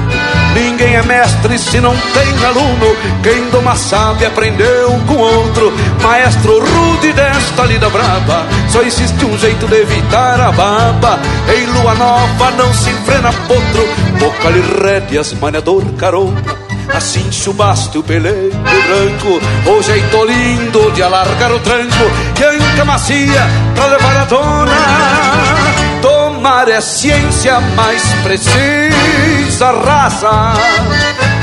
Ninguém 0.53 0.95
é 0.95 1.01
mestre 1.01 1.57
se 1.57 1.79
não 1.79 1.95
tem 1.95 2.45
aluno. 2.45 2.95
Quem 3.23 3.49
doma 3.49 3.75
sabe 3.75 4.25
aprendeu 4.25 4.89
com 5.07 5.15
outro. 5.15 5.73
Maestro 6.03 6.59
rude 6.59 7.11
desta 7.13 7.63
lida 7.63 7.89
brava 7.89 8.45
Só 8.69 8.81
existe 8.81 9.25
um 9.25 9.37
jeito 9.37 9.65
de 9.67 9.81
evitar 9.81 10.39
a 10.39 10.51
baba. 10.51 11.19
Em 11.55 11.65
lua 11.65 11.95
nova 11.95 12.51
não 12.51 12.71
se 12.73 12.91
enfrena 12.91 13.33
potro. 13.47 13.87
Boca 14.19 14.49
lhe 14.49 14.61
rédeas, 14.81 15.33
maneador 15.33 15.83
carona 15.97 16.52
Assim 16.93 17.31
chubaste 17.31 17.97
o 17.97 18.03
peleiro 18.03 18.55
branco 18.93 19.39
O 19.69 19.81
jeito 19.81 20.25
lindo 20.25 20.91
de 20.91 21.01
alargar 21.01 21.51
o 21.51 21.59
tranco 21.59 22.03
E 22.39 22.43
anca 22.43 22.85
macia 22.85 23.47
pra 23.75 23.85
levar 23.85 24.17
a 24.17 24.25
dona. 24.25 24.71
Tomar 26.01 26.67
é 26.69 26.81
ciência 26.81 27.59
mais 27.75 28.03
precisa 28.23 29.71
Raça, 29.85 30.53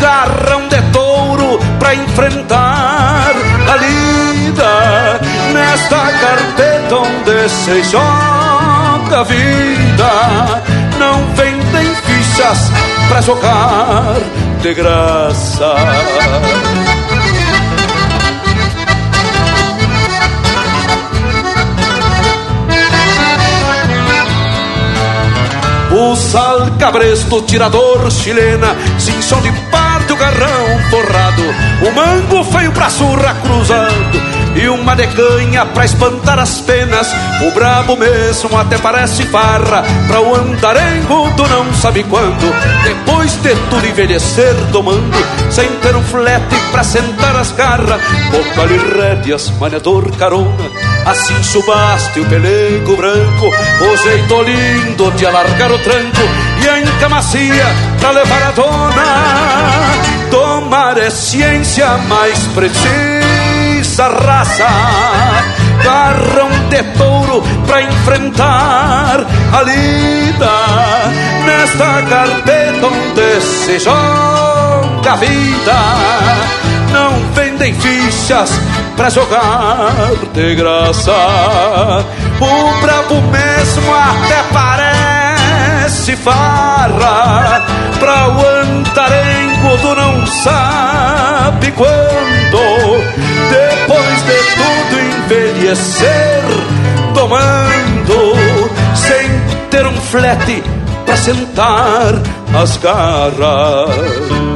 garrão 0.01 0.69
de 0.69 0.81
touro 0.93 1.59
pra 1.79 1.95
enfrentar 1.95 3.33
a 3.69 3.77
lida 3.77 5.21
Nesta 5.53 5.97
carpeta 5.97 6.97
onde 6.97 7.49
se 7.49 7.83
joga 7.85 9.21
a 9.21 9.23
vida. 9.23 10.63
Não 10.99 11.25
vendem 11.35 11.95
fichas 11.95 12.71
pra 13.09 13.21
jogar 13.21 14.17
de 14.61 14.75
graça. 14.75 15.75
O 25.93 26.15
sal 26.15 26.71
cabresto, 26.79 27.43
tirador 27.43 28.11
chilena, 28.11 28.77
cinchão 28.99 29.41
de 29.41 29.51
parte 29.71 30.13
o 30.13 30.17
garrão 30.17 30.79
forrado, 30.91 31.43
o 31.87 31.93
mango 31.93 32.45
feio 32.45 32.73
pra 32.73 32.91
surra 32.91 33.35
cruzando 33.43 34.30
e 34.55 34.69
uma 34.69 34.95
decanha 34.95 35.67
pra 35.67 35.85
espantar 35.85 36.39
as 36.39 36.61
penas. 36.61 37.09
O 37.47 37.51
brabo 37.53 37.97
mesmo 37.97 38.57
até 38.59 38.79
parece 38.79 39.25
farra 39.25 39.85
pra 40.07 40.21
o 40.21 40.35
andarengo 40.35 41.31
tu 41.37 41.47
não 41.49 41.73
sabe 41.75 42.05
quando. 42.05 42.55
Depois 42.83 43.33
de 43.43 43.55
tudo 43.69 43.87
envelhecer 43.87 44.55
domando, 44.73 45.19
sem 45.51 45.69
ter 45.83 45.95
um 45.97 46.03
flete 46.03 46.57
pra 46.71 46.85
sentar 46.85 47.37
as 47.37 47.53
garras, 47.53 48.01
boca 48.31 48.67
lhe 48.67 48.79
rédeas, 48.79 49.51
maneador 49.59 50.11
carona. 50.17 50.71
Assim 51.07 51.43
subaste 51.43 52.21
o 52.21 52.27
pelego 52.27 52.97
branco, 52.97 53.47
o 53.47 53.97
jeito 53.97 54.43
lindo 54.43 55.11
de 55.13 55.27
alargar 55.27 55.73
o 55.73 55.79
tranco 55.79 56.23
e 56.63 56.69
a 56.69 56.81
enca 56.81 57.09
macia 57.09 57.67
pra 57.99 58.11
levar 58.11 58.43
a 58.43 58.51
dona. 58.53 60.11
Tomar 60.31 60.99
é 60.99 61.11
ciência 61.11 61.89
mais 62.09 62.39
precisa 62.55 63.20
raça, 64.09 64.69
garrão 65.83 66.51
de 66.69 66.83
touro 66.97 67.43
pra 67.67 67.83
enfrentar 67.83 69.25
a 69.53 69.63
lida 69.63 70.51
nesta 71.45 72.03
carpeta 72.03 72.87
onde 72.87 73.41
se 73.41 73.79
joga 73.79 74.31
pouca 75.11 75.17
vida. 75.17 75.75
Não 76.93 77.13
vendem 77.35 77.75
fichas 77.75 78.51
pra 78.97 79.09
jogar 79.09 79.93
de 80.33 80.55
graça. 80.55 81.13
O 82.41 82.81
brabo 82.81 83.21
mesmo 83.31 83.95
até 83.95 84.43
parece 84.53 86.17
farra. 86.17 87.65
Pra 87.99 88.29
o 88.29 88.47
antarengo 88.63 89.50
do 89.79 89.95
não 89.95 90.27
sabe 90.27 91.73
quando. 91.73 91.91
Depois 93.51 94.23
de 94.25 94.39
tudo 94.57 95.01
envelhecer, 95.01 96.43
tomando, 97.15 98.37
sem 98.95 99.29
ter 99.71 99.87
um 99.87 100.01
flete 100.01 100.63
pra 101.05 101.17
sentar 101.17 102.15
as 102.55 102.77
garras. 102.79 104.51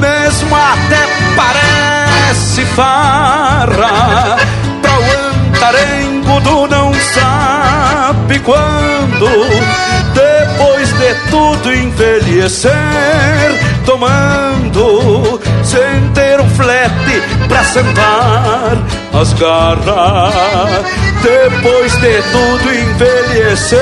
Mesmo 0.00 0.54
até 0.56 1.06
parece 1.36 2.64
farra 2.74 4.36
sabe 7.12 8.38
quando 8.40 9.26
Depois 10.14 10.88
de 10.92 11.14
tudo 11.30 11.72
envelhecer 11.74 12.72
Tomando 13.84 15.40
sem 15.62 16.10
ter 16.14 16.40
um 16.40 16.48
flete 16.50 17.22
pra 17.48 17.62
sentar 17.64 18.78
as 19.12 19.32
garras. 19.34 20.84
Depois 21.22 21.92
de 22.00 22.22
tudo 22.32 22.74
envelhecer 22.74 23.80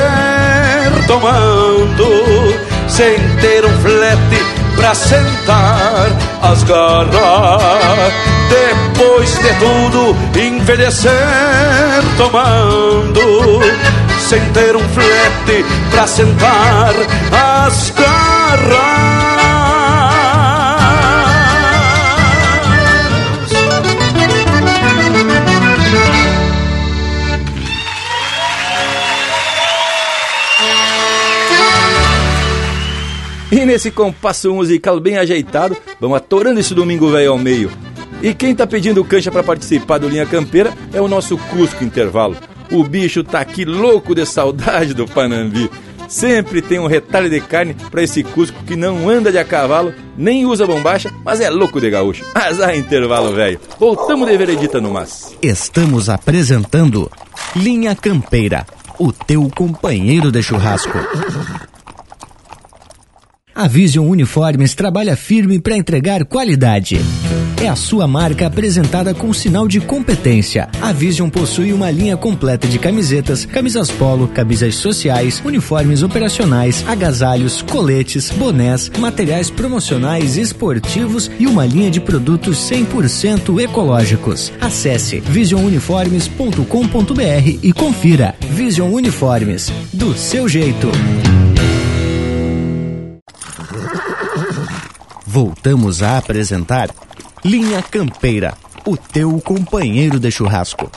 Tomando 1.06 2.58
sem 2.88 3.16
ter 3.40 3.64
um 3.64 3.80
flete 3.80 4.61
pra 4.76 4.94
sentar 4.94 6.08
as 6.42 6.62
garras. 6.64 8.12
Depois 8.48 9.38
de 9.38 9.54
tudo 9.54 10.16
envelhecer, 10.38 11.12
tomando, 12.16 13.60
sem 14.18 14.40
ter 14.52 14.76
um 14.76 14.88
flete 14.90 15.64
pra 15.90 16.06
sentar 16.06 16.94
as 17.32 17.92
garras. 17.96 19.41
E 33.52 33.66
nesse 33.66 33.90
compasso 33.90 34.50
musical 34.54 34.98
bem 34.98 35.18
ajeitado, 35.18 35.76
vamos 36.00 36.16
atorando 36.16 36.58
esse 36.58 36.74
domingo 36.74 37.10
velho 37.10 37.32
ao 37.32 37.38
meio. 37.38 37.70
E 38.22 38.32
quem 38.32 38.54
tá 38.54 38.66
pedindo 38.66 39.04
cancha 39.04 39.30
para 39.30 39.42
participar 39.42 39.98
do 39.98 40.08
Linha 40.08 40.24
Campeira 40.24 40.72
é 40.90 41.02
o 41.02 41.06
nosso 41.06 41.36
Cusco 41.36 41.84
Intervalo. 41.84 42.34
O 42.70 42.82
bicho 42.82 43.22
tá 43.22 43.40
aqui 43.40 43.66
louco 43.66 44.14
de 44.14 44.24
saudade 44.24 44.94
do 44.94 45.06
Panambi. 45.06 45.70
Sempre 46.08 46.62
tem 46.62 46.78
um 46.78 46.86
retalho 46.86 47.28
de 47.28 47.42
carne 47.42 47.76
para 47.90 48.02
esse 48.02 48.22
Cusco 48.22 48.64
que 48.64 48.74
não 48.74 49.06
anda 49.10 49.30
de 49.30 49.36
a 49.36 49.44
cavalo, 49.44 49.92
nem 50.16 50.46
usa 50.46 50.66
bombacha, 50.66 51.12
mas 51.22 51.38
é 51.38 51.50
louco 51.50 51.78
de 51.78 51.90
gaúcho. 51.90 52.24
Azar 52.34 52.74
intervalo, 52.74 53.34
velho. 53.34 53.60
Voltamos 53.78 54.30
de 54.30 54.36
veredita 54.38 54.80
no 54.80 54.90
mas. 54.90 55.36
Estamos 55.42 56.08
apresentando 56.08 57.10
Linha 57.54 57.94
Campeira, 57.94 58.66
o 58.98 59.12
teu 59.12 59.46
companheiro 59.54 60.32
de 60.32 60.42
churrasco. 60.42 60.98
A 63.54 63.68
Vision 63.68 64.08
Uniformes 64.08 64.74
trabalha 64.74 65.14
firme 65.14 65.58
para 65.58 65.76
entregar 65.76 66.24
qualidade. 66.24 66.98
É 67.62 67.68
a 67.68 67.76
sua 67.76 68.08
marca 68.08 68.46
apresentada 68.46 69.14
com 69.14 69.32
sinal 69.32 69.68
de 69.68 69.78
competência. 69.78 70.68
A 70.80 70.90
Vision 70.90 71.28
possui 71.28 71.72
uma 71.72 71.90
linha 71.90 72.16
completa 72.16 72.66
de 72.66 72.78
camisetas, 72.78 73.44
camisas 73.44 73.90
polo, 73.90 74.26
camisas 74.26 74.74
sociais, 74.76 75.40
uniformes 75.44 76.02
operacionais, 76.02 76.82
agasalhos, 76.88 77.62
coletes, 77.62 78.30
bonés, 78.30 78.90
materiais 78.98 79.50
promocionais 79.50 80.36
esportivos 80.36 81.30
e 81.38 81.46
uma 81.46 81.66
linha 81.66 81.90
de 81.90 82.00
produtos 82.00 82.58
100% 82.70 83.60
ecológicos. 83.60 84.50
Acesse 84.60 85.20
visionuniformes.com.br 85.20 87.58
e 87.62 87.72
confira. 87.72 88.34
Vision 88.50 88.92
Uniformes, 88.92 89.70
do 89.92 90.14
seu 90.14 90.48
jeito. 90.48 90.88
Voltamos 95.32 96.02
a 96.02 96.18
apresentar 96.18 96.90
Linha 97.42 97.80
Campeira, 97.80 98.52
o 98.84 98.98
teu 98.98 99.40
companheiro 99.40 100.20
de 100.20 100.30
churrasco. 100.30 100.90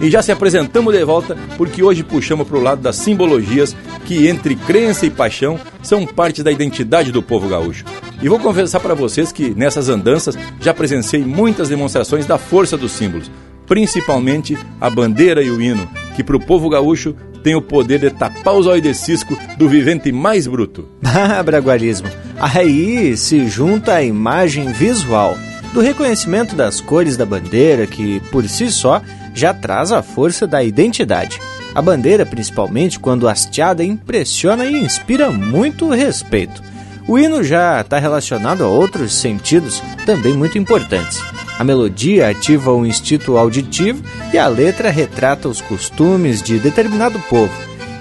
E 0.00 0.08
já 0.08 0.22
se 0.22 0.30
apresentamos 0.30 0.94
de 0.94 1.04
volta 1.04 1.36
porque 1.56 1.82
hoje 1.82 2.04
puxamos 2.04 2.46
para 2.46 2.56
o 2.56 2.62
lado 2.62 2.82
das 2.82 2.94
simbologias 2.94 3.74
que, 4.06 4.28
entre 4.28 4.54
crença 4.54 5.06
e 5.06 5.10
paixão, 5.10 5.58
são 5.82 6.06
parte 6.06 6.40
da 6.40 6.52
identidade 6.52 7.10
do 7.10 7.20
povo 7.20 7.48
gaúcho. 7.48 7.84
E 8.22 8.28
vou 8.28 8.38
confessar 8.38 8.78
para 8.78 8.94
vocês 8.94 9.32
que 9.32 9.52
nessas 9.56 9.88
andanças 9.88 10.38
já 10.60 10.72
presenciei 10.72 11.24
muitas 11.24 11.68
demonstrações 11.68 12.26
da 12.26 12.38
força 12.38 12.76
dos 12.76 12.92
símbolos, 12.92 13.28
principalmente 13.66 14.56
a 14.80 14.88
bandeira 14.90 15.42
e 15.42 15.50
o 15.50 15.60
hino, 15.60 15.88
que 16.14 16.22
para 16.22 16.36
o 16.36 16.44
povo 16.44 16.68
gaúcho 16.68 17.14
tem 17.42 17.54
o 17.54 17.62
poder 17.62 18.00
de 18.00 18.10
tapar 18.10 18.54
os 18.54 18.66
olhos 18.66 18.82
de 18.82 18.94
cisco 18.94 19.36
do 19.58 19.68
vivente 19.68 20.10
mais 20.10 20.46
bruto. 20.46 20.88
Ah, 21.04 21.42
braguarismo. 21.42 22.08
Aí 22.38 23.16
se 23.16 23.46
junta 23.48 23.94
a 23.94 24.02
imagem 24.02 24.72
visual 24.72 25.36
do 25.72 25.80
reconhecimento 25.80 26.56
das 26.56 26.80
cores 26.80 27.16
da 27.16 27.26
bandeira, 27.26 27.86
que 27.86 28.20
por 28.30 28.48
si 28.48 28.70
só 28.70 29.00
já 29.34 29.52
traz 29.52 29.92
a 29.92 30.02
força 30.02 30.46
da 30.46 30.62
identidade. 30.62 31.40
A 31.74 31.82
bandeira, 31.82 32.24
principalmente 32.24 32.98
quando 32.98 33.28
hasteada, 33.28 33.82
impressiona 33.82 34.64
e 34.64 34.76
inspira 34.76 35.30
muito 35.30 35.88
respeito. 35.90 36.62
O 37.06 37.18
hino 37.18 37.42
já 37.42 37.80
está 37.80 37.98
relacionado 37.98 38.64
a 38.64 38.68
outros 38.68 39.12
sentidos 39.12 39.82
também 40.06 40.32
muito 40.32 40.56
importantes. 40.56 41.20
A 41.58 41.62
melodia 41.62 42.28
ativa 42.28 42.72
o 42.72 42.84
instinto 42.84 43.36
auditivo 43.36 44.02
e 44.32 44.38
a 44.38 44.48
letra 44.48 44.90
retrata 44.90 45.48
os 45.48 45.60
costumes 45.60 46.42
de 46.42 46.58
determinado 46.58 47.18
povo. 47.28 47.52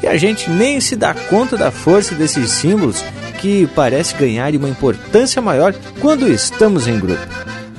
E 0.02 0.08
a 0.08 0.18
gente 0.18 0.50
nem 0.50 0.82
se 0.82 0.96
dá 0.96 1.14
conta 1.14 1.56
da 1.56 1.72
força 1.72 2.16
desses 2.16 2.50
símbolos 2.50 3.04
que 3.40 3.68
parece 3.76 4.16
ganhar 4.16 4.54
uma 4.56 4.70
importância 4.70 5.42
maior 5.42 5.74
quando 6.00 6.28
estamos 6.28 6.88
em 6.88 7.00
grupo. 7.00 7.22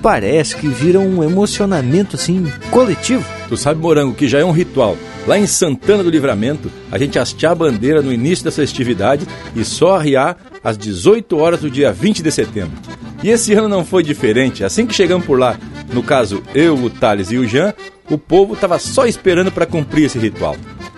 Parece 0.00 0.56
que 0.56 0.68
viram 0.68 1.06
um 1.06 1.24
emocionamento 1.24 2.16
assim 2.16 2.46
coletivo. 2.70 3.24
Tu 3.48 3.56
sabe, 3.56 3.80
Morango, 3.80 4.14
que 4.14 4.28
já 4.28 4.38
é 4.38 4.44
um 4.44 4.52
ritual. 4.52 4.96
Lá 5.26 5.38
em 5.38 5.46
Santana 5.46 6.02
do 6.02 6.10
Livramento, 6.10 6.70
a 6.92 6.98
gente 6.98 7.18
hastear 7.18 7.52
a 7.52 7.54
bandeira 7.54 8.02
no 8.02 8.12
início 8.12 8.44
das 8.44 8.56
festividades 8.56 9.26
e 9.56 9.64
só 9.64 9.96
arriar 9.96 10.36
às 10.62 10.76
18 10.76 11.36
horas 11.36 11.60
do 11.60 11.70
dia 11.70 11.92
20 11.92 12.22
de 12.22 12.30
setembro. 12.30 12.76
E 13.24 13.30
esse 13.30 13.54
ano 13.54 13.70
não 13.70 13.86
foi 13.86 14.02
diferente. 14.02 14.62
Assim 14.62 14.84
que 14.84 14.94
chegamos 14.94 15.24
por 15.24 15.38
lá, 15.38 15.58
no 15.94 16.02
caso 16.02 16.42
eu, 16.54 16.74
o 16.74 16.90
Thales 16.90 17.32
e 17.32 17.38
o 17.38 17.48
Jean, 17.48 17.72
o 18.10 18.18
povo 18.18 18.52
estava 18.52 18.78
só 18.78 19.06
esperando 19.06 19.50
para 19.50 19.64
cumprir 19.64 20.04
esse 20.04 20.18
ritual. 20.18 20.54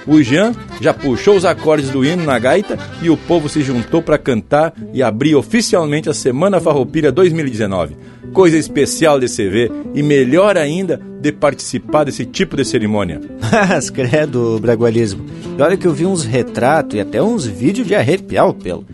O 0.09 0.21
Jean 0.21 0.53
já 0.81 0.93
puxou 0.93 1.37
os 1.37 1.45
acordes 1.45 1.89
do 1.89 2.05
hino 2.05 2.25
na 2.25 2.37
gaita 2.37 2.77
e 3.01 3.09
o 3.09 3.17
povo 3.17 3.49
se 3.49 3.63
juntou 3.63 4.03
para 4.03 4.19
cantar 4.19 4.75
e 4.93 5.05
abrir 5.05 5.37
oficialmente 5.37 6.11
a 6.11 6.15
Semana 6.15 6.59
Farroupilha 6.59 7.13
2019. 7.13 7.97
Coisa 8.33 8.59
especial 8.59 9.21
de 9.21 9.29
se 9.29 9.49
ver 9.49 9.71
e 9.95 10.03
melhor 10.03 10.57
ainda 10.57 11.01
de 11.21 11.31
participar 11.31 12.03
desse 12.03 12.25
tipo 12.25 12.57
de 12.57 12.65
cerimônia. 12.65 13.21
Mas 13.69 13.89
credo, 13.89 14.59
bragualismo. 14.61 15.25
E 15.57 15.63
olha 15.63 15.77
que 15.77 15.87
eu 15.87 15.95
vi 15.95 16.05
uns 16.05 16.25
retratos 16.25 16.97
e 16.97 17.01
até 17.01 17.23
uns 17.23 17.47
vídeos 17.47 17.87
de 17.87 17.95
arrepiar 17.95 18.49
o 18.49 18.55
pelo. 18.55 18.85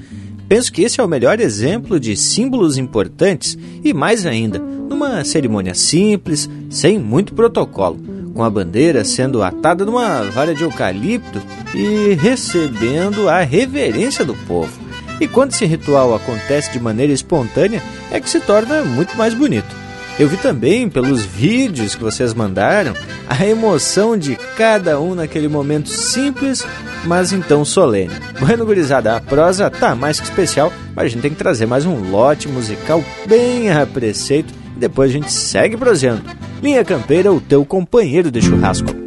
Penso 0.52 0.70
que 0.70 0.82
esse 0.82 1.00
é 1.00 1.02
o 1.02 1.08
melhor 1.08 1.40
exemplo 1.40 1.98
de 1.98 2.14
símbolos 2.14 2.76
importantes 2.76 3.56
e 3.82 3.94
mais 3.94 4.26
ainda, 4.26 4.58
numa 4.58 5.24
cerimônia 5.24 5.72
simples, 5.72 6.46
sem 6.68 6.98
muito 6.98 7.32
protocolo, 7.32 7.98
com 8.34 8.44
a 8.44 8.50
bandeira 8.50 9.02
sendo 9.02 9.42
atada 9.42 9.86
numa 9.86 10.24
vara 10.24 10.54
de 10.54 10.62
eucalipto 10.62 11.40
e 11.74 12.12
recebendo 12.20 13.30
a 13.30 13.40
reverência 13.40 14.26
do 14.26 14.34
povo. 14.46 14.78
E 15.18 15.26
quando 15.26 15.52
esse 15.52 15.64
ritual 15.64 16.14
acontece 16.14 16.70
de 16.70 16.78
maneira 16.78 17.14
espontânea, 17.14 17.82
é 18.10 18.20
que 18.20 18.28
se 18.28 18.38
torna 18.38 18.84
muito 18.84 19.16
mais 19.16 19.32
bonito. 19.32 19.81
Eu 20.18 20.28
vi 20.28 20.36
também 20.36 20.88
pelos 20.88 21.24
vídeos 21.24 21.94
que 21.94 22.02
vocês 22.02 22.34
mandaram 22.34 22.94
a 23.28 23.46
emoção 23.46 24.16
de 24.16 24.36
cada 24.56 25.00
um 25.00 25.14
naquele 25.14 25.48
momento 25.48 25.88
simples, 25.88 26.64
mas 27.04 27.32
então 27.32 27.64
solene. 27.64 28.12
Bueno, 28.38 28.66
gurizada, 28.66 29.16
a 29.16 29.20
prosa 29.20 29.70
tá 29.70 29.94
mais 29.94 30.20
que 30.20 30.26
especial, 30.26 30.72
mas 30.94 31.06
a 31.06 31.08
gente 31.08 31.22
tem 31.22 31.30
que 31.30 31.36
trazer 31.36 31.66
mais 31.66 31.86
um 31.86 32.10
lote 32.10 32.46
musical 32.46 33.02
bem 33.26 33.70
a 33.70 33.86
preceito 33.86 34.52
e 34.76 34.80
depois 34.80 35.10
a 35.10 35.12
gente 35.12 35.32
segue 35.32 35.76
prosendo. 35.76 36.22
Linha 36.62 36.84
Campeira, 36.84 37.32
o 37.32 37.40
teu 37.40 37.64
companheiro 37.64 38.30
de 38.30 38.40
churrasco. 38.40 39.01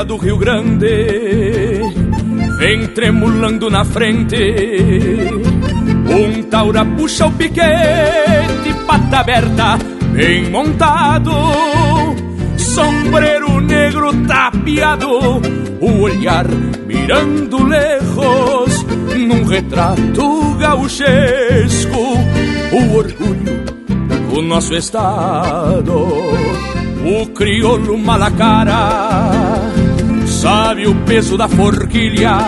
Bandeira 0.00 0.04
do 0.04 0.16
Rio 0.16 0.36
Grande 0.36 1.80
vem 2.58 2.86
tremulando 2.88 3.70
na 3.70 3.84
frente. 3.84 4.36
Um 6.08 6.42
taura 6.44 6.84
puxa 6.84 7.26
o 7.26 7.32
piquete, 7.32 8.74
pata 8.86 9.20
aberta, 9.20 9.78
bem 10.12 10.50
montado. 10.50 11.32
Sombreiro 12.56 13.60
negro 13.60 14.12
tapeado, 14.26 15.40
o 15.80 16.00
olhar 16.00 16.46
mirando 16.86 17.64
lejos, 17.64 18.86
num 19.16 19.44
retrato 19.44 20.54
gauchesco, 20.58 21.98
o 22.72 22.96
orgulho 22.96 23.64
do 24.32 24.42
nosso 24.42 24.74
estado 24.74 26.50
o 27.04 27.26
crioulo 27.28 27.96
malacara 27.96 29.72
sabe 30.40 30.86
o 30.86 30.94
peso 31.04 31.36
da 31.36 31.46
forquilha, 31.46 32.38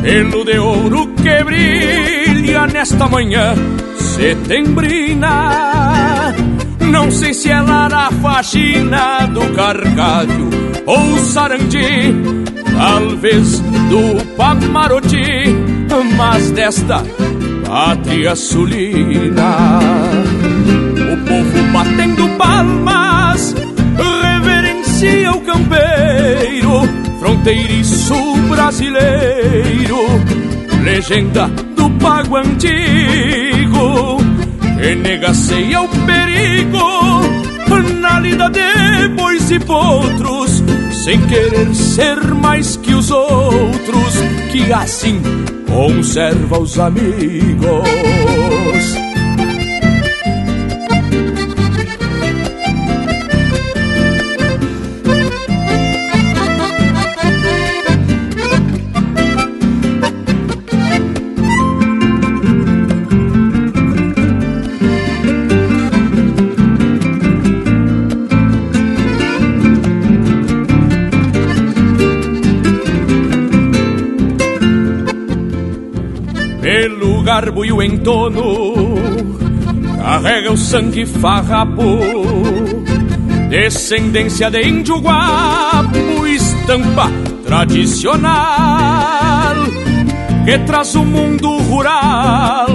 pelo 0.00 0.42
de 0.42 0.58
ouro 0.58 1.08
que 1.08 1.44
brilha 1.44 2.66
nesta 2.66 3.06
manhã 3.06 3.54
setembrina. 3.98 5.34
Não 6.80 7.10
sei 7.10 7.34
se 7.34 7.50
é 7.50 7.60
lá 7.60 7.90
na 7.90 8.10
faxina 8.10 9.26
do 9.26 9.52
carcalho 9.54 10.48
ou 10.86 11.18
sarandi, 11.18 12.14
talvez 12.74 13.60
do 13.60 14.24
Pamaroti, 14.36 15.54
mas 16.16 16.50
desta 16.52 17.02
pátria 17.66 18.34
sulina. 18.34 19.78
O 21.12 21.16
povo 21.28 21.72
batendo 21.72 22.26
palmas 22.38 23.05
reverencia 24.96 25.32
o 25.32 25.40
campeiro, 25.42 26.80
fronteiriço 27.18 28.14
brasileiro, 28.48 29.98
legenda 30.82 31.48
do 31.76 31.90
pago 31.98 32.36
antigo, 32.36 34.18
que 34.80 34.94
negaceia 34.94 35.82
o 35.82 35.88
perigo 35.88 36.86
na 38.00 38.20
lida 38.20 38.48
de 38.48 39.08
bois 39.16 39.50
e 39.50 39.58
potros, 39.58 40.62
sem 41.04 41.20
querer 41.26 41.74
ser 41.74 42.16
mais 42.34 42.76
que 42.76 42.94
os 42.94 43.10
outros, 43.10 44.14
que 44.50 44.72
assim 44.72 45.20
conserva 45.68 46.58
os 46.58 46.78
amigos. 46.78 47.86
Garbo 77.26 77.64
e 77.64 77.72
o 77.72 77.82
entono 77.82 78.74
carrega 79.98 80.52
o 80.52 80.56
sangue 80.56 81.04
farrapo, 81.04 81.82
descendência 83.50 84.48
de 84.48 84.62
índio 84.62 85.00
guapo, 85.00 86.24
estampa 86.24 87.10
tradicional 87.44 89.56
que 90.44 90.56
traz 90.60 90.94
o 90.94 91.04
mundo 91.04 91.58
rural 91.62 92.68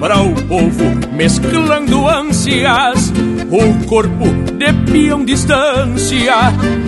para 0.00 0.22
o 0.22 0.32
povo, 0.46 0.84
mesclando 1.12 2.08
ânsias, 2.08 3.12
o 3.50 3.86
corpo 3.86 4.24
de 4.56 4.72
peão 4.90 5.22
distância 5.22 6.34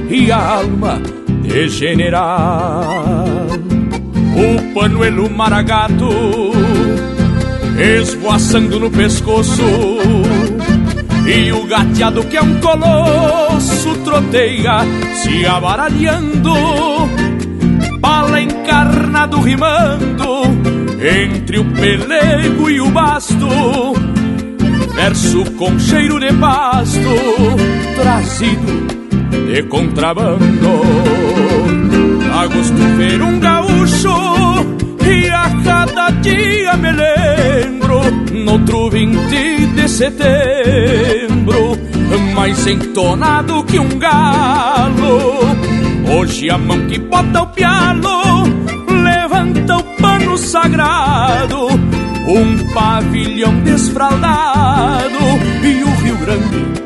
e 0.08 0.32
a 0.32 0.38
alma 0.38 0.98
de 1.42 1.68
general. 1.68 3.46
O 4.32 4.72
panuelo 4.72 5.28
maragato 5.28 6.08
esvoaçando 7.80 8.78
no 8.78 8.90
pescoço. 8.90 9.62
E 11.26 11.52
o 11.52 11.64
gateado 11.66 12.24
que 12.24 12.36
é 12.36 12.42
um 12.42 12.60
colosso 12.60 13.94
troteia 14.04 14.80
se 15.22 15.46
abaralhando, 15.46 16.54
bala 18.00 18.40
encarnado 18.40 19.40
rimando 19.40 20.42
entre 21.00 21.58
o 21.58 21.64
pelego 21.64 22.68
e 22.68 22.80
o 22.80 22.90
basto. 22.90 23.48
Verso 24.94 25.44
com 25.52 25.78
cheiro 25.78 26.18
de 26.18 26.32
pasto, 26.34 26.98
trazido 27.96 28.86
de 29.46 29.62
contrabando. 29.64 30.80
A 32.34 32.46
gosto 32.46 32.96
ver 32.96 33.22
um 33.22 33.38
gaúcho 33.38 34.79
e 35.10 35.28
a 35.28 35.50
cada 35.64 36.10
dia 36.10 36.76
me 36.76 36.92
lembro, 36.92 38.00
no 38.32 38.52
outro 38.52 38.90
20 38.90 39.66
de 39.66 39.88
setembro, 39.88 41.76
mais 42.34 42.66
entonado 42.66 43.64
que 43.64 43.78
um 43.78 43.98
galo. 43.98 45.40
Hoje 46.16 46.48
a 46.48 46.56
mão 46.56 46.86
que 46.86 46.98
bota 46.98 47.42
o 47.42 47.46
pialo, 47.48 48.44
levanta 48.88 49.78
o 49.78 49.82
pano 50.00 50.38
sagrado, 50.38 51.68
um 51.68 52.72
pavilhão 52.72 53.60
desfraldado 53.62 55.18
e 55.62 55.82
o 55.82 55.90
Rio 56.02 56.16
Grande 56.18 56.80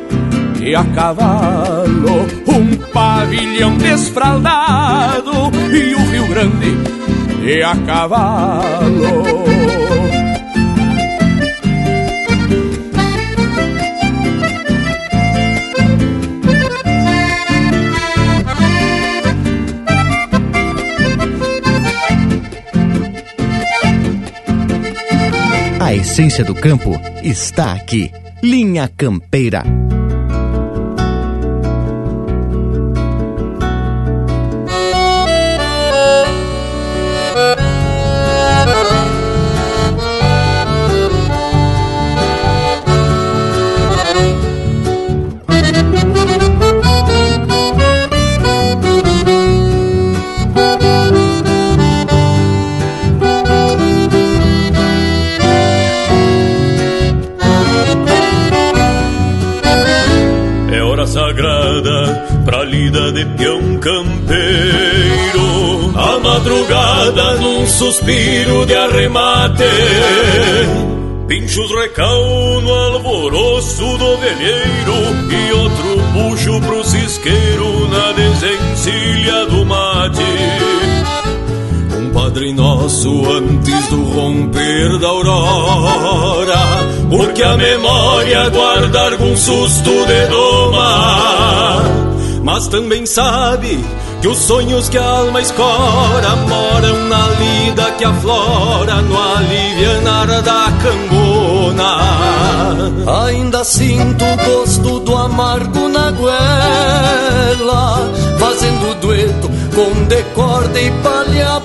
e 0.61 0.75
a 0.75 0.83
cavalo, 0.83 2.25
um 2.47 2.75
pavilhão 2.91 3.77
desfraldado 3.77 5.51
e 5.71 5.93
o 5.93 6.09
Rio 6.09 6.27
Grande 6.27 7.05
e 7.45 7.61
a 7.61 7.75
cavalo. 7.85 9.45
A 25.79 25.93
essência 25.93 26.43
do 26.43 26.55
campo 26.55 26.99
está 27.21 27.73
aqui. 27.73 28.11
Linha 28.41 28.87
Campeira. 28.87 29.63
Campeiro. 63.85 65.45
A 65.95 66.17
madrugada 66.19 67.35
num 67.35 67.67
suspiro 67.67 68.65
de 68.65 68.73
arremate. 68.73 69.63
Pinchos 71.27 71.69
recal 71.71 72.61
no 72.61 72.73
alvoroço 72.73 73.97
do 73.97 74.17
velheiro 74.17 74.93
E 75.31 75.53
outro 75.53 75.97
puxo 76.13 76.61
pro 76.61 76.83
cisqueiro 76.83 77.87
na 77.89 78.11
desencilha 78.11 79.45
do 79.47 79.65
mate 79.65 80.21
Um 81.97 82.11
Padre 82.11 82.53
Nosso 82.53 83.27
antes 83.31 83.87
do 83.87 84.03
romper 84.03 84.99
da 84.99 85.07
aurora 85.07 86.59
Porque 87.09 87.41
a 87.41 87.57
memória 87.57 88.49
guarda 88.49 89.09
algum 89.09 89.35
susto 89.35 90.05
de 90.05 90.27
doma 90.27 92.04
Mas 92.45 92.67
também 92.67 93.07
sabe 93.07 93.83
que 94.21 94.27
os 94.27 94.37
sonhos 94.37 94.87
que 94.87 94.99
a 94.99 95.03
alma 95.03 95.41
escora 95.41 96.35
moram 96.47 97.09
na 97.09 97.27
lida 97.29 97.89
que 97.97 98.05
aflora 98.05 99.01
no 99.01 99.19
alivianar 99.19 100.27
da 100.43 100.71
cambona. 100.83 101.97
Ainda 103.25 103.63
sinto 103.63 104.23
o 104.23 104.37
gosto 104.45 104.99
do 104.99 105.15
amargo 105.15 105.89
na 105.89 106.11
goela, 106.11 108.13
fazendo 108.37 108.93
dueto 109.01 109.49
com 109.73 110.03
decorde 110.03 110.81
e 110.81 110.91
palha. 111.01 111.59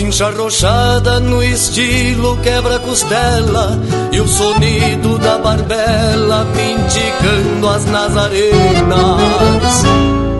Cincha 0.00 0.30
rochada 0.30 1.20
no 1.20 1.42
estilo 1.42 2.38
quebra-costela 2.38 3.78
e 4.10 4.18
o 4.18 4.26
sonido 4.26 5.18
da 5.18 5.36
barbela 5.36 6.42
me 6.46 6.72
indicando 6.72 7.68
as 7.68 7.84
nazarenas. 7.84 9.84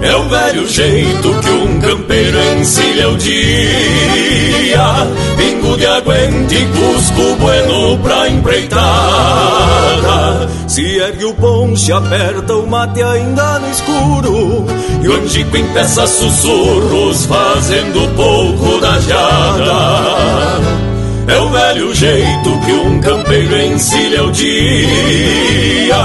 É 0.03 0.17
o 0.17 0.29
velho 0.29 0.67
jeito 0.67 1.35
que 1.41 1.51
um 1.51 1.79
campeiro 1.81 2.39
encilha 2.59 3.11
o 3.11 3.17
dia 3.17 4.41
Pingo 5.37 5.77
de 5.77 5.87
aguente 5.87 6.55
e 6.55 6.67
cusco 6.67 7.37
bueno 7.39 7.99
pra 7.99 8.29
empreitada. 8.29 8.81
Se 10.67 10.99
ergue 10.99 11.25
o 11.25 11.35
ponche, 11.35 11.93
aperta 11.93 12.55
o 12.55 12.67
mate 12.67 13.03
ainda 13.03 13.59
no 13.59 13.71
escuro. 13.71 14.67
E 15.03 15.09
o 15.09 15.15
angico 15.15 15.57
empeça 15.57 16.07
sussurros 16.07 17.27
fazendo 17.27 18.09
pouco 18.15 18.81
da 18.81 18.99
jada 19.01 20.91
é 21.27 21.39
o 21.39 21.49
velho 21.51 21.95
jeito 21.95 22.61
que 22.65 22.73
um 22.73 23.01
campeiro 23.01 23.61
encilha 23.63 24.25
o 24.25 24.33
dia. 24.33 25.97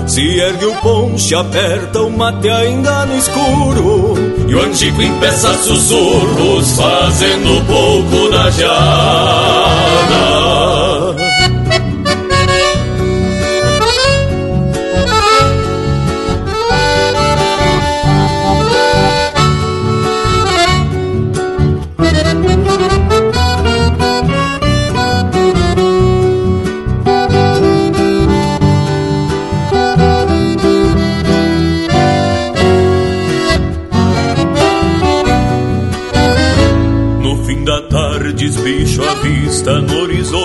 Se 0.06 0.40
ergue 0.40 0.66
o 0.66 0.74
ponche, 0.76 1.34
aperta 1.34 2.00
o 2.00 2.10
mate 2.10 2.48
ainda 2.48 3.06
no 3.06 3.16
escuro. 3.16 4.14
E 4.48 4.54
o 4.54 4.62
angico 4.62 5.02
empeça 5.02 5.52
sussurros 5.54 6.76
fazendo 6.76 7.64
pouco 7.66 8.30
da 8.30 8.50
jada 8.50 10.00
vista 39.60 39.80
no 39.80 40.02
horizonte 40.02 40.40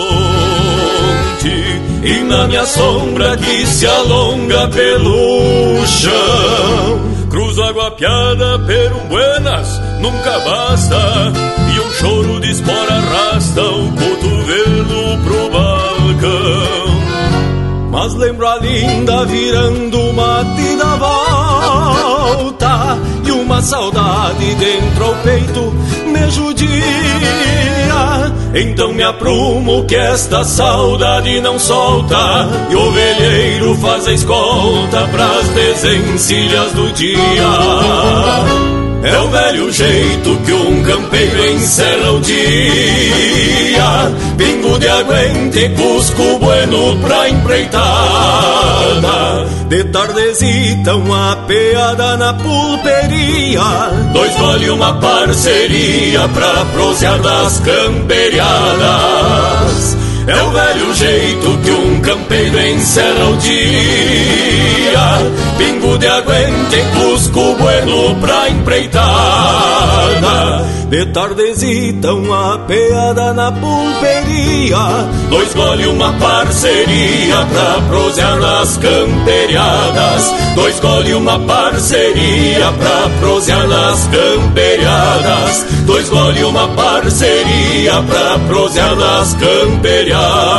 E 2.03 2.23
na 2.23 2.47
minha 2.47 2.65
sombra 2.65 3.35
que 3.37 3.65
se 3.65 3.87
alonga 3.87 4.67
pelo 4.67 5.85
chão. 5.87 6.99
Cruzo 7.29 7.63
água 7.63 7.91
piada, 7.91 8.59
pero 8.67 8.95
buenas 9.09 9.79
nunca 9.99 10.37
basta 10.39 11.31
E 11.73 11.79
um 11.79 11.91
choro 11.93 12.41
de 12.41 12.51
espora 12.51 12.93
arrasta 12.93 13.61
o 13.61 13.89
cotovelo 13.91 15.17
pro 15.23 15.49
balcão. 15.49 16.85
Mas 17.91 18.13
lembro 18.15 18.45
a 18.47 18.57
linda 18.57 19.25
virando 19.25 20.13
mate 20.13 20.75
da 20.77 20.95
volta 20.97 22.97
E 23.25 23.31
uma 23.31 23.61
saudade 23.61 24.53
dentro 24.55 25.05
ao 25.05 25.15
peito 25.15 25.73
me 26.07 26.29
judia 26.29 27.44
então 28.55 28.93
me 28.93 29.03
aprumo 29.03 29.85
que 29.85 29.95
esta 29.95 30.43
saudade 30.45 31.41
não 31.41 31.59
solta 31.59 32.47
E 32.69 32.75
o 32.75 32.91
velheiro 32.91 33.75
faz 33.75 34.07
a 34.07 34.13
escolta 34.13 35.07
pras 35.07 35.47
desencilhas 35.49 36.71
do 36.71 36.91
dia 36.93 38.84
é 39.05 39.19
o 39.19 39.29
velho 39.29 39.71
jeito 39.71 40.35
que 40.45 40.51
um 40.51 40.83
campeiro 40.83 41.45
encerra 41.51 42.11
o 42.11 42.19
dia. 42.19 42.35
Pingo 44.35 44.77
de 44.79 44.87
aguente, 44.87 45.69
cusco 45.69 46.39
bueno 46.39 46.97
pra 46.97 47.29
empreitada. 47.29 47.85
De 49.69 49.83
tardezita 49.85 50.95
uma 50.95 51.35
peada 51.47 52.17
na 52.17 52.33
pulperia. 52.33 53.61
Dois 54.11 54.35
gole 54.37 54.71
uma 54.71 54.95
parceria 54.95 56.27
pra 56.29 56.65
prosear 56.73 57.19
das 57.19 57.59
camperiadas. 57.59 59.95
É 60.27 60.41
o 60.41 60.49
velho 60.49 60.91
jeito 60.95 61.59
que 61.63 61.69
um 61.69 61.84
campeiro 62.05 62.59
encerra 62.59 63.29
o 63.29 63.37
dia. 63.37 63.55
Pingo 65.57 65.97
de 65.97 66.07
aguente, 66.07 66.77
cusco 66.93 67.55
bueno 67.55 68.15
pra 68.21 68.49
empreitada. 68.49 69.05
De 70.89 71.05
tardezita 71.07 72.13
uma 72.13 72.59
peada 72.59 73.33
na 73.33 73.51
pulperia. 73.51 74.77
Dois 75.29 75.53
gole 75.53 75.87
uma 75.87 76.13
parceria 76.13 77.37
pra 77.51 77.81
prosear 77.89 78.39
nas 78.39 78.77
camperiadas. 78.77 80.33
Dois 80.55 80.79
gole 80.79 81.15
uma 81.15 81.39
parceria 81.39 82.71
pra 82.73 83.09
prosear 83.19 83.67
nas 83.67 84.07
camperiadas 84.07 85.65
Dois 85.85 86.09
gole 86.09 86.43
uma 86.43 86.67
parceria 86.69 88.01
pra 88.03 88.39
prosear 88.39 88.95
nas 88.95 89.33
camperiadas 89.35 90.55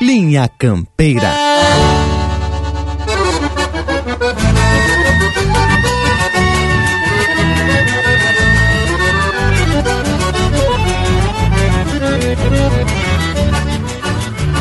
Linha 0.00 0.48
Campeira. 0.58 1.32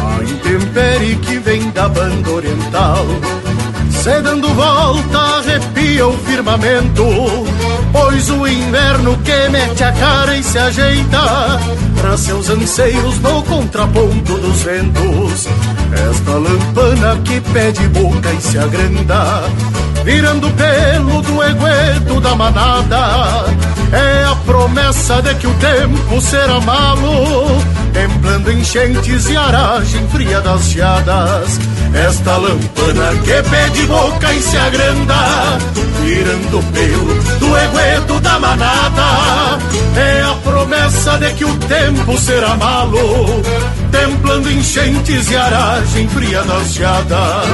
A 0.02 0.24
intempérie 0.24 1.16
que 1.18 1.38
vem 1.40 1.70
da 1.72 1.90
banda 1.90 2.32
oriental 2.32 3.06
Cê 4.04 4.20
dando 4.20 4.50
volta 4.54 5.18
arrepia 5.18 6.06
o 6.06 6.18
firmamento 6.18 7.06
Pois 8.14 8.30
o 8.30 8.48
inverno 8.48 9.18
que 9.24 9.50
mete 9.50 9.84
a 9.84 9.92
cara 9.92 10.36
e 10.36 10.44
se 10.44 10.60
ajeita 10.60 11.60
Pra 12.00 12.16
seus 12.16 12.48
anseios 12.48 13.18
no 13.22 13.42
contraponto 13.42 14.38
dos 14.38 14.62
ventos. 14.62 15.48
Esta 15.92 16.32
lampana 16.34 17.20
que 17.24 17.42
pede 17.42 17.88
boca 17.88 18.32
e 18.32 18.40
se 18.40 18.60
agranda 18.60 19.42
Virando 20.04 20.48
pelo 20.52 21.22
do 21.24 21.44
egueto 21.44 22.22
da 22.22 22.36
manada. 22.36 23.46
É 23.92 24.26
a 24.26 24.36
promessa 24.46 25.20
de 25.24 25.34
que 25.34 25.48
o 25.48 25.54
tempo 25.56 26.22
será 26.22 26.60
malo 26.62 27.64
Templando 27.94 28.52
enchentes 28.52 29.28
e 29.28 29.36
aragem 29.36 30.08
fria 30.10 30.40
das 30.40 30.70
geadas. 30.70 31.60
Esta 31.96 32.38
lampana 32.38 33.16
que 33.24 33.50
pede 33.50 33.88
boca 33.88 34.34
e 34.34 34.42
se 34.42 34.58
agranda 34.58 35.58
Virando 36.04 36.64
pelo 36.72 37.40
do 37.40 37.58
egueto 37.58 37.73
verdade 41.24 41.26
é 41.26 41.32
que 41.32 41.46
o 41.46 41.58
tempo 41.58 42.18
será 42.18 42.56
malo, 42.56 43.42
templando 43.92 44.52
enchentes 44.52 45.32
e 45.32 45.36
aragem 45.36 46.08
fria 46.10 46.44
nas 46.44 46.74
geadas. 46.74 47.48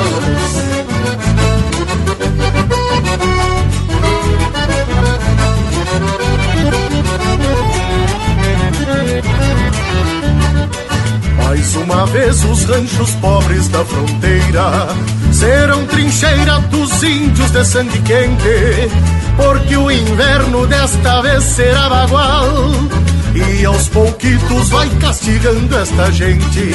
Mais 11.43 11.75
uma 11.75 12.05
vez 12.07 12.43
os 12.45 12.63
ranchos 12.63 13.11
pobres 13.15 13.67
da 13.67 13.85
fronteira 13.85 14.87
serão 15.31 15.85
trincheira 15.85 16.59
dos 16.71 17.03
índios 17.03 17.51
de 17.51 17.65
sangue 17.65 18.01
quente, 18.01 18.89
porque 19.37 19.77
o 19.77 19.91
inverno 19.91 20.65
desta 20.65 21.21
vez 21.21 21.43
será 21.43 21.89
bagual 21.89 23.08
e 23.35 23.65
aos 23.65 23.87
pouquitos 23.89 24.69
vai 24.69 24.89
castigando 24.99 25.77
esta 25.77 26.11
gente. 26.11 26.71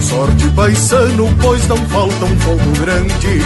Sorte 0.00 0.48
paisano, 0.50 1.34
pois 1.40 1.66
não 1.66 1.76
falta 1.88 2.24
um 2.24 2.38
fogo 2.38 2.70
grande. 2.80 3.40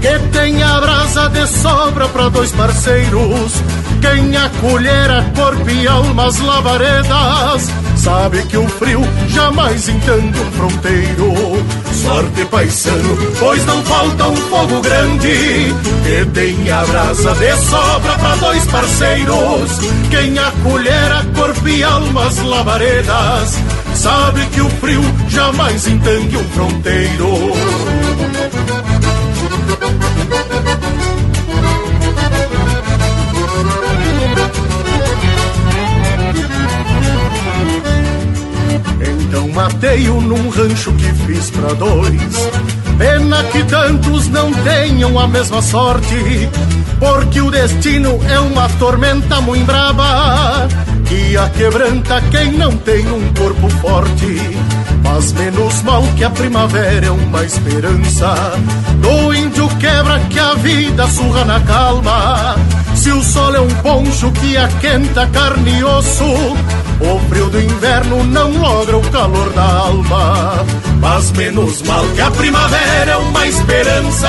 Que 0.00 0.18
tenha 0.30 0.80
brasa 0.80 1.28
de 1.28 1.46
sobra 1.46 2.08
para 2.08 2.28
dois 2.28 2.50
parceiros. 2.52 3.52
Quem 4.00 4.36
acolhera 4.36 5.24
corpo 5.34 5.68
e 5.70 5.86
almas 5.86 6.38
labaredas 6.40 7.81
sabe 8.02 8.42
que 8.46 8.56
o 8.56 8.68
frio 8.68 9.00
jamais 9.28 9.88
entende 9.88 10.40
um 10.40 10.52
fronteiro. 10.52 11.32
Sorte 11.92 12.44
paisano, 12.46 13.16
pois 13.38 13.64
não 13.64 13.82
falta 13.84 14.28
um 14.28 14.36
fogo 14.36 14.80
grande 14.80 15.74
que 16.02 16.26
tenha 16.32 16.84
brasa 16.84 17.32
de 17.34 17.56
sobra 17.58 18.18
para 18.18 18.36
dois 18.36 18.66
parceiros. 18.66 19.78
Quem 20.10 20.36
acolhera 20.36 21.24
corpo 21.34 21.68
e 21.68 21.82
almas 21.84 22.38
labaredas 22.38 23.58
sabe 23.94 24.46
que 24.46 24.60
o 24.60 24.68
frio 24.68 25.02
jamais 25.28 25.86
entende 25.86 26.36
um 26.36 26.44
fronteiro. 26.50 27.52
Matei-o 39.52 40.20
num 40.20 40.48
rancho 40.48 40.92
que 40.92 41.12
fiz 41.24 41.50
pra 41.50 41.72
dois. 41.74 42.50
Pena 42.98 43.42
que 43.44 43.64
tantos 43.64 44.28
não 44.28 44.52
tenham 44.52 45.18
a 45.18 45.26
mesma 45.26 45.62
sorte, 45.62 46.48
porque 46.98 47.40
o 47.40 47.50
destino 47.50 48.18
é 48.28 48.38
uma 48.40 48.68
tormenta 48.70 49.40
muito 49.40 49.64
braba 49.64 50.68
que 51.12 51.36
a 51.36 51.48
quebranta 51.50 52.22
quem 52.30 52.52
não 52.52 52.76
tem 52.78 53.06
um 53.10 53.32
corpo 53.34 53.68
forte. 53.80 54.40
Faz 55.02 55.32
menos 55.32 55.82
mal 55.82 56.02
que 56.16 56.24
a 56.24 56.30
primavera 56.30 57.06
é 57.06 57.10
uma 57.10 57.44
esperança 57.44 58.34
do 59.00 59.34
índio 59.34 59.68
quebra 59.76 60.18
que 60.30 60.38
a 60.38 60.54
vida 60.54 61.06
surra 61.08 61.44
na 61.44 61.60
calma. 61.60 62.56
Se 62.94 63.10
o 63.10 63.22
sol 63.22 63.54
é 63.54 63.60
um 63.60 63.68
poncho 63.82 64.30
que 64.32 64.56
aquenta 64.56 65.26
carne 65.26 65.80
e 65.80 65.84
osso, 65.84 66.24
o 67.00 67.18
frio 67.28 67.48
do 67.50 67.60
inverno 67.60 68.24
não 68.24 68.50
logra 68.58 68.96
o 68.96 69.10
calor 69.10 69.50
da 69.50 69.62
alma. 69.62 70.64
Mas 71.00 71.32
menos 71.32 71.82
mal 71.82 72.04
que 72.14 72.20
a 72.20 72.30
primavera 72.30 73.12
é 73.12 73.16
uma 73.16 73.46
esperança. 73.46 74.28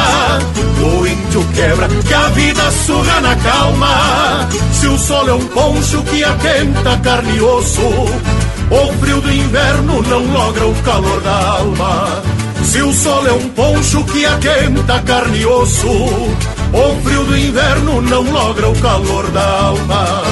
O 0.82 1.08
índio 1.08 1.46
quebra 1.54 1.88
que 1.88 2.14
a 2.14 2.30
vida 2.30 2.72
surra 2.72 3.22
na 3.22 3.36
calma. 3.36 4.50
Se 4.72 4.88
o 4.88 4.98
sol 4.98 5.30
é 5.30 5.34
um 5.34 5.48
poncho 5.48 6.02
que 6.04 6.24
aquenta 6.24 6.98
carne 6.98 7.38
e 7.38 7.42
osso, 7.42 7.82
o 7.82 8.94
frio 9.00 9.22
do 9.22 9.32
inverno 9.32 10.02
não 10.04 10.26
logra 10.26 10.68
o 10.68 10.76
calor 10.84 11.22
da 11.22 11.58
alma. 11.60 12.24
Se 12.64 12.82
o 12.82 12.92
sol 12.94 13.28
é 13.28 13.34
um 13.34 13.50
poncho 13.50 14.04
que 14.06 14.26
aquenta 14.26 15.00
carne 15.02 15.42
e 15.42 15.46
osso, 15.46 15.88
o 15.88 17.02
frio 17.04 17.24
do 17.26 17.38
inverno 17.38 18.02
não 18.02 18.24
logra 18.24 18.70
o 18.70 18.76
calor 18.80 19.30
da 19.32 19.48
alma. 19.48 20.24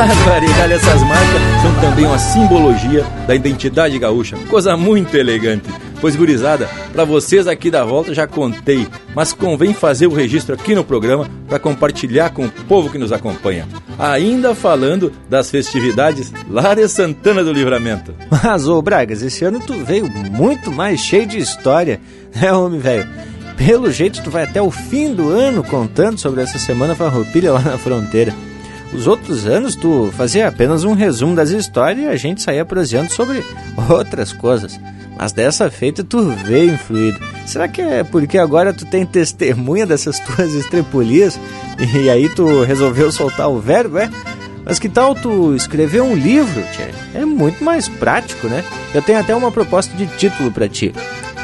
Barbaridade, 0.00 0.72
essas 0.72 1.02
marcas 1.02 1.42
são 1.60 1.74
também 1.80 2.06
uma 2.06 2.18
simbologia 2.18 3.04
da 3.26 3.34
identidade 3.34 3.98
gaúcha, 3.98 4.36
coisa 4.48 4.74
muito 4.76 5.14
elegante. 5.14 5.68
Pois, 6.00 6.16
gurizada, 6.16 6.70
para 6.92 7.04
vocês 7.04 7.46
aqui 7.46 7.70
da 7.70 7.84
volta 7.84 8.14
já 8.14 8.26
contei, 8.26 8.88
mas 9.14 9.34
convém 9.34 9.74
fazer 9.74 10.06
o 10.06 10.14
registro 10.14 10.54
aqui 10.54 10.74
no 10.74 10.82
programa 10.82 11.28
para 11.46 11.58
compartilhar 11.58 12.30
com 12.30 12.46
o 12.46 12.50
povo 12.50 12.88
que 12.88 12.96
nos 12.96 13.12
acompanha. 13.12 13.68
Ainda 14.00 14.54
falando 14.54 15.12
das 15.28 15.50
festividades 15.50 16.32
lá 16.48 16.74
de 16.74 16.88
Santana 16.88 17.44
do 17.44 17.52
Livramento. 17.52 18.14
Mas, 18.42 18.66
ô 18.66 18.80
Bragas, 18.80 19.20
esse 19.20 19.44
ano 19.44 19.60
tu 19.60 19.74
veio 19.84 20.08
muito 20.08 20.72
mais 20.72 21.00
cheio 21.00 21.26
de 21.26 21.36
história, 21.36 22.00
né, 22.34 22.50
homem 22.50 22.80
velho? 22.80 23.06
Pelo 23.58 23.92
jeito, 23.92 24.22
tu 24.22 24.30
vai 24.30 24.44
até 24.44 24.62
o 24.62 24.70
fim 24.70 25.12
do 25.12 25.28
ano 25.28 25.62
contando 25.62 26.18
sobre 26.18 26.40
essa 26.40 26.58
semana 26.58 26.94
farroupilha 26.94 27.52
lá 27.52 27.60
na 27.60 27.76
fronteira. 27.76 28.34
Os 28.92 29.06
outros 29.06 29.46
anos 29.46 29.76
tu 29.76 30.10
fazia 30.16 30.48
apenas 30.48 30.82
um 30.82 30.94
resumo 30.94 31.36
das 31.36 31.50
histórias 31.50 32.04
e 32.04 32.08
a 32.08 32.16
gente 32.16 32.40
saía 32.40 32.64
proseando 32.64 33.12
sobre 33.12 33.44
outras 33.90 34.32
coisas. 34.32 34.80
Mas 35.20 35.32
dessa 35.32 35.70
feita 35.70 36.02
tu 36.02 36.30
veio 36.30 36.72
influído. 36.72 37.20
Será 37.44 37.68
que 37.68 37.82
é 37.82 38.02
porque 38.02 38.38
agora 38.38 38.72
tu 38.72 38.86
tem 38.86 39.04
testemunha 39.04 39.84
dessas 39.84 40.18
tuas 40.24 40.54
estrepulias 40.54 41.38
e 41.94 42.08
aí 42.08 42.26
tu 42.30 42.62
resolveu 42.62 43.12
soltar 43.12 43.50
o 43.50 43.60
verbo, 43.60 43.98
é? 43.98 44.10
Mas 44.64 44.78
que 44.78 44.88
tal 44.88 45.14
tu 45.14 45.54
escrever 45.54 46.00
um 46.00 46.14
livro, 46.14 46.62
tchê? 46.72 46.88
É 47.12 47.26
muito 47.26 47.62
mais 47.62 47.86
prático, 47.86 48.46
né? 48.46 48.64
Eu 48.94 49.02
tenho 49.02 49.18
até 49.18 49.34
uma 49.34 49.52
proposta 49.52 49.94
de 49.94 50.06
título 50.06 50.50
para 50.50 50.70
ti. 50.70 50.94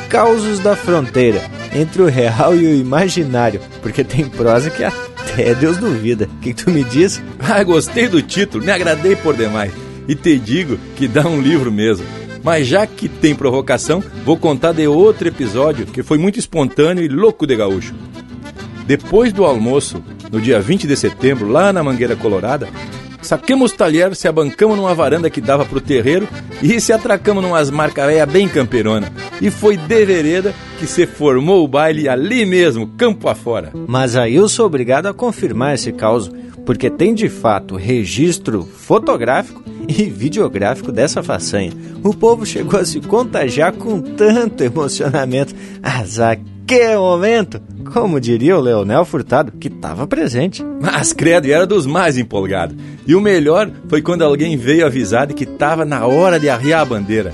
Causos 0.08 0.58
da 0.58 0.74
Fronteira, 0.74 1.42
entre 1.74 2.00
o 2.00 2.06
real 2.06 2.54
e 2.54 2.66
o 2.66 2.74
imaginário, 2.74 3.60
porque 3.82 4.02
tem 4.02 4.24
prosa 4.26 4.70
que 4.70 4.84
até 4.84 5.54
Deus 5.54 5.76
duvida. 5.76 6.24
O 6.24 6.40
que, 6.40 6.54
que 6.54 6.64
tu 6.64 6.70
me 6.70 6.82
diz? 6.82 7.20
Ah, 7.38 7.62
gostei 7.62 8.08
do 8.08 8.22
título, 8.22 8.64
me 8.64 8.70
agradei 8.70 9.16
por 9.16 9.36
demais. 9.36 9.72
E 10.08 10.14
te 10.14 10.38
digo 10.38 10.78
que 10.96 11.06
dá 11.06 11.26
um 11.26 11.42
livro 11.42 11.70
mesmo. 11.70 12.25
Mas 12.46 12.68
já 12.68 12.86
que 12.86 13.08
tem 13.08 13.34
provocação, 13.34 14.00
vou 14.24 14.36
contar 14.36 14.70
de 14.70 14.86
outro 14.86 15.26
episódio 15.26 15.84
que 15.84 16.00
foi 16.00 16.16
muito 16.16 16.38
espontâneo 16.38 17.02
e 17.02 17.08
louco 17.08 17.44
de 17.44 17.56
gaúcho. 17.56 17.92
Depois 18.86 19.32
do 19.32 19.44
almoço, 19.44 20.00
no 20.30 20.40
dia 20.40 20.60
20 20.60 20.86
de 20.86 20.96
setembro, 20.96 21.48
lá 21.48 21.72
na 21.72 21.82
Mangueira 21.82 22.14
Colorada, 22.14 22.68
saquemos 23.20 23.72
o 23.72 23.76
talher, 23.76 24.14
se 24.14 24.28
abancamos 24.28 24.76
numa 24.76 24.94
varanda 24.94 25.28
que 25.28 25.40
dava 25.40 25.64
pro 25.64 25.80
terreiro 25.80 26.28
e 26.62 26.80
se 26.80 26.92
atracamos 26.92 27.42
numas 27.42 27.68
marca 27.68 28.06
véia 28.06 28.24
bem 28.24 28.48
camperona. 28.48 29.12
E 29.42 29.50
foi 29.50 29.76
de 29.76 30.06
vereda 30.06 30.54
que 30.76 30.86
se 30.86 31.06
formou 31.06 31.64
o 31.64 31.68
baile 31.68 32.08
ali 32.08 32.44
mesmo, 32.44 32.86
campo 32.86 33.28
afora. 33.28 33.72
Mas 33.86 34.14
aí 34.14 34.36
eu 34.36 34.48
sou 34.48 34.66
obrigado 34.66 35.06
a 35.06 35.14
confirmar 35.14 35.74
esse 35.74 35.90
caos, 35.90 36.30
porque 36.64 36.90
tem 36.90 37.14
de 37.14 37.28
fato 37.28 37.76
registro 37.76 38.62
fotográfico 38.62 39.62
e 39.88 40.04
videográfico 40.04 40.92
dessa 40.92 41.22
façanha. 41.22 41.72
O 42.04 42.12
povo 42.12 42.44
chegou 42.44 42.78
a 42.78 42.84
se 42.84 43.00
contagiar 43.00 43.72
com 43.72 44.00
tanto 44.00 44.62
emocionamento. 44.62 45.54
Azar, 45.82 46.38
que 46.66 46.96
momento! 46.96 47.60
Como 47.92 48.20
diria 48.20 48.58
o 48.58 48.60
Leonel 48.60 49.04
Furtado, 49.04 49.52
que 49.52 49.68
estava 49.68 50.06
presente. 50.06 50.64
Mas 50.80 51.12
credo, 51.12 51.46
era 51.46 51.66
dos 51.66 51.86
mais 51.86 52.18
empolgados. 52.18 52.76
E 53.06 53.14
o 53.14 53.20
melhor 53.20 53.70
foi 53.88 54.02
quando 54.02 54.22
alguém 54.22 54.56
veio 54.56 54.84
avisar 54.84 55.28
de 55.28 55.34
que 55.34 55.44
estava 55.44 55.84
na 55.84 56.04
hora 56.06 56.40
de 56.40 56.48
arriar 56.48 56.80
a 56.80 56.84
bandeira. 56.84 57.32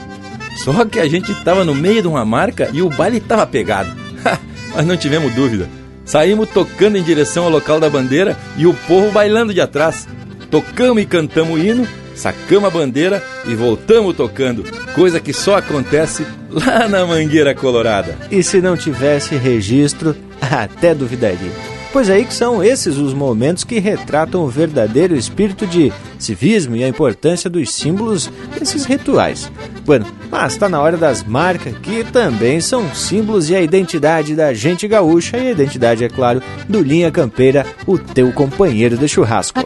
Só 0.57 0.85
que 0.85 0.99
a 0.99 1.09
gente 1.09 1.33
estava 1.33 1.65
no 1.65 1.74
meio 1.74 2.03
de 2.03 2.09
uma 2.09 2.24
marca 2.24 2.70
e 2.73 2.83
o 2.83 2.89
baile 2.89 3.19
estava 3.19 3.47
pegado. 3.47 3.91
Mas 4.74 4.87
não 4.87 4.97
tivemos 4.97 5.33
dúvida. 5.35 5.69
Saímos 6.05 6.49
tocando 6.51 6.97
em 6.97 7.03
direção 7.03 7.45
ao 7.45 7.51
local 7.51 7.79
da 7.79 7.89
bandeira 7.89 8.37
e 8.57 8.66
o 8.66 8.74
povo 8.74 9.11
bailando 9.11 9.55
de 9.55 9.61
atrás. 9.61 10.07
Tocamos 10.51 11.03
e 11.03 11.07
cantamos 11.07 11.55
o 11.55 11.59
hino, 11.59 11.87
sacamos 12.15 12.69
a 12.69 12.70
bandeira 12.70 13.23
e 13.47 13.55
voltamos 13.55 14.15
tocando, 14.15 14.65
coisa 14.95 15.20
que 15.20 15.33
só 15.33 15.57
acontece 15.57 16.27
lá 16.51 16.87
na 16.89 17.07
Mangueira 17.07 17.55
Colorada. 17.55 18.16
E 18.31 18.43
se 18.43 18.61
não 18.61 18.77
tivesse 18.77 19.37
registro, 19.37 20.15
até 20.41 20.95
duvidaria. 20.95 21.82
Pois 21.93 22.09
aí 22.09 22.24
que 22.24 22.32
são 22.32 22.64
esses 22.64 22.97
os 22.97 23.12
momentos 23.12 23.64
que 23.64 23.78
retratam 23.78 24.43
o 24.43 24.48
verdadeiro 24.48 25.14
espírito 25.14 25.66
de 25.66 25.93
civismo 26.19 26.74
e 26.74 26.82
a 26.82 26.89
importância 26.89 27.51
dos 27.51 27.70
símbolos 27.70 28.31
desses 28.59 28.86
rituais. 28.86 29.52
Bueno, 29.85 30.06
mas 30.31 30.55
está 30.55 30.70
na 30.70 30.81
hora 30.81 30.97
das 30.97 31.23
marcas, 31.23 31.77
que 31.82 32.02
também 32.05 32.60
são 32.60 32.94
símbolos 32.94 33.51
e 33.51 33.55
a 33.55 33.60
identidade 33.60 34.35
da 34.35 34.55
gente 34.55 34.89
gaúcha 34.89 35.36
e 35.36 35.48
a 35.48 35.51
identidade, 35.51 36.02
é 36.02 36.09
claro, 36.09 36.43
do 36.66 36.81
Linha 36.81 37.10
Campeira, 37.10 37.66
o 37.86 37.98
teu 37.98 38.32
companheiro 38.32 38.97
de 38.97 39.06
churrasco. 39.06 39.60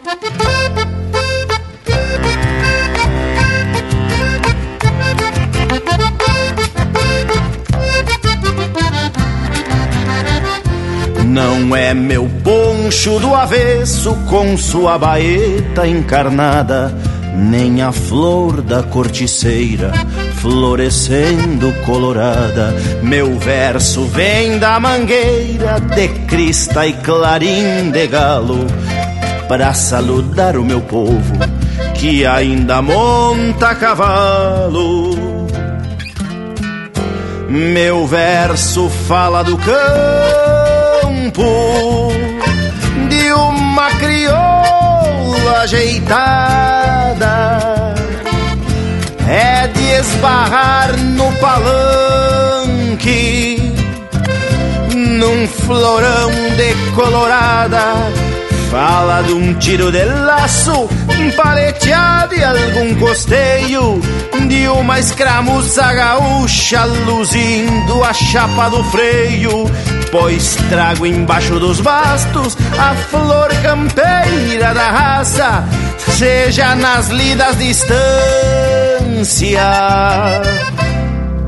É 11.87 11.95
meu 11.95 12.29
poncho 12.43 13.21
do 13.21 13.33
avesso 13.33 14.13
com 14.29 14.57
sua 14.57 14.99
baeta 14.99 15.87
encarnada, 15.87 16.93
nem 17.33 17.81
a 17.81 17.93
flor 17.93 18.61
da 18.61 18.83
corticeira, 18.83 19.93
florescendo 20.41 21.73
colorada. 21.85 22.75
Meu 23.05 23.39
verso 23.39 24.05
vem 24.07 24.59
da 24.59 24.81
mangueira 24.81 25.79
de 25.79 26.09
crista 26.27 26.85
e 26.85 26.93
clarim 26.93 27.93
de 27.93 28.07
galo, 28.09 28.67
para 29.47 29.73
saludar 29.73 30.57
o 30.57 30.65
meu 30.65 30.81
povo 30.81 31.35
que 31.95 32.27
ainda 32.27 32.83
monta 32.83 33.77
cavalo. 33.77 35.47
Meu 37.49 38.09
verso 38.09 38.89
fala 39.07 39.45
do 39.45 39.57
campo, 39.57 40.56
de 41.37 43.33
uma 43.33 43.91
crioula 43.91 45.61
ajeitada 45.63 47.27
é 49.29 49.67
de 49.67 49.85
esbarrar 50.01 50.97
no 50.97 51.31
palanque, 51.33 52.55
num 54.95 55.47
florão 55.47 56.31
de 56.57 56.75
colorada. 56.95 57.83
Fala 58.71 59.23
de 59.23 59.33
um 59.33 59.53
tiro 59.55 59.93
de 59.93 60.05
laço, 60.05 60.89
paleteado 61.37 62.35
e 62.35 62.43
algum 62.43 62.95
costeio, 62.97 64.01
de 64.49 64.69
uma 64.69 64.99
escramuça 64.99 65.93
gaúcha 65.93 66.85
luzindo 66.85 68.03
a 68.05 68.13
chapa 68.13 68.71
do 68.71 68.83
freio. 68.85 69.71
Pois 70.19 70.57
trago 70.71 71.05
embaixo 71.05 71.61
dos 71.61 71.79
bastos 71.79 72.57
a 72.79 72.95
flor 72.95 73.51
campeira 73.63 74.73
da 74.73 74.91
raça, 74.91 75.63
seja 76.17 76.75
nas 76.75 77.09
lidas 77.09 77.59
distantes 77.59 79.43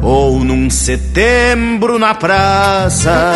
ou 0.02 0.44
num 0.44 0.68
setembro 0.68 1.98
na 1.98 2.14
praça. 2.14 3.32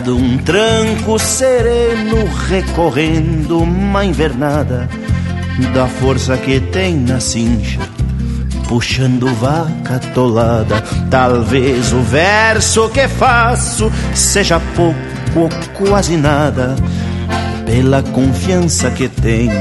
Um 0.00 0.38
tranco 0.38 1.18
sereno 1.18 2.24
recorrendo 2.48 3.58
uma 3.58 4.02
invernada 4.04 4.88
da 5.74 5.86
força 5.86 6.34
que 6.38 6.58
tem 6.60 6.96
na 6.96 7.20
cincha, 7.20 7.78
puxando 8.68 9.26
vaca 9.34 9.98
tolada. 10.14 10.82
Talvez 11.10 11.92
o 11.92 12.00
verso 12.00 12.88
que 12.88 13.06
faço 13.06 13.92
seja 14.14 14.58
pouco 14.74 14.98
ou 15.36 15.50
quase 15.74 16.16
nada, 16.16 16.74
pela 17.66 18.02
confiança 18.02 18.90
que 18.90 19.08
tenho 19.08 19.52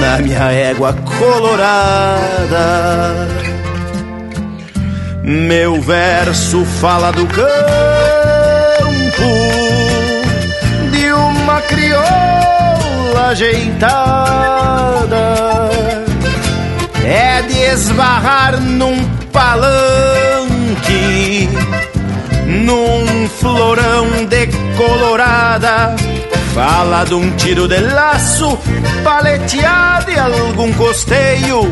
na 0.00 0.18
minha 0.18 0.52
égua 0.52 0.92
colorada. 1.18 2.56
Meu 5.24 5.80
verso 5.80 6.64
fala 6.64 7.10
do 7.10 7.26
campo 7.26 8.45
de 10.90 11.12
uma 11.12 11.60
crioula 11.62 13.28
ajeitada 13.30 14.76
é 17.04 17.42
de 17.42 17.56
esbarrar 17.56 18.60
num 18.60 19.04
palanque, 19.32 20.28
num 22.46 23.28
florão 23.38 24.26
de 24.26 24.48
colorada. 24.76 25.94
Fala 26.52 27.04
de 27.04 27.14
um 27.14 27.30
tiro 27.36 27.68
de 27.68 27.78
laço, 27.78 28.58
paleteado 29.04 30.10
e 30.10 30.18
algum 30.18 30.72
costeio 30.72 31.70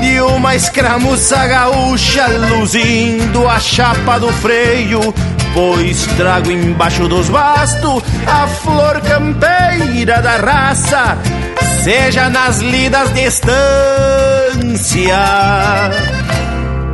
de 0.00 0.20
uma 0.20 0.54
escramuça 0.54 1.46
gaúcha 1.46 2.26
luzindo 2.28 3.46
a 3.46 3.58
chapa 3.58 4.18
do 4.18 4.32
freio 4.34 5.12
Pois 5.52 6.06
trago 6.16 6.50
embaixo 6.50 7.08
dos 7.08 7.28
bastos 7.28 8.02
a 8.26 8.46
flor 8.46 9.00
campeira 9.00 10.22
da 10.22 10.36
raça, 10.36 11.18
seja 11.82 12.28
nas 12.28 12.60
lidas 12.60 13.12
de 13.12 13.22
estância 13.22 15.18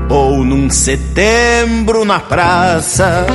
ou 0.08 0.42
num 0.42 0.70
setembro 0.70 2.04
na 2.04 2.20
praça. 2.20 3.26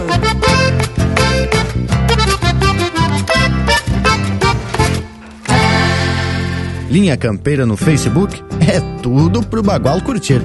Linha 6.90 7.16
Campeira 7.16 7.66
no 7.66 7.78
Facebook 7.78 8.44
é 8.60 8.82
tudo 9.02 9.42
pro 9.44 9.64
Bagual 9.64 10.02
curtir. 10.02 10.42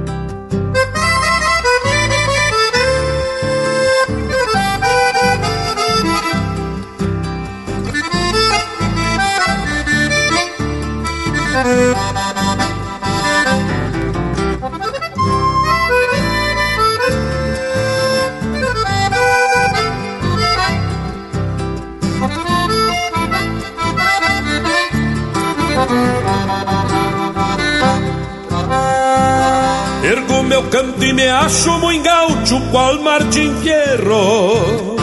Canto 30.96 31.04
e 31.04 31.12
me 31.12 31.28
acho 31.28 31.78
muito 31.78 32.02
gaúcho 32.02 32.60
qual 32.70 33.00
Martin 33.00 33.54
Fierro. 33.62 34.96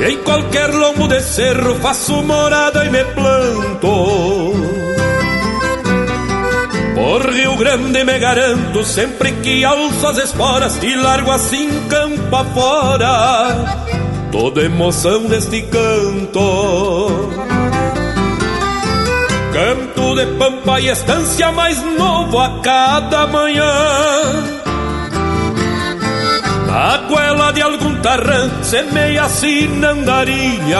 E 0.00 0.12
em 0.12 0.18
qualquer 0.18 0.72
lombo 0.74 1.08
de 1.08 1.20
cerro 1.20 1.74
faço 1.76 2.22
morada 2.22 2.84
e 2.84 2.90
me 2.90 3.04
planto. 3.04 4.52
Por 6.94 7.30
Rio 7.30 7.56
Grande 7.56 8.04
me 8.04 8.18
garanto 8.18 8.84
sempre 8.84 9.32
que 9.32 9.64
alço 9.64 10.04
as 10.04 10.18
esporas 10.18 10.82
E 10.82 10.96
largo 10.96 11.30
assim 11.30 11.68
campo 11.88 12.34
afora 12.34 13.78
Toda 14.32 14.62
emoção 14.62 15.26
deste 15.26 15.62
canto 15.62 17.37
Canto 19.58 20.14
de 20.14 20.24
pampa 20.38 20.80
e 20.80 20.88
estância 20.88 21.50
mais 21.50 21.82
novo 21.82 22.38
a 22.38 22.60
cada 22.60 23.26
manhã. 23.26 23.74
Na 26.68 26.98
goela 27.08 27.52
de 27.52 27.60
algum 27.60 27.96
tarrã 27.96 28.48
semeia 28.62 29.24
assim 29.24 29.84
andarilha. 29.84 30.78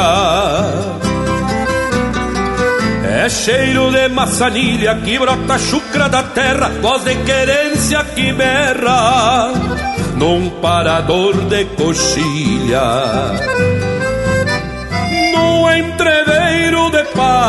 É 3.20 3.28
cheiro 3.28 3.90
de 3.90 4.08
maçanilha 4.10 4.94
que 5.04 5.18
brota 5.18 5.58
chucra 5.58 6.08
da 6.08 6.22
terra 6.22 6.70
Voz 6.80 7.02
de 7.02 7.16
querência 7.16 8.04
que 8.04 8.32
berra 8.32 9.50
Num 10.14 10.48
parador 10.60 11.34
de 11.34 11.64
coxilha 11.64 13.77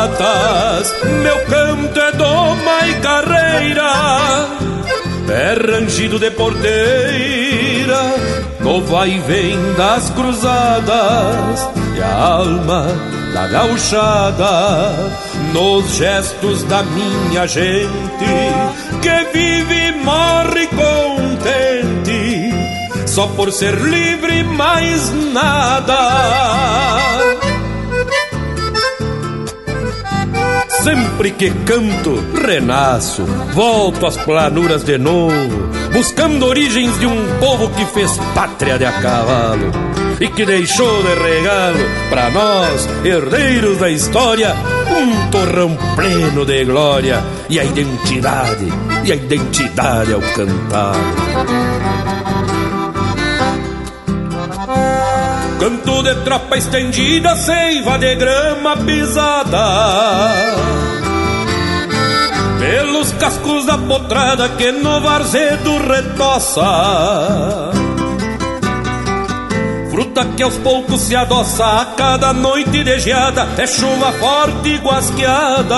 patas 0.00 0.94
Meu 1.22 1.38
canto 1.46 2.00
é 2.00 2.12
doma 2.12 2.88
e 2.88 2.94
carreira 3.00 3.90
É 5.28 5.54
rangido 5.54 6.18
de 6.18 6.30
porteira 6.30 8.00
No 8.60 8.80
vai 8.82 9.10
e 9.10 9.18
vem 9.18 9.58
das 9.74 10.08
cruzadas 10.10 11.68
E 11.96 12.02
a 12.02 12.16
alma 12.16 12.86
da 13.34 13.48
gauchada 13.48 14.94
Nos 15.52 15.96
gestos 15.96 16.62
da 16.64 16.82
minha 16.82 17.46
gente 17.46 18.54
Que 19.02 19.24
vive 19.32 19.88
e 19.88 19.92
morre 19.92 20.66
contente 20.68 22.50
Só 23.06 23.26
por 23.28 23.52
ser 23.52 23.74
livre 23.74 24.42
mais 24.44 25.10
nada 25.32 27.39
Sempre 30.82 31.30
que 31.32 31.50
canto, 31.50 32.14
renasço, 32.42 33.24
volto 33.52 34.06
às 34.06 34.16
planuras 34.16 34.82
de 34.82 34.96
novo, 34.96 35.68
buscando 35.92 36.46
origens 36.46 36.98
de 36.98 37.06
um 37.06 37.38
povo 37.38 37.68
que 37.70 37.84
fez 37.84 38.16
pátria 38.34 38.78
de 38.78 38.86
a 38.86 38.92
cavalo. 38.92 39.70
e 40.20 40.28
que 40.28 40.44
deixou 40.44 41.02
de 41.02 41.14
regalo 41.14 41.78
para 42.10 42.30
nós, 42.30 42.88
herdeiros 43.04 43.78
da 43.78 43.90
história, 43.90 44.54
um 44.90 45.30
torrão 45.30 45.76
pleno 45.96 46.44
de 46.44 46.64
glória 46.64 47.22
e 47.48 47.58
a 47.58 47.64
identidade, 47.64 48.66
e 49.04 49.12
a 49.12 49.16
identidade 49.16 50.12
ao 50.12 50.20
cantar. 50.20 50.96
Canto 55.60 56.02
de 56.02 56.14
tropa 56.24 56.56
estendida, 56.56 57.36
seiva 57.36 57.98
de 57.98 58.14
grama 58.14 58.78
pisada. 58.78 60.32
Pelos 62.58 63.12
cascos 63.12 63.66
da 63.66 63.76
potrada 63.76 64.48
que 64.48 64.72
no 64.72 65.02
varzedo 65.02 65.76
retoça. 65.86 66.62
Fruta 69.90 70.24
que 70.34 70.42
aos 70.42 70.56
poucos 70.56 71.02
se 71.02 71.14
adoça 71.14 71.82
a 71.82 71.84
cada 71.94 72.32
noite 72.32 72.82
de 72.82 72.98
geada. 72.98 73.46
É 73.58 73.66
chuva 73.66 74.12
forte 74.12 74.70
e 74.70 74.78
guasqueada 74.78 75.76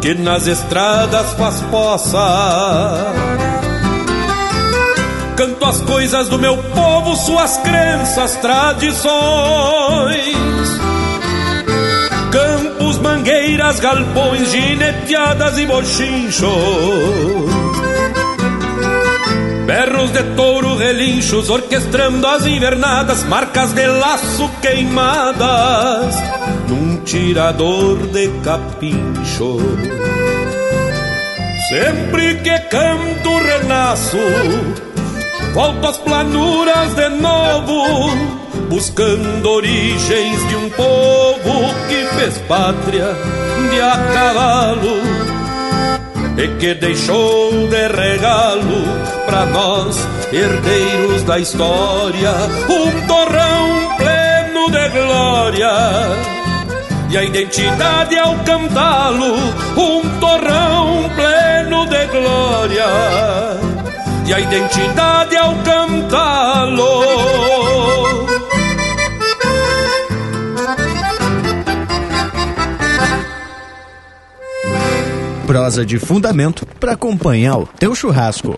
Que 0.00 0.14
nas 0.14 0.48
estradas 0.48 1.34
faz 1.34 1.60
poça 1.70 3.29
Canto 5.40 5.64
as 5.64 5.80
coisas 5.80 6.28
do 6.28 6.38
meu 6.38 6.54
povo, 6.54 7.16
suas 7.16 7.56
crenças, 7.56 8.36
tradições. 8.42 9.08
Campos, 12.30 12.98
mangueiras, 12.98 13.80
galpões, 13.80 14.50
gineteadas 14.52 15.56
e 15.56 15.64
bochinchos. 15.64 16.50
Berros 19.64 20.10
de 20.12 20.22
touro, 20.36 20.76
relinchos, 20.76 21.48
orquestrando 21.48 22.26
as 22.26 22.44
invernadas, 22.44 23.24
marcas 23.24 23.72
de 23.72 23.86
laço 23.86 24.46
queimadas, 24.60 26.16
num 26.68 26.98
tirador 26.98 27.96
de 28.08 28.28
capincho. 28.44 29.56
Sempre 31.70 32.34
que 32.42 32.58
canto, 32.68 33.38
renasço 33.38 34.89
Volto 35.52 35.88
às 35.88 35.98
planuras 35.98 36.94
de 36.94 37.08
novo, 37.08 38.10
buscando 38.68 39.50
origens 39.50 40.48
de 40.48 40.56
um 40.56 40.70
povo 40.70 41.74
que 41.88 42.06
fez 42.14 42.38
pátria 42.46 43.16
de 43.70 43.80
a 43.80 43.98
cavalo 44.12 45.02
e 46.38 46.48
que 46.58 46.74
deixou 46.74 47.66
de 47.68 47.88
regalo 47.88 48.84
para 49.26 49.46
nós, 49.46 49.96
herdeiros 50.32 51.24
da 51.24 51.38
história, 51.40 52.32
um 52.68 53.06
torrão 53.08 53.96
pleno 53.96 54.70
de 54.70 54.88
glória. 54.90 55.72
E 57.10 57.18
a 57.18 57.24
identidade 57.24 58.16
ao 58.16 58.36
cantá-lo, 58.44 59.34
um 59.76 60.20
torrão 60.20 61.10
pleno 61.16 61.86
de 61.86 62.06
glória 62.06 63.69
e 64.30 64.32
a 64.32 64.38
identidade 64.38 65.36
ao 65.36 65.56
cantá-lo. 65.64 66.86
Prosa 75.48 75.84
de 75.84 75.98
fundamento 75.98 76.64
para 76.78 76.92
acompanhar 76.92 77.58
o 77.58 77.66
teu 77.66 77.92
churrasco. 77.92 78.56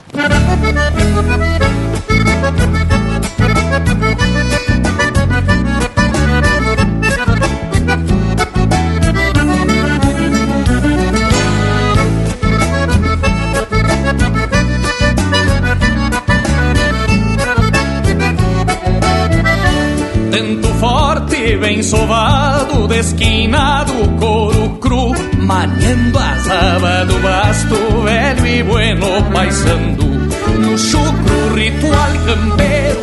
Forte, 21.73 21.77
bem 21.77 21.82
sovado, 21.82 22.89
desquinado, 22.89 23.93
couro 24.19 24.69
cru, 24.81 25.12
maniando 25.39 26.19
as 26.19 26.49
abas 26.49 27.09
do 27.09 27.19
basto, 27.20 27.77
velho 28.05 28.47
e 28.47 28.62
bueno, 28.62 29.07
paisando. 29.32 30.05
No 30.05 30.77
chucro 30.77 31.55
ritual 31.55 32.11
campeiro, 32.27 33.01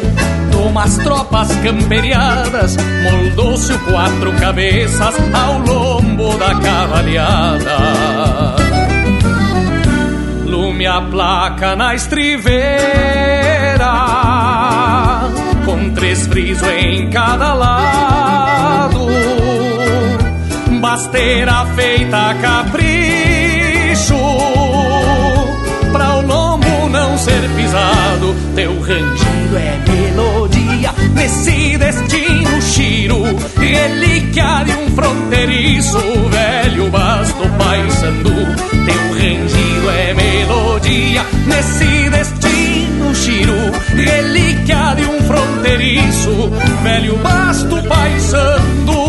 umas 0.67 0.97
tropas 0.97 1.47
camperiadas, 1.63 2.77
moldou-se 3.03 3.73
o 3.73 3.79
quatro 3.79 4.31
cabeças 4.33 5.15
ao 5.33 5.59
lombo 5.59 6.37
da 6.37 6.55
cavalhada. 6.55 7.77
Lume 10.45 10.85
a 10.85 11.01
placa 11.01 11.75
na 11.75 11.95
estriveira 11.95 13.39
com 15.69 15.89
três 15.91 16.25
frisos 16.25 16.67
em 16.67 17.09
cada 17.11 17.53
lado. 17.53 19.07
Basteira 20.81 21.65
feita 21.75 22.31
a 22.31 22.33
capricho, 22.35 24.15
pra 25.91 26.17
o 26.17 26.21
lombo 26.25 26.89
não 26.89 27.17
ser 27.17 27.47
pisado. 27.55 28.35
Teu 28.55 28.79
rangido 28.79 29.57
é 29.57 29.77
melodia, 29.91 30.91
nesse 31.13 31.77
destino 31.77 32.61
chiro, 32.61 33.21
relíquia 33.59 34.63
de 34.65 34.71
um 34.71 34.95
fronteiriço, 34.95 35.99
velho 36.31 36.89
basto 36.89 37.47
paisando. 37.59 38.31
Teu 38.31 39.03
rangido 39.13 39.89
é 39.91 40.13
melodia, 40.15 41.23
nesse 41.45 42.09
destino 42.09 43.13
chiro, 43.13 43.53
relíquia 43.95 44.95
de 44.95 45.05
um 45.05 45.18
fronteiriço, 45.69 46.49
velho 46.81 47.15
basto 47.17 47.83
paisando. 47.87 48.99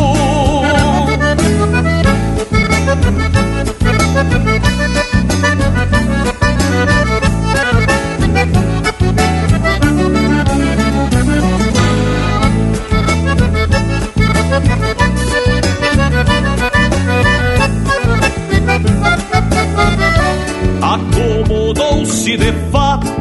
Acomodou-se 20.82 22.36
de 22.36 22.52
fato 22.70 23.19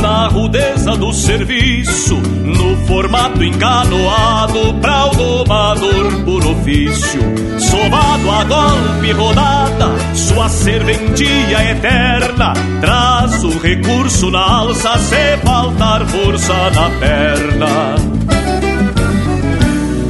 na 0.00 0.28
rudeza 0.28 0.96
do 0.96 1.12
serviço, 1.12 2.16
no 2.16 2.76
formato 2.86 3.42
encanoado 3.42 4.74
pra 4.80 5.06
o 5.06 5.14
domador 5.14 6.24
por 6.24 6.44
ofício. 6.46 7.20
Somado 7.58 8.30
a 8.30 8.44
golpe 8.44 9.12
rodada, 9.12 9.88
sua 10.14 10.48
serventia 10.48 11.70
eterna, 11.70 12.52
traz 12.80 13.44
o 13.44 13.58
recurso 13.58 14.30
na 14.30 14.40
alça 14.40 14.96
se 14.98 15.36
faltar 15.38 16.06
força 16.06 16.54
na 16.70 16.90
perna. 16.98 17.94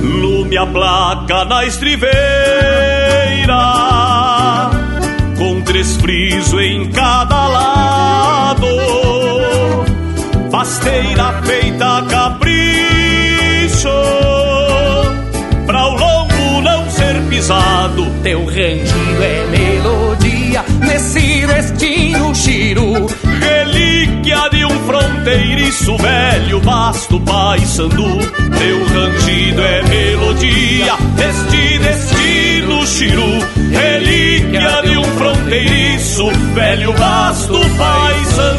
Lume 0.02 0.56
a 0.56 0.66
placa 0.66 1.44
na 1.44 1.65
estriveira 1.65 2.09
com 5.39 5.62
três 5.62 5.97
frisos 5.97 6.60
em 6.60 6.90
cada 6.90 7.17
Pasteira 10.68 11.32
feita 11.46 11.96
a 11.96 12.02
capricho, 12.02 13.88
pra 15.64 15.86
o 15.86 15.96
lombo 15.96 16.60
não 16.60 16.90
ser 16.90 17.22
pisado. 17.30 18.04
Teu 18.22 18.44
rangido 18.44 19.22
é 19.22 19.46
melodia, 19.46 20.62
nesse 20.80 21.46
destino 21.46 22.34
giro. 22.34 23.06
Relíquia 23.40 24.50
de 24.50 24.66
um 24.66 24.78
fronteiriço 24.80 25.96
velho, 25.96 26.60
vasto 26.60 27.18
paissandu. 27.20 28.18
Teu 28.58 28.84
rangido 28.88 29.62
é 29.62 29.82
melodia, 29.84 30.96
neste 31.16 31.78
destino 31.78 32.86
chiru. 32.86 33.38
Relíquia 33.70 34.82
de 34.82 34.98
um 34.98 35.04
fronteiriço 35.16 36.30
velho, 36.52 36.92
vasto 36.92 37.58
paissandu. 37.78 38.57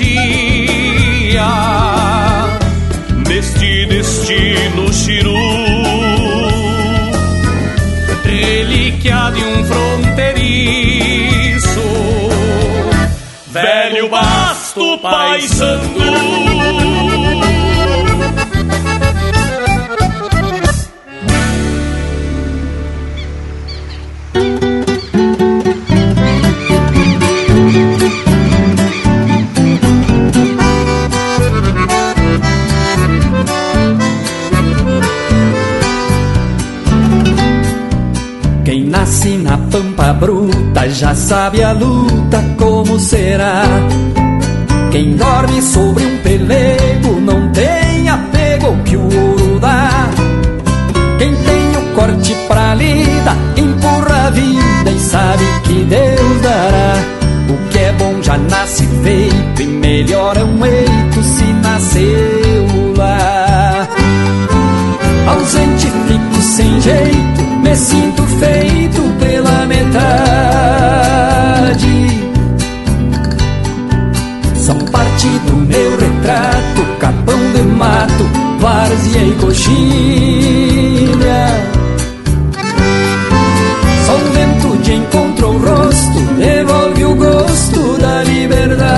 Melodia, 0.00 0.39
já 40.92 41.14
sabe 41.14 41.62
a 41.62 41.72
luta 41.72 42.42
como 42.58 42.98
será. 42.98 43.62
Quem 44.90 45.16
dorme 45.16 45.62
sobre 45.62 46.04
um 46.04 46.16
pelego 46.18 47.20
não 47.20 47.48
tem 47.52 48.08
apego 48.08 48.76
que 48.84 48.96
o 48.96 49.02
ouro 49.02 49.58
dá. 49.60 50.08
Quem 51.18 51.34
tem 51.34 51.76
o 51.76 51.94
corte 51.94 52.34
pra 52.48 52.74
lida 52.74 53.36
empurra 53.56 54.26
a 54.26 54.30
vida 54.30 54.90
e 54.90 54.98
sabe 54.98 55.44
que 55.64 55.84
Deus 55.84 56.42
dará. 56.42 56.94
O 57.48 57.68
que 57.70 57.78
é 57.78 57.92
bom 57.92 58.22
já 58.22 58.36
nasce 58.38 58.86
feito 59.02 59.62
e 59.62 59.66
melhor 59.66 60.36
é 60.36 60.44
um 60.44 60.66
eito 60.66 61.22
se 61.22 61.44
nasceu 61.44 62.94
lá. 62.96 63.88
Ausente 65.28 65.86
fico 66.08 66.42
sem 66.42 66.80
jeito 66.80 67.50
me 67.62 67.76
sinto 67.76 68.22
feito 68.24 68.89
e 79.30 79.34
coxilha. 79.34 81.10
Só 84.06 84.14
o 84.14 84.32
vento 84.32 84.76
de 84.82 84.94
encontro 84.94 85.48
o 85.48 85.58
rosto, 85.58 86.20
devolve 86.38 87.04
o 87.04 87.14
gosto 87.14 87.98
da 87.98 88.22
liberdade. 88.24 88.90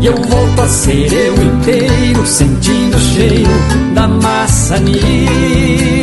E 0.00 0.06
eu 0.06 0.14
volto 0.14 0.60
a 0.60 0.68
ser 0.68 1.12
eu 1.12 1.34
inteiro, 1.42 2.26
sentindo 2.26 2.96
o 2.96 3.00
cheiro 3.00 3.50
da 3.94 4.06
maçanilha. 4.06 5.97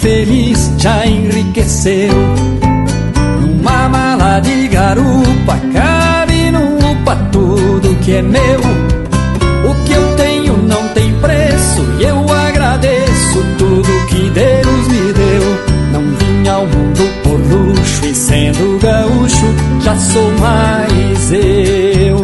Feliz 0.00 0.72
já 0.78 1.06
enriqueceu 1.06 2.14
uma 3.60 3.88
mala 3.88 4.40
de 4.40 4.68
garupa 4.68 5.58
cabe 5.72 6.50
no 6.50 6.78
upa 6.90 7.14
tudo 7.30 7.94
que 7.96 8.14
é 8.14 8.22
meu. 8.22 8.60
O 9.68 9.84
que 9.84 9.92
eu 9.92 10.16
tenho 10.16 10.56
não 10.56 10.88
tem 10.88 11.12
preço 11.20 11.84
e 11.98 12.04
eu 12.04 12.24
agradeço 12.32 13.44
tudo 13.58 14.06
que 14.08 14.30
Deus 14.30 14.88
me 14.88 15.12
deu. 15.12 15.42
Não 15.92 16.16
vim 16.16 16.48
ao 16.48 16.66
mundo 16.66 17.22
por 17.22 17.38
luxo 17.38 18.06
e 18.06 18.14
sendo 18.14 18.78
gaúcho 18.80 19.46
já 19.82 19.96
sou 19.98 20.32
mais 20.38 21.32
eu. 21.32 22.16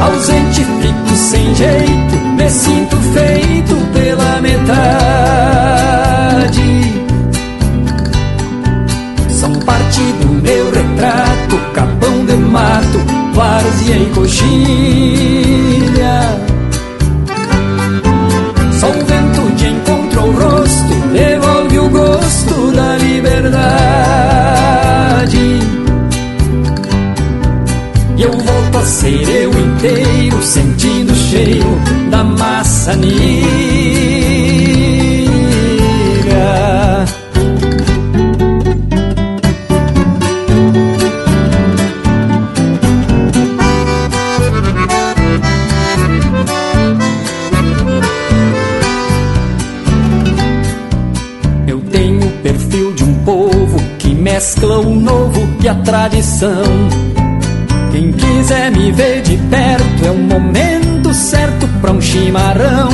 Ausente 0.00 0.64
fico 0.80 1.16
sem 1.16 1.54
jeito, 1.54 2.16
me 2.36 2.50
sinto 2.50 2.97
coxilha. 14.18 16.16
Só 18.72 18.88
o 18.88 19.04
vento 19.04 19.54
de 19.56 19.68
encontro 19.68 20.20
ao 20.20 20.30
rosto 20.32 20.94
devolve 21.12 21.78
o 21.78 21.88
gosto 21.88 22.72
da 22.72 22.96
liberdade. 22.96 23.58
E 28.16 28.22
eu 28.22 28.32
volto 28.32 28.78
a 28.78 28.82
ser 28.82 29.28
eu 29.28 29.52
inteiro, 29.52 30.42
sentindo 30.42 31.12
o 31.12 31.16
cheiro 31.16 31.78
da 32.10 32.24
maçanilha. 32.24 33.77
Mescla 54.38 54.78
o 54.78 54.94
novo 54.94 55.48
e 55.60 55.68
a 55.68 55.74
tradição. 55.74 56.62
Quem 57.90 58.12
quiser 58.12 58.70
me 58.70 58.92
ver 58.92 59.20
de 59.22 59.36
perto 59.36 60.06
é 60.06 60.10
o 60.12 60.16
momento 60.16 61.12
certo 61.12 61.66
pra 61.80 61.90
um 61.90 62.00
chimarrão. 62.00 62.88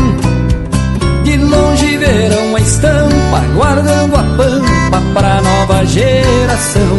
De 1.22 1.36
longe 1.36 1.98
verão 1.98 2.56
a 2.56 2.60
estampa, 2.60 3.40
guardando 3.54 4.16
a 4.16 4.22
pampa 4.22 5.02
pra 5.12 5.42
nova 5.42 5.84
geração. 5.84 6.98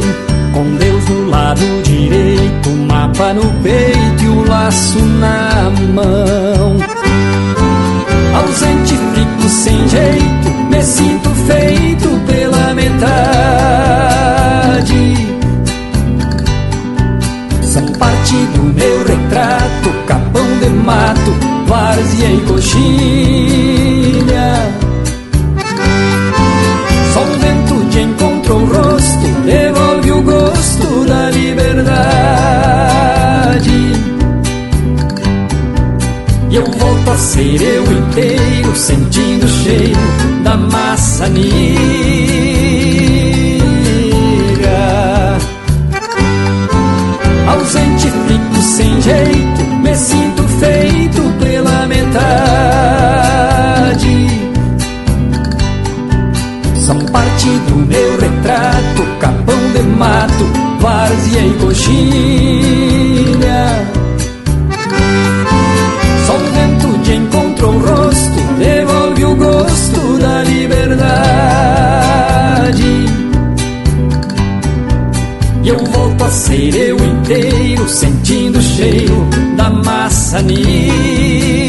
Com 0.54 0.76
Deus 0.76 1.10
no 1.10 1.28
lado 1.28 1.82
direito, 1.82 2.70
o 2.70 2.88
mapa 2.88 3.34
no 3.34 3.50
peito 3.64 4.24
e 4.24 4.28
o 4.28 4.48
laço 4.48 5.00
na 5.00 5.72
mão. 5.92 6.78
Ausente 8.36 8.94
fico 9.16 9.50
sem 9.50 9.88
jeito, 9.90 10.50
me 10.70 10.84
sinto 10.84 11.30
feito 11.48 11.95
retrato, 19.86 19.90
capão 20.08 20.60
de 20.60 20.70
mato, 20.70 21.32
várzea 21.68 22.30
e 22.30 22.40
coxilha. 22.42 23.74
Só 27.14 27.22
o 27.24 27.40
vento 27.40 27.86
de 27.90 28.02
encontro 28.02 28.56
o 28.56 28.66
rosto, 28.66 29.28
devolve 29.46 30.12
o 30.12 30.22
gosto 30.22 31.06
da 31.06 31.30
liberdade. 31.30 31.96
E 36.50 36.56
eu 36.56 36.66
volto 36.66 37.12
a 37.12 37.18
ser 37.18 37.62
eu 37.62 37.84
inteiro, 37.84 38.76
sentindo 38.76 39.46
o 39.46 39.50
cheiro 39.50 40.00
da 40.44 40.58
maçanilha. 40.58 41.36
Ausente 47.48 48.10
fico 48.28 48.62
sem 48.62 49.02
jeito, 49.02 49.45
e 61.38 61.54
coxilha. 61.60 61.96
Só 66.26 66.36
o 66.36 66.40
vento 66.40 66.98
de 67.04 67.16
encontro 67.16 67.68
o 67.70 67.80
rosto 67.80 68.40
devolve 68.58 69.26
o 69.26 69.36
gosto 69.36 70.18
da 70.20 70.44
liberdade. 70.44 71.16
E 75.64 75.70
eu 75.70 75.78
volto 75.78 76.24
a 76.24 76.30
ser 76.30 76.76
eu 76.76 76.98
inteiro, 76.98 77.88
sentindo 77.90 78.60
o 78.60 78.62
cheiro 78.62 79.28
da 79.58 79.70
maçanilha. 79.70 81.65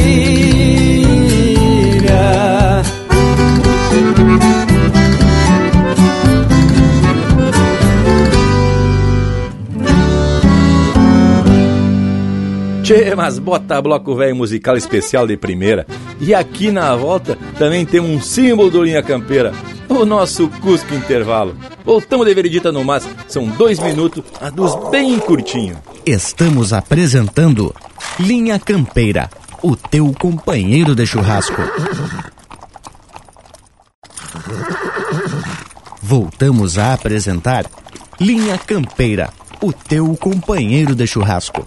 Mas 13.16 13.38
bota 13.38 13.80
bloco 13.80 14.14
velho 14.14 14.36
musical 14.36 14.76
especial 14.76 15.26
de 15.26 15.38
primeira. 15.38 15.86
E 16.20 16.34
aqui 16.34 16.70
na 16.70 16.94
volta 16.94 17.38
também 17.58 17.86
tem 17.86 17.98
um 17.98 18.20
símbolo 18.20 18.70
do 18.70 18.84
Linha 18.84 19.02
Campeira. 19.02 19.54
o 19.88 20.04
nosso 20.04 20.48
Cusco 20.60 20.94
Intervalo. 20.94 21.56
Voltamos 21.82 22.26
de 22.26 22.34
veredita 22.34 22.70
no 22.70 22.84
mas, 22.84 23.08
são 23.26 23.46
dois 23.46 23.78
minutos, 23.78 24.22
a 24.38 24.50
dos 24.50 24.74
bem 24.90 25.18
curtinho. 25.18 25.78
Estamos 26.04 26.74
apresentando 26.74 27.74
Linha 28.20 28.58
Campeira, 28.58 29.30
o 29.62 29.74
teu 29.74 30.12
companheiro 30.12 30.94
de 30.94 31.06
churrasco. 31.06 31.62
Voltamos 36.02 36.76
a 36.76 36.92
apresentar 36.92 37.64
Linha 38.20 38.58
Campeira, 38.58 39.32
o 39.62 39.72
teu 39.72 40.14
companheiro 40.16 40.94
de 40.94 41.06
churrasco. 41.06 41.66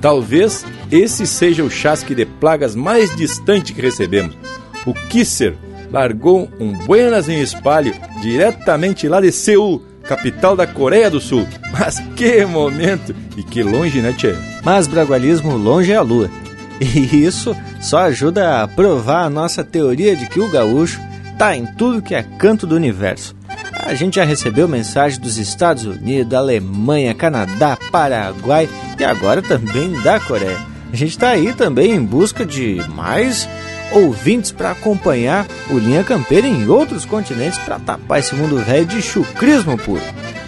Talvez 0.00 0.66
esse 0.90 1.24
seja 1.24 1.62
o 1.62 1.70
chasque 1.70 2.16
de 2.16 2.26
plagas 2.26 2.74
mais 2.74 3.14
distante 3.14 3.72
que 3.72 3.80
recebemos. 3.80 4.36
O 4.84 4.92
Kisser 4.92 5.56
largou 5.96 6.46
um 6.60 6.74
Buenas 6.84 7.26
em 7.26 7.40
espalho 7.40 7.94
diretamente 8.20 9.08
lá 9.08 9.18
de 9.18 9.32
Seul 9.32 9.82
capital 10.02 10.54
da 10.54 10.66
Coreia 10.66 11.10
do 11.10 11.18
Sul. 11.18 11.48
Mas 11.72 11.98
que 12.14 12.44
momento! 12.44 13.16
E 13.34 13.42
que 13.42 13.62
longe, 13.62 14.02
né, 14.02 14.12
Tchê? 14.12 14.36
Mas 14.62 14.86
bragualismo 14.86 15.56
longe 15.56 15.90
é 15.90 15.96
a 15.96 16.02
lua. 16.02 16.30
E 16.78 17.24
isso 17.24 17.56
só 17.80 18.00
ajuda 18.00 18.62
a 18.62 18.68
provar 18.68 19.24
a 19.24 19.30
nossa 19.30 19.64
teoria 19.64 20.14
de 20.14 20.26
que 20.26 20.38
o 20.38 20.50
gaúcho 20.50 21.00
tá 21.38 21.56
em 21.56 21.64
tudo 21.64 22.02
que 22.02 22.14
é 22.14 22.22
canto 22.22 22.66
do 22.66 22.76
universo. 22.76 23.34
A 23.72 23.94
gente 23.94 24.16
já 24.16 24.24
recebeu 24.24 24.68
mensagem 24.68 25.18
dos 25.18 25.38
Estados 25.38 25.86
Unidos, 25.86 26.34
Alemanha, 26.34 27.14
Canadá, 27.14 27.78
Paraguai 27.90 28.68
e 28.98 29.04
agora 29.04 29.40
também 29.40 29.92
da 30.02 30.20
Coreia. 30.20 30.58
A 30.92 30.96
gente 30.96 31.10
está 31.10 31.30
aí 31.30 31.54
também 31.54 31.92
em 31.92 32.04
busca 32.04 32.44
de 32.44 32.82
mais 32.94 33.48
ouvintes 33.92 34.50
para 34.50 34.72
acompanhar 34.72 35.46
o 35.70 35.78
Linha 35.78 36.04
Campeira 36.04 36.46
em 36.46 36.68
outros 36.68 37.04
continentes 37.04 37.58
para 37.58 37.78
tapar 37.78 38.20
esse 38.20 38.34
mundo 38.34 38.58
velho 38.58 38.86
de 38.86 39.00
chucrismo 39.00 39.76
puro. 39.78 40.02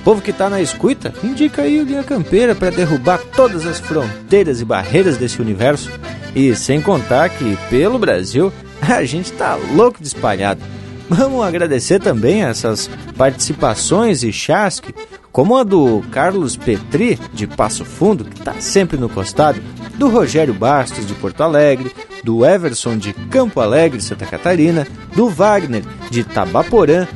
Povo 0.05 0.23
que 0.23 0.31
está 0.31 0.48
na 0.48 0.60
escuta, 0.60 1.12
indica 1.23 1.62
aí 1.62 1.81
o 1.81 1.85
Linha 1.85 2.02
Campeira 2.02 2.55
para 2.55 2.70
derrubar 2.70 3.20
todas 3.35 3.66
as 3.66 3.78
fronteiras 3.78 4.60
e 4.60 4.65
barreiras 4.65 5.16
desse 5.16 5.40
universo. 5.40 5.90
E 6.35 6.55
sem 6.55 6.81
contar 6.81 7.28
que 7.31 7.59
pelo 7.69 7.98
Brasil 7.98 8.52
a 8.81 9.05
gente 9.05 9.32
tá 9.32 9.59
louco 9.74 10.01
de 10.01 10.06
espalhado. 10.06 10.60
Vamos 11.09 11.44
agradecer 11.44 12.01
também 12.01 12.43
essas 12.43 12.89
participações 13.16 14.23
e 14.23 14.32
chasque, 14.32 14.94
como 15.32 15.56
a 15.56 15.62
do 15.62 16.02
Carlos 16.10 16.56
Petri, 16.56 17.19
de 17.32 17.47
Passo 17.47 17.85
Fundo, 17.85 18.24
que 18.24 18.39
está 18.39 18.55
sempre 18.60 18.98
no 18.98 19.09
costado, 19.09 19.60
do 19.99 20.09
Rogério 20.09 20.55
Bastos, 20.55 21.07
de 21.07 21.15
Porto 21.15 21.43
Alegre, 21.43 21.91
do 22.23 22.47
Everson, 22.47 22.97
de 22.97 23.12
Campo 23.12 23.61
Alegre, 23.61 24.01
Santa 24.01 24.25
Catarina, 24.25 24.87
do 25.15 25.29
Wagner, 25.29 25.83
de 26.11 26.25
Tabaporã, 26.25 27.07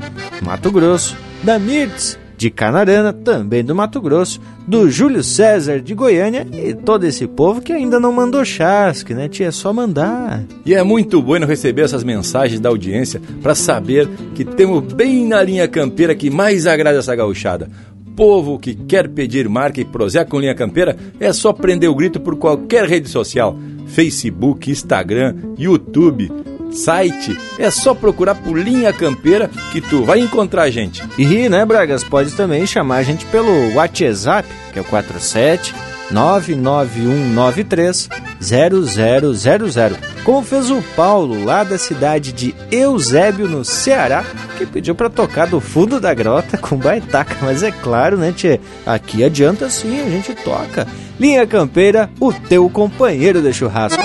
Mato 0.43 0.71
Grosso, 0.71 1.17
da 1.43 1.59
Mirtz, 1.59 2.19
de 2.37 2.51
Canarana, 2.51 3.13
também 3.13 3.65
do 3.65 3.73
Mato 3.73 4.01
Grosso, 4.01 4.41
do 4.67 4.91
Júlio 4.91 5.23
César 5.23 5.81
de 5.81 5.95
Goiânia 5.95 6.45
e 6.53 6.75
todo 6.75 7.05
esse 7.05 7.25
povo 7.27 7.61
que 7.61 7.73
ainda 7.73 8.01
não 8.01 8.13
mandou 8.13 8.45
chasque, 8.45 9.15
né? 9.15 9.29
Tia, 9.29 9.47
é 9.47 9.51
só 9.53 9.73
mandar. 9.73 10.43
E 10.67 10.75
é 10.75 10.83
muito 10.83 11.23
bueno 11.23 11.47
receber 11.47 11.83
essas 11.83 12.03
mensagens 12.03 12.59
da 12.59 12.69
audiência 12.69 13.23
para 13.41 13.55
saber 13.55 14.09
que 14.35 14.45
temos 14.45 14.93
bem 14.93 15.25
na 15.25 15.41
linha 15.41 15.69
campeira 15.69 16.17
que 16.17 16.31
mais 16.31 16.67
agrada 16.67 16.99
essa 16.99 17.15
gauchada. 17.15 17.71
Povo 18.17 18.59
que 18.59 18.75
quer 18.75 19.09
pedir 19.09 19.49
marca 19.49 19.81
e 19.81 19.85
prosear 19.85 20.27
com 20.27 20.41
linha 20.41 20.55
campeira 20.55 20.97
é 21.19 21.33
só 21.33 21.53
prender 21.53 21.89
o 21.89 21.95
grito 21.95 22.21
por 22.21 22.37
qualquer 22.37 22.85
rede 22.85 23.09
social: 23.09 23.57
Facebook, 23.87 24.71
Instagram, 24.71 25.35
YouTube 25.59 26.31
site, 26.73 27.39
é 27.59 27.71
só 27.71 27.95
procurar 27.95 28.35
por 28.35 28.59
Linha 28.59 28.93
Campeira 28.95 29.51
que 29.71 29.81
tu 29.81 30.05
vai 30.05 30.21
encontrar 30.21 30.63
a 30.63 30.71
gente. 30.71 31.03
E, 31.19 31.47
né, 31.49 31.65
Bragas, 31.67 32.03
pode 32.03 32.33
também 32.33 32.67
chamar 32.67 32.97
a 32.97 33.03
gente 33.03 33.27
pelo 33.27 33.75
WhatsApp, 33.75 34.49
que 34.73 34.79
é 34.79 34.83
o 34.83 34.85
47 34.87 35.92
99193 36.11 38.09
0000. 38.41 40.13
Como 40.25 40.43
fez 40.43 40.71
o 40.71 40.83
Paulo, 40.95 41.45
lá 41.45 41.65
da 41.65 41.79
cidade 41.79 42.33
de 42.33 42.55
Eusébio, 42.71 43.49
no 43.49 43.65
Ceará, 43.65 44.25
que 44.57 44.67
pediu 44.67 44.95
para 44.95 45.11
tocar 45.11 45.47
do 45.47 45.61
fundo 45.61 45.99
da 46.01 46.13
grota 46.15 46.57
com 46.57 46.77
baitaca. 46.77 47.37
Mas 47.43 47.63
é 47.63 47.71
claro, 47.71 48.17
né, 48.17 48.33
tchê? 48.33 48.61
Aqui 48.87 49.25
adianta 49.25 49.69
sim, 49.71 50.01
a 50.01 50.09
gente 50.09 50.35
toca. 50.35 50.87
Linha 51.19 51.47
Campeira, 51.47 52.11
o 52.21 52.33
teu 52.33 52.69
companheiro 52.69 53.41
de 53.41 53.53
churrasco. 53.53 54.03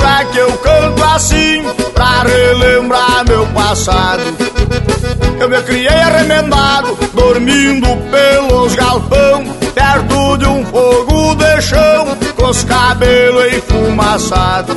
É 0.00 0.24
que 0.26 0.38
eu 0.38 0.52
canto 0.58 1.02
assim 1.04 1.62
Pra 1.92 2.22
relembrar 2.22 3.24
meu 3.26 3.46
passado. 3.48 4.22
Eu 5.38 5.48
me 5.48 5.60
criei 5.62 5.88
arremendado 5.88 6.96
Dormindo 7.12 7.88
pelos 8.10 8.74
galpão 8.74 9.44
Perto 9.74 10.36
de 10.38 10.46
um 10.46 10.64
fogo 10.64 11.34
de 11.34 11.60
chão 11.60 12.16
Com 12.36 12.46
os 12.46 12.64
cabelos 12.64 13.52
enfumaçados 13.52 14.76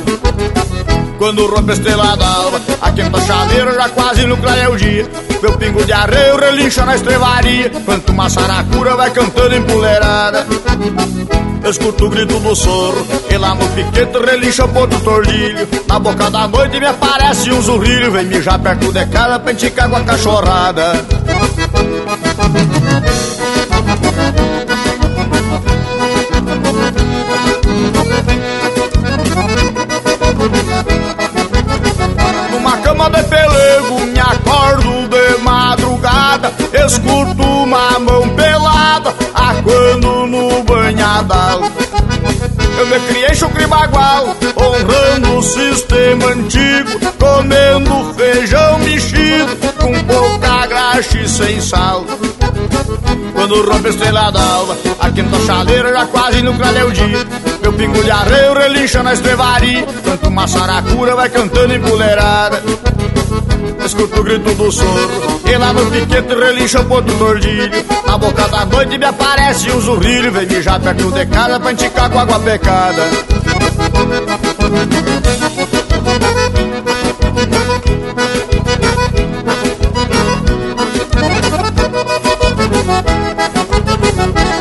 quando 1.18 1.46
rompe 1.46 1.70
a 1.70 1.74
estrela 1.74 2.16
d'alva 2.16 2.60
A 2.80 2.92
quinta 2.92 3.20
chaveira 3.20 3.74
já 3.74 3.88
quase 3.88 4.26
no 4.26 4.36
clareia 4.36 4.70
o 4.70 4.76
dia. 4.76 5.06
Meu 5.42 5.56
pingo 5.58 5.84
de 5.84 5.92
arreio 5.92 6.36
relincha 6.36 6.84
na 6.84 6.94
estrevaria 6.94 7.70
Quanto 7.84 8.12
uma 8.12 8.28
saracura 8.28 8.96
vai 8.96 9.10
cantando 9.10 9.54
empoleirada 9.54 10.46
Eu 11.62 11.70
escuto 11.70 12.06
o 12.06 12.10
grito 12.10 12.38
do 12.38 12.54
sorro 12.54 13.06
E 13.30 13.36
lá 13.36 13.54
no 13.54 13.68
piquete 13.68 14.18
relincha 14.18 14.64
o 14.64 14.68
ponto 14.68 14.98
tordilho. 15.00 15.68
Na 15.88 15.98
boca 15.98 16.30
da 16.30 16.46
noite 16.48 16.78
me 16.78 16.86
aparece 16.86 17.52
um 17.52 17.60
zurrilho 17.60 18.10
Vem 18.12 18.26
mijar 18.26 18.58
perto 18.58 18.92
de 18.92 19.06
casa 19.06 19.38
pra 19.38 19.52
enticar 19.52 19.88
com 19.88 19.96
a 19.96 20.00
cachorrada 20.00 20.92
Escuto 36.84 37.42
uma 37.42 37.98
mão 37.98 38.28
pelada 38.30 39.14
Aquando 39.34 40.26
no 40.26 40.62
banhadal. 40.64 41.62
Eu 42.78 42.86
me 42.86 43.00
criei 43.00 43.34
chucre 43.34 43.66
bagual 43.66 44.36
Honrando 44.56 45.38
o 45.38 45.42
sistema 45.42 46.26
antigo 46.26 46.90
Comendo 47.18 48.14
feijão 48.14 48.78
mexido 48.80 49.56
Com 49.80 49.94
pouca 50.04 50.66
graxa 50.66 51.18
e 51.18 51.28
sem 51.28 51.60
sal. 51.60 52.04
Quando 53.32 53.70
rompe 53.70 53.88
a 53.88 53.90
estrela 53.90 54.30
d'alva 54.30 54.76
A 55.00 55.10
quinta 55.10 55.38
chaleira 55.46 55.90
já 55.92 56.06
quase 56.06 56.42
no 56.42 56.52
o 56.52 56.90
dia. 56.92 57.26
Meu 57.62 57.72
pingo 57.72 58.02
de 58.02 58.10
arreio 58.10 58.52
relincha 58.52 59.02
na 59.02 59.14
estrevaria 59.14 59.86
Quanto 60.04 60.28
uma 60.28 60.46
saracura 60.46 61.16
vai 61.16 61.30
cantando 61.30 61.74
empoleirada 61.74 62.62
Escuto 63.84 64.20
o 64.20 64.24
grito 64.24 64.54
do 64.54 64.72
sorro 64.72 65.40
E 65.44 65.56
lá 65.56 65.72
no 65.72 65.86
piquete 65.90 66.34
relincha 66.34 66.80
o 66.80 66.84
ponto 66.84 67.12
tordilho 67.14 67.84
Na 68.06 68.18
boca 68.18 68.48
da 68.48 68.64
noite 68.64 68.98
me 68.98 69.04
aparece 69.04 69.70
um 69.70 69.80
zurrilho 69.80 70.32
Vem 70.32 70.46
mijar 70.46 70.80
perto 70.80 71.10
de 71.12 71.26
casa 71.26 71.60
pra 71.60 71.72
enticar 71.72 72.10
com 72.10 72.18
água 72.18 72.38
pecada. 72.40 73.02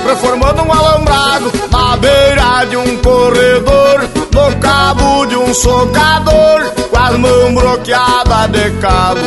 Reformando 0.08 0.62
um 0.62 0.72
alambrado 0.72 1.52
na 1.72 1.98
beira 1.98 2.66
de 2.66 2.78
um 2.78 2.98
corredor 2.98 4.10
No 4.32 4.60
cabo 4.60 5.26
de 5.26 5.36
um 5.36 5.54
socador 5.54 6.62
as 7.06 7.18
mãos 7.18 7.54
bloqueadas 7.54 8.52
de 8.52 8.72
calo. 8.82 9.22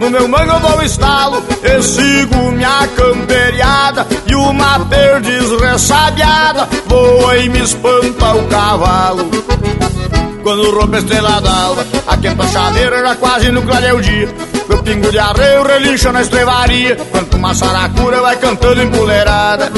No 0.00 0.10
meu 0.10 0.28
mango 0.28 0.52
eu 0.52 0.60
dou 0.60 0.82
estalo 0.82 1.42
e 1.62 1.82
sigo 1.82 2.50
minha 2.52 2.88
camperiada. 2.88 4.06
E 4.26 4.34
uma 4.34 4.80
perdiz 4.80 5.50
ressabiada 5.60 6.68
voa 6.86 7.36
e 7.36 7.48
me 7.48 7.60
espanta 7.60 8.34
o 8.34 8.46
cavalo. 8.46 9.30
Quando 10.42 10.70
rompe 10.70 10.96
a 10.96 10.98
estrela 11.00 11.40
d'alva, 11.40 11.84
aquenta 12.06 12.44
a 12.44 12.46
chaleira 12.46 13.00
já 13.00 13.16
quase 13.16 13.50
no 13.50 13.62
clareio 13.62 14.00
dia. 14.00 14.28
Meu 14.68 14.82
pingo 14.82 15.10
de 15.10 15.18
arreio 15.18 15.62
relincha 15.62 16.10
na 16.10 16.22
estrevaria 16.22 16.96
Quanto 17.12 17.36
uma 17.36 17.54
saracura 17.54 18.20
vai 18.20 18.36
cantando 18.36 18.82
empoleirada 18.82 19.70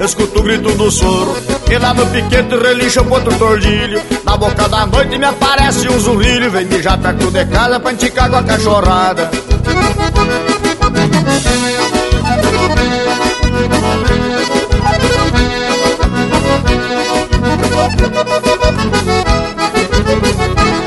Escuto 0.00 0.40
o 0.40 0.42
grito 0.42 0.70
do 0.76 0.90
soro 0.90 1.36
E 1.70 1.76
lá 1.76 1.92
no 1.92 2.06
piquete 2.06 2.56
relincha 2.56 3.02
outro 3.02 3.36
tordilho. 3.38 4.00
Na 4.24 4.34
boca 4.34 4.66
da 4.66 4.86
noite 4.86 5.18
me 5.18 5.26
aparece 5.26 5.88
um 5.90 6.00
zurrilho 6.00 6.50
Vem 6.50 6.64
mijar 6.64 6.98
perto 6.98 7.30
de 7.30 7.44
casa 7.44 7.78
pra 7.78 7.92
enticar 7.92 8.30
com 8.30 8.36
a 8.36 8.42
cachorrada 8.42 9.30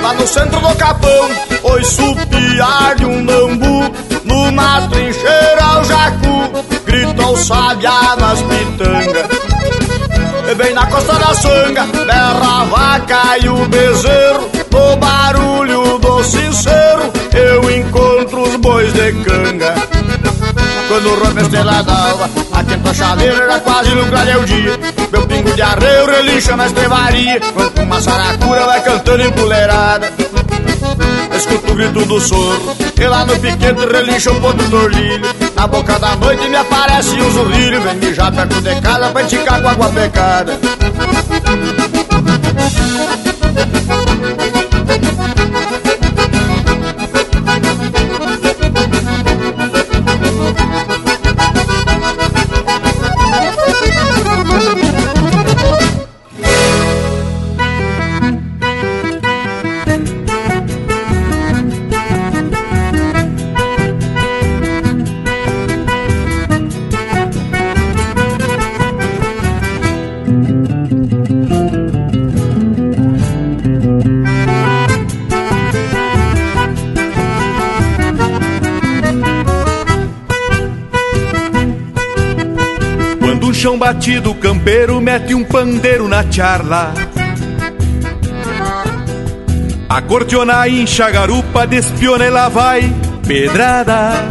Lá 0.04 0.14
no 0.16 0.28
centro 0.28 0.60
do 0.60 0.76
capão 0.76 1.30
Oi 1.64 1.84
supiar 1.86 2.96
de 2.98 3.06
um 3.06 3.24
nambu 3.24 3.90
Numa 4.26 4.82
trincheira 4.90 5.64
ao 5.64 5.84
jacu 5.86 6.84
Grita 6.86 7.26
o 7.26 7.38
sabiá 7.38 8.16
nas 8.20 8.42
pitangas. 8.42 9.28
Bem 10.58 10.74
na 10.74 10.86
costa 10.88 11.14
da 11.14 11.34
sanga 11.34 11.86
Berra 12.06 12.62
a 12.62 12.66
vaca 12.66 13.38
e 13.42 13.48
o 13.48 13.66
bezerro. 13.70 14.52
No 14.72 14.98
barulho 14.98 15.98
do 16.00 16.24
sincero 16.24 17.04
Eu 17.34 17.72
encontro 17.72 18.44
os 18.44 18.56
bois 18.58 18.92
de 18.92 19.14
canga 19.24 19.93
Quando 20.88 21.16
rompe 21.16 21.40
a 21.40 21.44
estrela 21.44 21.84
d'alva 21.84 22.30
Atento 22.52 22.90
a 22.90 22.94
chaleira 22.94 23.60
quase 23.60 23.96
no 23.96 24.06
clareio 24.08 24.46
dia 24.46 24.80
Meu 25.12 25.26
pingo 25.26 25.54
de 25.54 25.62
arreio 25.62 26.06
relincha 26.06 26.56
na 26.56 26.66
estrevaria 26.68 27.40
Quando 27.54 27.82
uma 27.82 28.02
saracura 28.02 28.66
vai 28.66 28.82
cantando 28.84 29.24
empoleirada 29.24 30.12
Escuto 31.36 31.72
o 31.72 31.76
grito 31.76 32.06
do 32.06 32.20
soro 32.20 32.76
E 33.00 33.08
lá 33.08 33.26
no 33.26 33.40
piquete 33.40 33.86
relincha 33.86 34.32
o 34.32 34.42
ponto 34.42 34.64
do 34.64 34.78
orlilho 34.78 35.28
Na 35.56 35.68
boca 35.68 35.98
da 36.00 36.16
noite 36.16 36.48
me 36.48 36.56
aparece 36.56 37.16
um 37.22 37.32
zurrilho 37.32 37.82
Vem 37.82 37.96
mijar 37.96 38.32
perto 38.32 38.62
de 38.62 38.82
casa 38.82 39.10
pra 39.10 39.24
enticar 39.24 39.62
com 39.62 39.70
água 39.70 39.90
pecada 39.90 40.60
chão 83.64 83.78
batido, 83.78 84.32
o 84.32 84.36
campeiro 84.36 85.00
mete 85.00 85.34
um 85.34 85.42
pandeiro 85.42 86.06
na 86.06 86.30
charla. 86.30 86.94
A 89.88 90.02
cortiona 90.02 90.68
incha 90.68 91.06
a 91.06 91.10
garupa, 91.10 91.66
despiona 91.66 92.26
e 92.26 92.30
lá 92.30 92.50
vai 92.50 92.94
pedrada. 93.26 94.28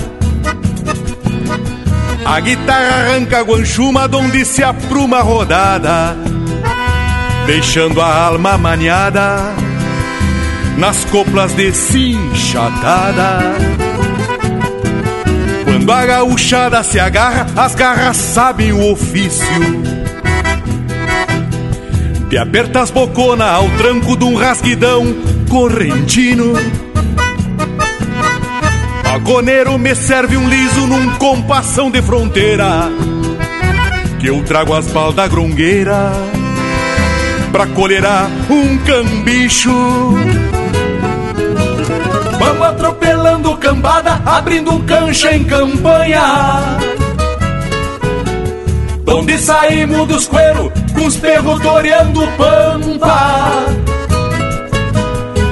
A 2.27 2.41
guitarra 2.41 2.95
arranca 2.95 3.39
a 3.39 3.43
guanchuma, 3.43 4.07
donde 4.07 4.45
se 4.45 4.63
apruma 4.63 5.21
a 5.21 5.23
rodada, 5.23 6.15
deixando 7.47 8.03
a 8.03 8.15
alma 8.27 8.59
maniada 8.59 9.55
nas 10.77 11.07
coplas 11.07 11.55
de 11.55 11.73
cinchatada. 11.73 13.57
Quando 15.83 15.95
a 15.95 16.07
gauchada 16.07 16.83
se 16.85 17.01
agarra, 17.01 17.45
as 17.57 17.75
garras 17.75 18.17
sabem 18.17 18.73
o 18.73 18.93
ofício. 18.93 19.83
Te 22.31 22.39
aperta 22.39 22.83
as 22.83 22.93
bocona 22.93 23.47
ao 23.47 23.69
tranco 23.71 24.17
de 24.17 24.23
um 24.23 24.37
rasguidão 24.37 25.05
correntino. 25.51 26.53
Agoneiro 29.13 29.77
me 29.77 29.93
serve 29.97 30.37
um 30.37 30.49
liso 30.49 30.87
num 30.87 31.17
compassão 31.17 31.91
de 31.91 32.01
fronteira. 32.01 32.89
Que 34.21 34.29
eu 34.29 34.41
trago 34.45 34.75
as 34.75 34.87
baldas 34.87 35.29
grongueira 35.29 36.13
pra 37.51 37.67
colherar 37.67 38.31
um 38.49 38.79
cambicho. 38.79 39.73
Cambada, 43.73 44.21
abrindo 44.27 44.79
cancha 44.81 45.35
em 45.35 45.45
campanha. 45.45 46.21
Donde 49.05 49.39
saímos 49.39 50.07
dos 50.07 50.29
cueros, 50.29 50.71
com 50.93 51.07
os 51.07 51.17
perros 51.17 51.61
toreando 51.61 52.21
pampa. 52.37 53.67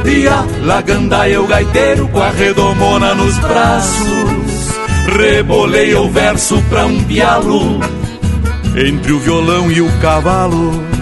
E 0.04 0.28
a 0.28 0.44
lagandaia 0.64 1.40
o 1.40 1.46
gaiteiro 1.46 2.08
com 2.08 2.20
a 2.20 2.30
redomona 2.30 3.14
nos 3.14 3.38
braços. 3.38 4.70
Rebolei 5.18 5.94
o 5.94 6.10
verso 6.10 6.62
pra 6.68 6.86
um 6.86 7.02
pialo 7.04 7.80
entre 8.76 9.12
o 9.12 9.18
violão 9.18 9.70
e 9.70 9.80
o 9.80 9.90
cavalo. 10.00 10.99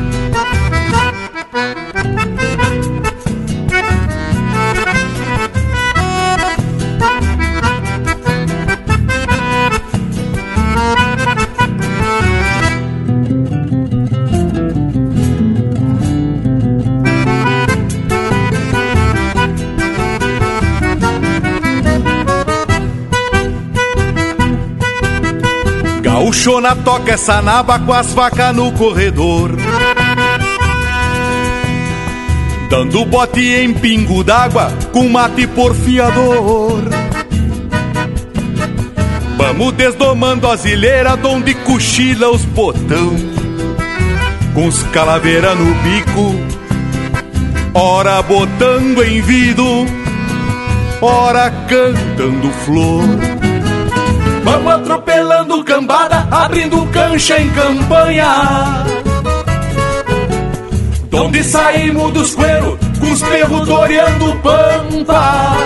Gaúchona 26.48 26.74
toca 26.76 27.12
essa 27.12 27.42
naba 27.42 27.78
com 27.78 27.92
as 27.92 28.14
vacas 28.14 28.56
no 28.56 28.72
corredor. 28.72 29.50
Dando 32.70 33.04
bote 33.04 33.40
em 33.40 33.74
pingo 33.74 34.24
d'água 34.24 34.72
com 34.90 35.10
mate 35.10 35.46
porfiador. 35.46 36.84
Vamos 39.36 39.72
desdomando 39.74 40.48
as 40.48 40.64
ilheiras 40.64 41.18
onde 41.22 41.52
cochila 41.54 42.30
os 42.30 42.46
botão. 42.46 43.14
Com 44.54 44.68
os 44.68 44.82
calaveira 44.84 45.54
no 45.54 45.74
bico, 45.82 46.34
ora 47.74 48.22
botando 48.22 49.04
em 49.04 49.20
vidro, 49.20 49.84
ora 51.02 51.50
cantando 51.68 52.50
flor. 52.64 53.04
Vamos 54.44 54.88
atropelando 55.48 55.64
cambada, 55.64 56.28
abrindo 56.30 56.86
cancha 56.92 57.40
em 57.40 57.50
campanha. 57.50 58.84
Donde 61.10 61.42
saímos 61.42 62.12
dos 62.12 62.34
cueros, 62.34 62.78
com 63.00 63.10
os 63.10 63.22
perros 63.22 63.66
toreando 63.66 64.36
pampa. 64.42 65.56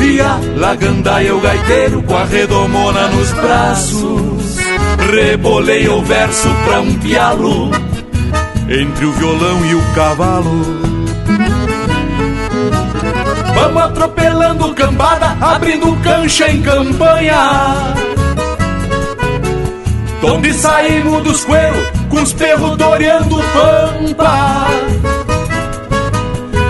E 0.00 0.20
a 0.20 0.40
lagandaia 0.56 1.34
o 1.34 1.40
gaiteiro 1.40 2.02
com 2.02 2.16
a 2.16 2.24
redomona 2.24 3.08
nos 3.08 3.32
braços. 3.32 4.56
Rebolei 5.12 5.88
o 5.88 6.02
verso 6.02 6.48
pra 6.64 6.80
um 6.80 6.94
pialo 6.98 7.70
entre 8.68 9.04
o 9.04 9.12
violão 9.12 9.66
e 9.66 9.74
o 9.74 9.82
cavalo. 9.94 10.93
Vamos 13.74 13.90
atropelando 13.90 14.72
cambada, 14.72 15.36
abrindo 15.40 15.96
cancha 16.00 16.48
em 16.48 16.62
campanha. 16.62 17.94
Donde 20.20 20.54
saímos 20.54 21.24
dos 21.24 21.44
cueros, 21.44 21.88
com 22.08 22.22
os 22.22 22.32
perros 22.32 22.76
toreando 22.76 23.36
pampa. 23.36 24.66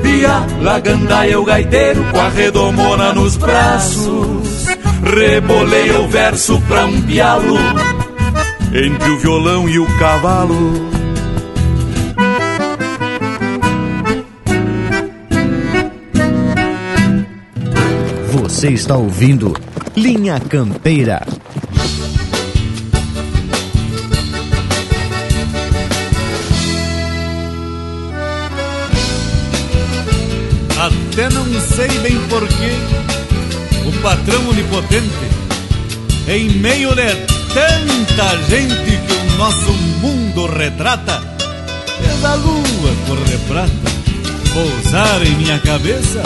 dia, 0.02 0.46
lá 0.62 0.78
gandaia 0.78 1.38
o 1.38 1.44
gaiteiro 1.44 2.02
com 2.04 2.18
a 2.18 2.28
redomona 2.30 3.12
nos 3.12 3.36
braços. 3.36 4.66
Rebolei 5.02 5.90
o 5.90 6.08
verso 6.08 6.58
pra 6.62 6.86
um 6.86 7.02
pialo 7.02 7.58
entre 8.72 9.10
o 9.10 9.18
violão 9.18 9.68
e 9.68 9.78
o 9.78 9.86
cavalo. 9.98 10.93
Você 18.54 18.68
está 18.68 18.96
ouvindo 18.96 19.52
Linha 19.96 20.38
Campeira. 20.38 21.26
Até 30.78 31.28
não 31.30 31.44
sei 31.60 31.88
bem 31.98 32.16
porquê, 32.28 32.70
o 33.88 33.92
patrão 34.00 34.48
onipotente, 34.48 35.08
em 36.28 36.48
meio 36.50 36.94
de 36.94 37.12
tanta 37.52 38.36
gente 38.48 38.76
que 38.76 39.12
o 39.12 39.36
nosso 39.36 39.72
mundo 40.00 40.46
retrata, 40.46 41.20
fez 42.00 42.24
a 42.24 42.34
lua 42.36 42.94
cor 43.08 43.18
de 43.24 43.36
prata 43.48 43.94
pousar 44.54 45.26
em 45.26 45.34
minha 45.38 45.58
cabeça, 45.58 46.22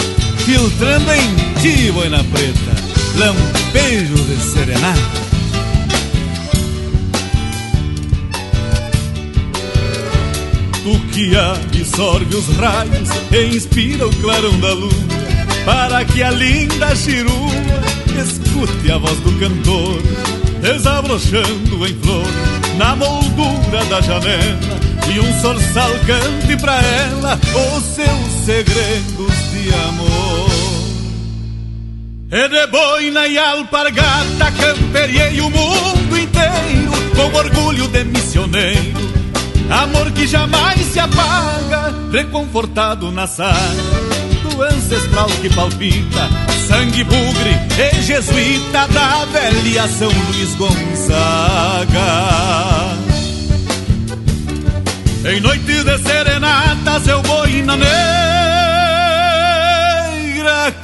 filtrando 0.48 1.12
em 1.12 1.34
ti, 1.60 1.92
boina 1.92 2.24
preta, 2.24 2.72
lampejos 3.18 4.26
de 4.26 4.36
serenata. 4.36 4.98
Tu 10.82 10.98
que 11.12 11.36
absorve 11.36 12.34
os 12.34 12.48
raios 12.56 13.10
e 13.30 13.56
inspira 13.56 14.06
o 14.06 14.16
clarão 14.22 14.58
da 14.58 14.72
lua, 14.72 14.90
para 15.66 16.02
que 16.06 16.22
a 16.22 16.30
linda 16.30 16.96
chirua 16.96 17.52
escute 18.18 18.90
a 18.90 18.96
voz 18.96 19.18
do 19.20 19.32
cantor, 19.38 20.00
desabrochando 20.62 21.86
em 21.86 21.94
flor 22.00 22.26
na 22.78 22.96
moldura 22.96 23.84
da 23.90 24.00
janela, 24.00 24.80
e 25.14 25.20
um 25.20 25.40
sorçal 25.42 25.90
cante 26.06 26.56
pra 26.56 26.80
ela 26.80 27.38
os 27.54 27.84
seus 27.84 28.46
segredos 28.46 29.48
de 29.52 29.74
amor. 29.74 30.07
E 32.30 32.46
de 32.46 32.66
boina 32.66 33.26
e 33.26 33.38
alpargata 33.38 34.52
camperiei 34.52 35.40
o 35.40 35.48
mundo 35.48 36.18
inteiro 36.18 36.92
com 37.16 37.34
orgulho 37.34 37.88
de 37.88 38.04
missioneiro. 38.04 38.98
Amor 39.70 40.10
que 40.12 40.26
jamais 40.26 40.78
se 40.92 41.00
apaga, 41.00 41.94
reconfortado 42.12 43.10
na 43.10 43.26
saga. 43.26 43.56
Do 44.42 44.62
ancestral 44.62 45.28
que 45.40 45.48
palpita, 45.54 46.28
sangue 46.68 47.02
bugre 47.04 47.56
e 47.78 48.02
jesuíta 48.02 48.86
da 48.88 49.24
velha 49.24 49.88
São 49.88 50.10
Luís 50.10 50.54
Gonzaga. 50.56 51.88
Em 55.32 55.40
noites 55.40 55.82
de 55.82 55.98
serenatas 55.98 57.08
eu 57.08 57.22
vou 57.22 57.46
na 57.64 57.74
negra 57.74 58.18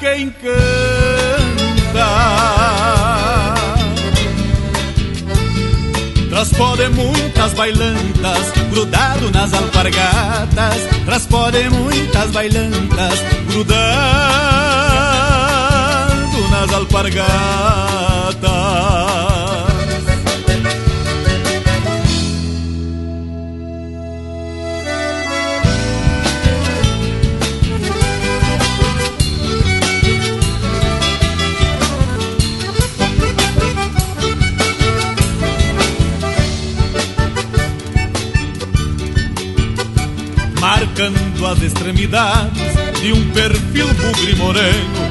quem 0.01 0.31
canta 0.31 1.34
Transpode 6.31 6.89
muitas 6.91 7.55
bailantas, 7.55 8.53
grudado 8.71 9.31
nas 9.31 9.55
alpargatas. 9.55 10.77
Transpode 11.05 11.71
muitas 11.71 12.31
bailantas, 12.33 13.21
grudado 13.49 13.79
nas 16.51 16.73
alpargatas. 16.75 17.35
Marcando 41.45 41.47
as 41.47 41.63
extremidades 41.63 43.01
de 43.01 43.13
um 43.13 43.31
perfil 43.31 43.87
bugre 43.95 44.35
moreno. 44.37 45.05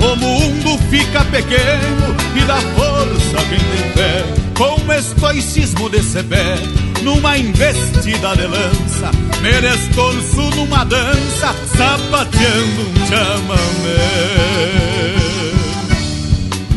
O 0.00 0.16
mundo 0.16 0.78
fica 0.88 1.24
pequeno 1.24 2.16
e 2.34 2.40
dá 2.46 2.56
força 2.56 3.36
quem 3.48 3.58
tem 3.58 3.92
fé, 3.92 4.24
com 4.56 4.92
estoicismo 4.92 5.90
de 5.90 6.02
Sebé, 6.02 6.56
numa 7.02 7.36
investida 7.36 8.34
de 8.36 8.46
lança, 8.46 9.10
merestorço 9.42 10.42
numa 10.56 10.84
dança, 10.84 11.54
sapateando 11.76 12.82
um 12.82 13.06
chamamé. 13.06 14.40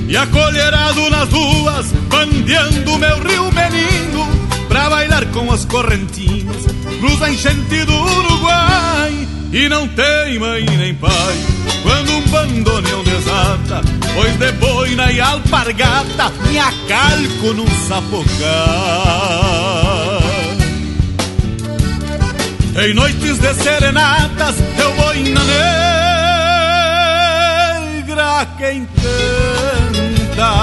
E 0.07 0.17
acolherado 0.17 1.09
nas 1.09 1.29
ruas, 1.29 1.91
bandeando 2.09 2.97
meu 2.97 3.19
rio 3.19 3.51
menino, 3.51 4.27
pra 4.67 4.89
bailar 4.89 5.25
com 5.27 5.49
os 5.49 5.65
correntinos, 5.65 6.65
cruza 7.03 7.29
enchente 7.29 7.83
do 7.83 7.93
Uruguai 7.93 9.27
e 9.51 9.67
não 9.67 9.85
tem 9.89 10.39
mãe 10.39 10.63
nem 10.63 10.95
pai. 10.95 11.35
Quando 11.81 12.13
um 12.13 12.21
bandoneão 12.29 13.03
desata, 13.03 13.81
pois 14.13 14.33
de 14.37 14.53
boina 14.53 15.11
e 15.11 15.19
alpargata 15.19 16.31
me 16.47 16.57
acalco 16.57 17.53
num 17.53 17.67
sapocar. 17.89 18.23
Em 22.85 22.93
noites 22.93 23.37
de 23.37 23.53
serenatas 23.53 24.55
eu 24.77 24.95
vou 24.95 25.13
na 25.13 25.43
negra 27.99 28.47
quem 28.57 28.87
canta. 28.95 30.53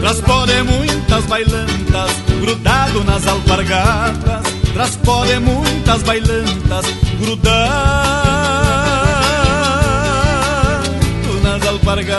Transpode 0.00 0.62
muitas 0.62 1.24
bailantas, 1.26 2.27
grudado 2.38 3.04
nas 3.04 3.26
alpargatas. 3.26 4.42
Transpode 4.72 5.38
muitas 5.40 6.02
bailantas, 6.02 6.86
grudado 7.20 7.58
nas 11.42 11.66
alpargatas. 11.66 12.18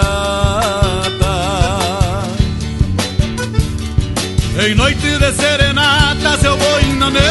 Em 4.68 4.76
noite 4.76 5.18
de 5.18 5.32
serenatas 5.34 6.44
eu 6.44 6.58
vou 6.58 6.82
na 6.98 7.10
negra 7.10 7.30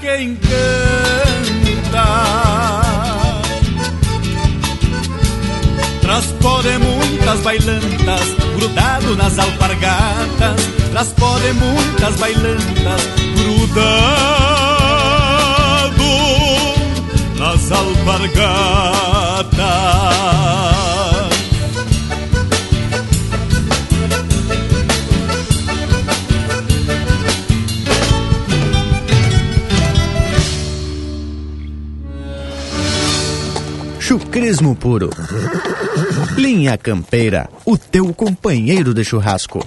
quem 0.00 0.36
canta. 0.36 0.58
Transpode 6.02 6.78
muitas 6.78 6.97
bailantas, 7.36 8.34
grudado 8.56 9.14
nas 9.16 9.38
alpargatas. 9.38 10.68
Transpode 10.90 11.52
muitas 11.52 12.16
bailantas, 12.16 13.02
grudado 13.36 13.98
nas 17.38 17.70
alpargatas. 17.70 18.68
Chucrismo 34.08 34.74
puro. 34.74 35.10
Linha 36.34 36.78
Campeira, 36.78 37.46
o 37.66 37.76
teu 37.76 38.14
companheiro 38.14 38.94
de 38.94 39.04
churrasco. 39.04 39.62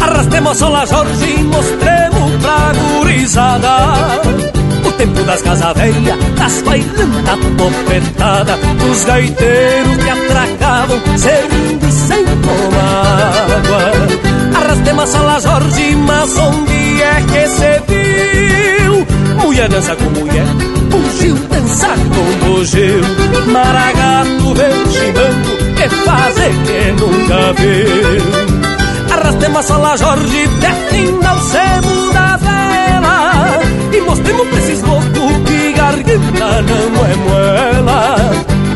Arrastemos 0.00 0.62
a 0.62 0.86
Jorge 0.86 1.34
e 1.38 1.44
mostremos 1.44 2.36
pra 2.40 2.72
gurizada 2.96 4.53
tempo 4.96 5.22
das 5.24 5.42
casas 5.42 5.74
velhas, 5.74 6.18
das 6.36 6.62
bailantas 6.62 7.38
topetada, 7.56 8.56
dos 8.78 9.04
gaiteiros 9.04 9.96
que 9.96 10.10
atracavam, 10.10 11.00
servindo 11.16 11.90
sem 11.90 12.24
tomar 12.24 13.44
água. 13.56 14.60
Arrastemos 14.60 15.04
a 15.04 15.06
sala 15.06 15.40
Jorge, 15.40 15.96
mas 15.96 16.38
onde 16.38 17.02
é 17.02 17.22
que 17.22 17.48
se 17.48 17.82
viu? 17.88 19.06
Mulher 19.42 19.68
dança 19.68 19.96
com 19.96 20.10
mulher, 20.18 20.46
bugio 20.90 21.34
dança 21.50 21.88
com 21.88 22.46
bugio. 22.46 23.02
Maragato 23.46 24.54
vem 24.54 24.92
chimando, 24.92 25.74
que 25.76 25.88
fazer 26.04 26.52
que 26.66 26.92
nunca 27.00 27.52
viu. 27.54 28.54
Arrastemos 29.12 29.58
a 29.58 29.62
sala 29.62 29.96
Jorge, 29.96 30.48
defina 30.60 31.33
mostremos 34.14 34.82
loucos 34.82 35.50
que 35.50 35.72
garganta 35.72 36.62
não 36.62 37.06
é 37.06 37.14
moela. 37.16 38.16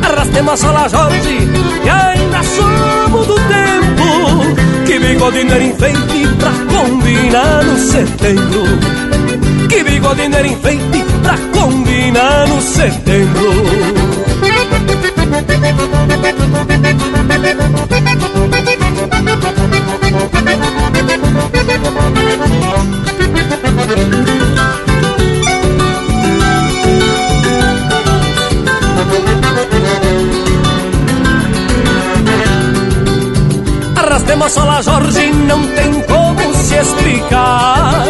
Arrastemos 0.02 0.52
a 0.52 0.56
sala 0.56 0.89
Jorge, 0.89 1.48
e 1.85 1.89
ainda 1.89 2.43
somos 2.43 3.27
do 3.27 3.35
tempo. 3.35 4.86
Que 4.86 4.98
bigodinho 4.98 5.52
era 5.52 5.62
enfeite 5.62 6.28
pra 6.39 6.51
combinar 6.77 7.65
no 7.65 7.78
setembro. 7.78 8.65
Que 9.69 9.85
bigodinho 9.85 10.35
era 10.35 10.47
enfeite 10.47 11.05
pra 11.23 11.39
combinar 11.52 12.48
no 12.48 12.60
setembro. 12.60 13.52
Sola 34.47 34.81
Jorge, 34.82 35.31
não 35.47 35.60
tem 35.74 36.01
como 36.02 36.55
se 36.55 36.74
explicar. 36.77 38.05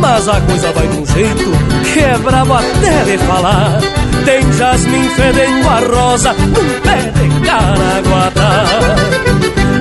Mas 0.00 0.28
a 0.28 0.40
coisa 0.40 0.72
vai 0.72 0.86
de 0.88 0.98
um 0.98 1.06
jeito 1.06 1.50
que 1.92 2.00
é 2.00 2.16
brabo 2.18 2.54
até 2.54 3.04
de 3.04 3.18
falar. 3.18 3.80
Tem 4.24 4.52
jasmim 4.52 5.08
fedendo 5.10 5.68
a 5.68 5.80
rosa 5.80 6.32
num 6.32 6.80
pé 6.80 6.96
de 6.96 7.46
caraguatá. 7.46 8.64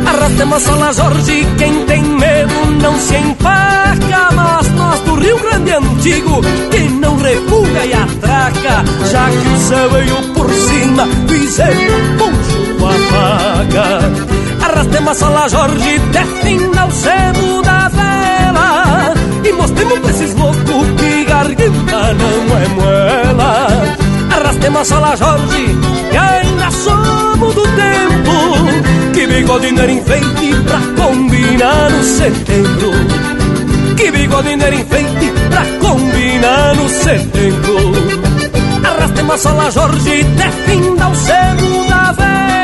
Arrastemos 0.06 0.64
sola 0.64 0.92
Jorge, 0.92 1.48
quem 1.58 1.86
tem 1.86 2.04
medo 2.04 2.54
não 2.82 3.00
se 3.00 3.16
empaca. 3.16 4.30
Mas 4.36 4.68
nós 4.74 5.00
do 5.02 5.16
Rio 5.16 5.40
Grande 5.40 5.72
Antigo, 5.72 6.42
que 6.70 6.80
não 6.80 7.16
refuga 7.18 7.86
e 7.86 7.94
atraca. 7.94 8.84
Já 9.10 9.30
que 9.30 9.48
o 9.48 9.90
veio 9.90 10.34
por 10.34 10.52
cima, 10.52 11.08
fizemos 11.28 12.18
poncho 12.18 12.63
a 12.88 12.94
faca. 13.12 14.34
Arrastemos 14.66 15.12
a 15.12 15.16
sola 15.16 15.50
Jorge, 15.50 16.00
defina 16.12 16.86
o 16.86 16.92
sebo 16.92 17.62
da 17.62 17.90
vela. 17.90 19.14
E 19.44 19.52
mostremos 19.52 20.00
pra 20.00 20.10
esses 20.10 20.34
loucos 20.36 20.88
que 20.98 21.26
garganta 21.26 22.14
não 22.14 22.58
é 22.58 22.68
moela 22.70 23.68
Arrastemos 24.32 24.82
a 24.82 24.86
sola 24.86 25.16
Jorge, 25.16 25.78
que 26.10 26.18
ainda 26.18 26.72
somos 26.72 27.54
do 27.54 27.64
tempo. 27.64 29.14
Que 29.14 29.28
bigodinho 29.28 29.82
era 29.82 29.92
enfeite 29.92 30.56
pra 30.66 30.80
combinar 31.04 31.90
no 31.92 32.04
setembro. 32.04 32.92
Que 33.96 34.12
bigodinho 34.12 34.64
era 34.64 34.76
enfeite 34.76 35.34
pra 35.50 35.66
combinar 35.88 36.76
no 36.76 36.90
setembro. 36.90 37.92
Arrastemos 38.84 39.34
a 39.34 39.38
sola 39.38 39.72
Jorge, 39.72 40.24
defina 40.24 41.10
o 41.10 41.16
sebo 41.16 41.90
da 41.90 42.12
vela 42.14 42.63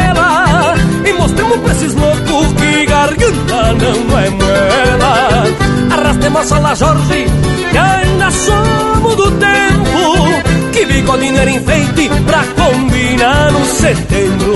E 1.09 1.13
mostremos 1.13 1.57
pra 1.57 1.71
esses 1.71 1.95
loucos 1.95 2.53
que 2.53 2.85
garganta 2.85 3.73
não 3.73 4.19
é 4.19 4.29
moela 4.29 5.43
Arrastemos 5.91 6.39
a 6.39 6.43
sola 6.45 6.75
Jorge, 6.75 7.25
que 7.71 7.77
ainda 7.77 8.29
somos 8.29 9.15
do 9.15 9.31
tempo 9.31 10.69
Que 10.71 10.85
bigodinho 10.85 11.35
era 11.35 11.49
enfeite 11.49 12.11
pra 12.27 12.43
combinar 12.63 13.51
no 13.51 13.65
setembro. 13.65 14.53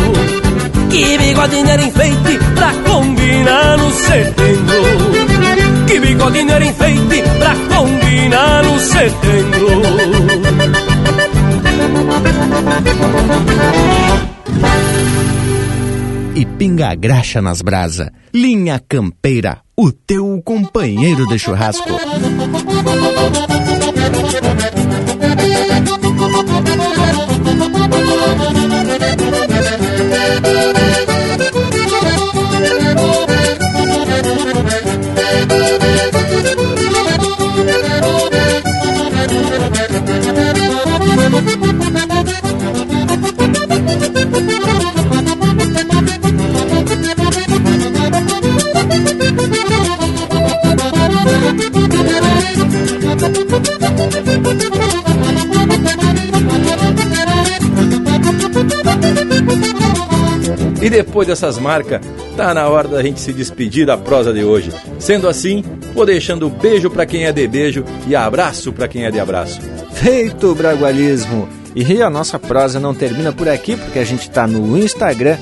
Que 0.91 1.17
bigodinho 1.17 1.67
era 1.67 1.81
enfeite 1.81 2.39
pra 2.53 2.71
combinar 2.87 3.77
no 3.77 3.91
setembro. 3.91 5.85
Que 5.87 5.99
bigodinho 5.99 6.51
era 6.51 6.65
enfeite 6.65 7.23
pra 7.39 7.55
combinar 7.75 8.63
no 8.63 8.79
setembro 8.79 9.83
E 16.35 16.45
pinga 16.45 16.95
graxa 16.95 17.41
nas 17.41 17.61
brasa. 17.61 18.11
Linha 18.33 18.81
Campeira, 18.89 19.61
o 19.77 19.91
teu 19.91 20.41
companheiro 20.43 21.27
de 21.27 21.37
churrasco. 21.37 21.89
E 60.83 60.89
depois 60.89 61.25
dessas 61.25 61.57
marcas, 61.57 62.01
tá 62.35 62.53
na 62.53 62.67
hora 62.67 62.89
da 62.89 63.01
gente 63.01 63.21
se 63.21 63.31
despedir 63.31 63.85
da 63.85 63.97
prosa 63.97 64.33
de 64.33 64.43
hoje. 64.43 64.69
Sendo 64.99 65.29
assim, 65.29 65.63
vou 65.95 66.05
deixando 66.05 66.49
beijo 66.49 66.89
para 66.89 67.05
quem 67.05 67.23
é 67.23 67.31
de 67.31 67.47
beijo 67.47 67.85
e 68.05 68.13
abraço 68.13 68.73
para 68.73 68.89
quem 68.89 69.05
é 69.05 69.11
de 69.11 69.17
abraço. 69.17 69.61
Feito 69.93 70.47
o 70.47 70.55
bragualismo! 70.55 71.47
E 71.73 72.01
a 72.01 72.09
nossa 72.09 72.37
prosa 72.37 72.81
não 72.81 72.93
termina 72.93 73.31
por 73.31 73.47
aqui, 73.47 73.77
porque 73.77 73.97
a 73.97 74.03
gente 74.03 74.23
está 74.23 74.45
no 74.45 74.77
Instagram, 74.77 75.37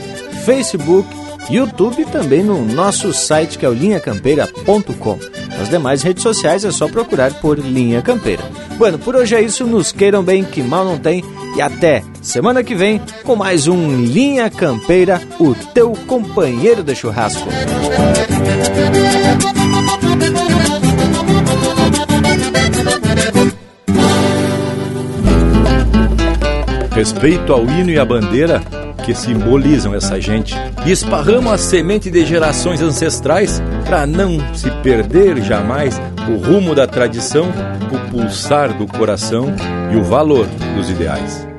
Facebook, 0.45 1.09
YouTube 1.49 2.03
e 2.03 2.05
também 2.05 2.43
no 2.43 2.63
nosso 2.63 3.11
site 3.11 3.57
que 3.57 3.65
é 3.65 3.69
o 3.69 3.73
linhacampeira.com. 3.73 5.19
Nas 5.57 5.69
demais 5.69 6.03
redes 6.03 6.21
sociais 6.21 6.63
é 6.63 6.69
só 6.71 6.87
procurar 6.87 7.33
por 7.41 7.57
Linha 7.57 8.03
Campeira. 8.03 8.43
Bueno, 8.77 8.99
por 8.99 9.15
hoje 9.15 9.35
é 9.35 9.41
isso, 9.41 9.65
nos 9.65 9.91
queiram 9.91 10.23
bem 10.23 10.43
que 10.43 10.61
mal 10.61 10.85
não 10.85 10.99
tem 10.99 11.23
e 11.55 11.61
até 11.61 12.03
semana 12.21 12.63
que 12.63 12.75
vem 12.75 13.01
com 13.23 13.35
mais 13.35 13.67
um 13.67 13.95
Linha 14.03 14.49
Campeira, 14.49 15.21
o 15.39 15.53
teu 15.53 15.93
companheiro 16.07 16.83
de 16.83 16.95
churrasco. 16.95 17.47
Respeito 26.91 27.53
ao 27.53 27.65
hino 27.65 27.89
e 27.89 27.97
à 27.97 28.05
bandeira 28.05 28.61
que 29.01 29.13
simbolizam 29.13 29.93
essa 29.95 30.19
gente. 30.21 30.55
E 30.85 30.91
esparramos 30.91 31.51
a 31.51 31.57
semente 31.57 32.09
de 32.09 32.25
gerações 32.25 32.81
ancestrais 32.81 33.61
para 33.85 34.05
não 34.05 34.37
se 34.53 34.69
perder 34.83 35.41
jamais 35.41 35.99
o 36.29 36.37
rumo 36.37 36.75
da 36.75 36.87
tradição, 36.87 37.47
o 37.91 38.11
pulsar 38.11 38.77
do 38.77 38.87
coração 38.87 39.53
e 39.91 39.95
o 39.95 40.03
valor 40.03 40.47
dos 40.75 40.89
ideais. 40.89 41.50